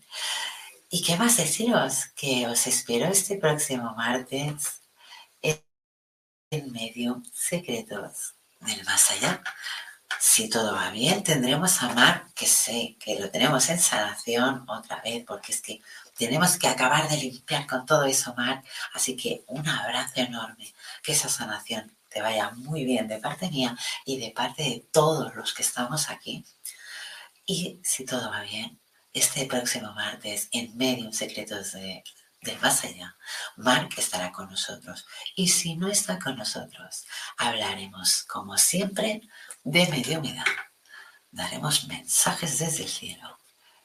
¿Y 0.90 1.02
qué 1.02 1.16
más 1.16 1.36
deciros? 1.38 2.06
Que 2.14 2.46
os 2.46 2.68
espero 2.68 3.06
este 3.06 3.36
próximo 3.36 3.94
martes 3.96 4.81
en 6.52 6.70
medio 6.70 7.22
secretos 7.32 8.34
del 8.60 8.84
más 8.84 9.10
allá. 9.10 9.42
Si 10.20 10.48
todo 10.48 10.74
va 10.74 10.90
bien, 10.90 11.22
tendremos 11.24 11.82
a 11.82 11.88
Mar, 11.94 12.26
que 12.34 12.46
sé 12.46 12.96
que 13.00 13.18
lo 13.18 13.30
tenemos 13.30 13.68
en 13.70 13.80
sanación 13.80 14.64
otra 14.68 15.00
vez, 15.00 15.24
porque 15.26 15.52
es 15.52 15.62
que 15.62 15.80
tenemos 16.16 16.58
que 16.58 16.68
acabar 16.68 17.08
de 17.08 17.16
limpiar 17.16 17.66
con 17.66 17.86
todo 17.86 18.04
eso, 18.04 18.34
Mar. 18.36 18.62
Así 18.92 19.16
que 19.16 19.44
un 19.48 19.66
abrazo 19.66 20.20
enorme, 20.20 20.72
que 21.02 21.12
esa 21.12 21.28
sanación 21.28 21.96
te 22.10 22.20
vaya 22.20 22.50
muy 22.50 22.84
bien 22.84 23.08
de 23.08 23.18
parte 23.18 23.50
mía 23.50 23.76
y 24.04 24.18
de 24.18 24.30
parte 24.30 24.62
de 24.62 24.86
todos 24.92 25.34
los 25.34 25.54
que 25.54 25.62
estamos 25.62 26.10
aquí. 26.10 26.44
Y 27.46 27.80
si 27.82 28.04
todo 28.04 28.30
va 28.30 28.42
bien, 28.42 28.78
este 29.14 29.46
próximo 29.46 29.92
martes 29.94 30.48
en 30.52 30.76
Medium 30.76 31.12
Secretos 31.12 31.72
de, 31.72 32.04
del 32.42 32.60
Más 32.60 32.84
Allá, 32.84 33.16
Mark 33.56 33.90
estará 33.96 34.32
con 34.32 34.50
nosotros. 34.50 35.06
Y 35.34 35.48
si 35.48 35.76
no 35.76 35.88
está 35.88 36.18
con 36.18 36.36
nosotros, 36.36 37.06
hablaremos, 37.38 38.24
como 38.24 38.58
siempre, 38.58 39.22
de 39.64 39.86
mediumidad. 39.88 40.44
Daremos 41.30 41.86
mensajes 41.86 42.58
desde 42.58 42.82
el 42.82 42.88
cielo 42.88 43.38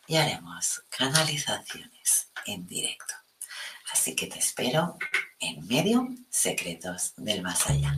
y 0.07 0.17
haremos 0.17 0.83
canalizaciones 0.89 2.31
en 2.45 2.65
directo. 2.65 3.13
Así 3.91 4.15
que 4.15 4.27
te 4.27 4.39
espero 4.39 4.97
en 5.39 5.65
Medium 5.67 6.25
Secretos 6.29 7.13
del 7.15 7.41
Más 7.41 7.67
Allá. 7.69 7.97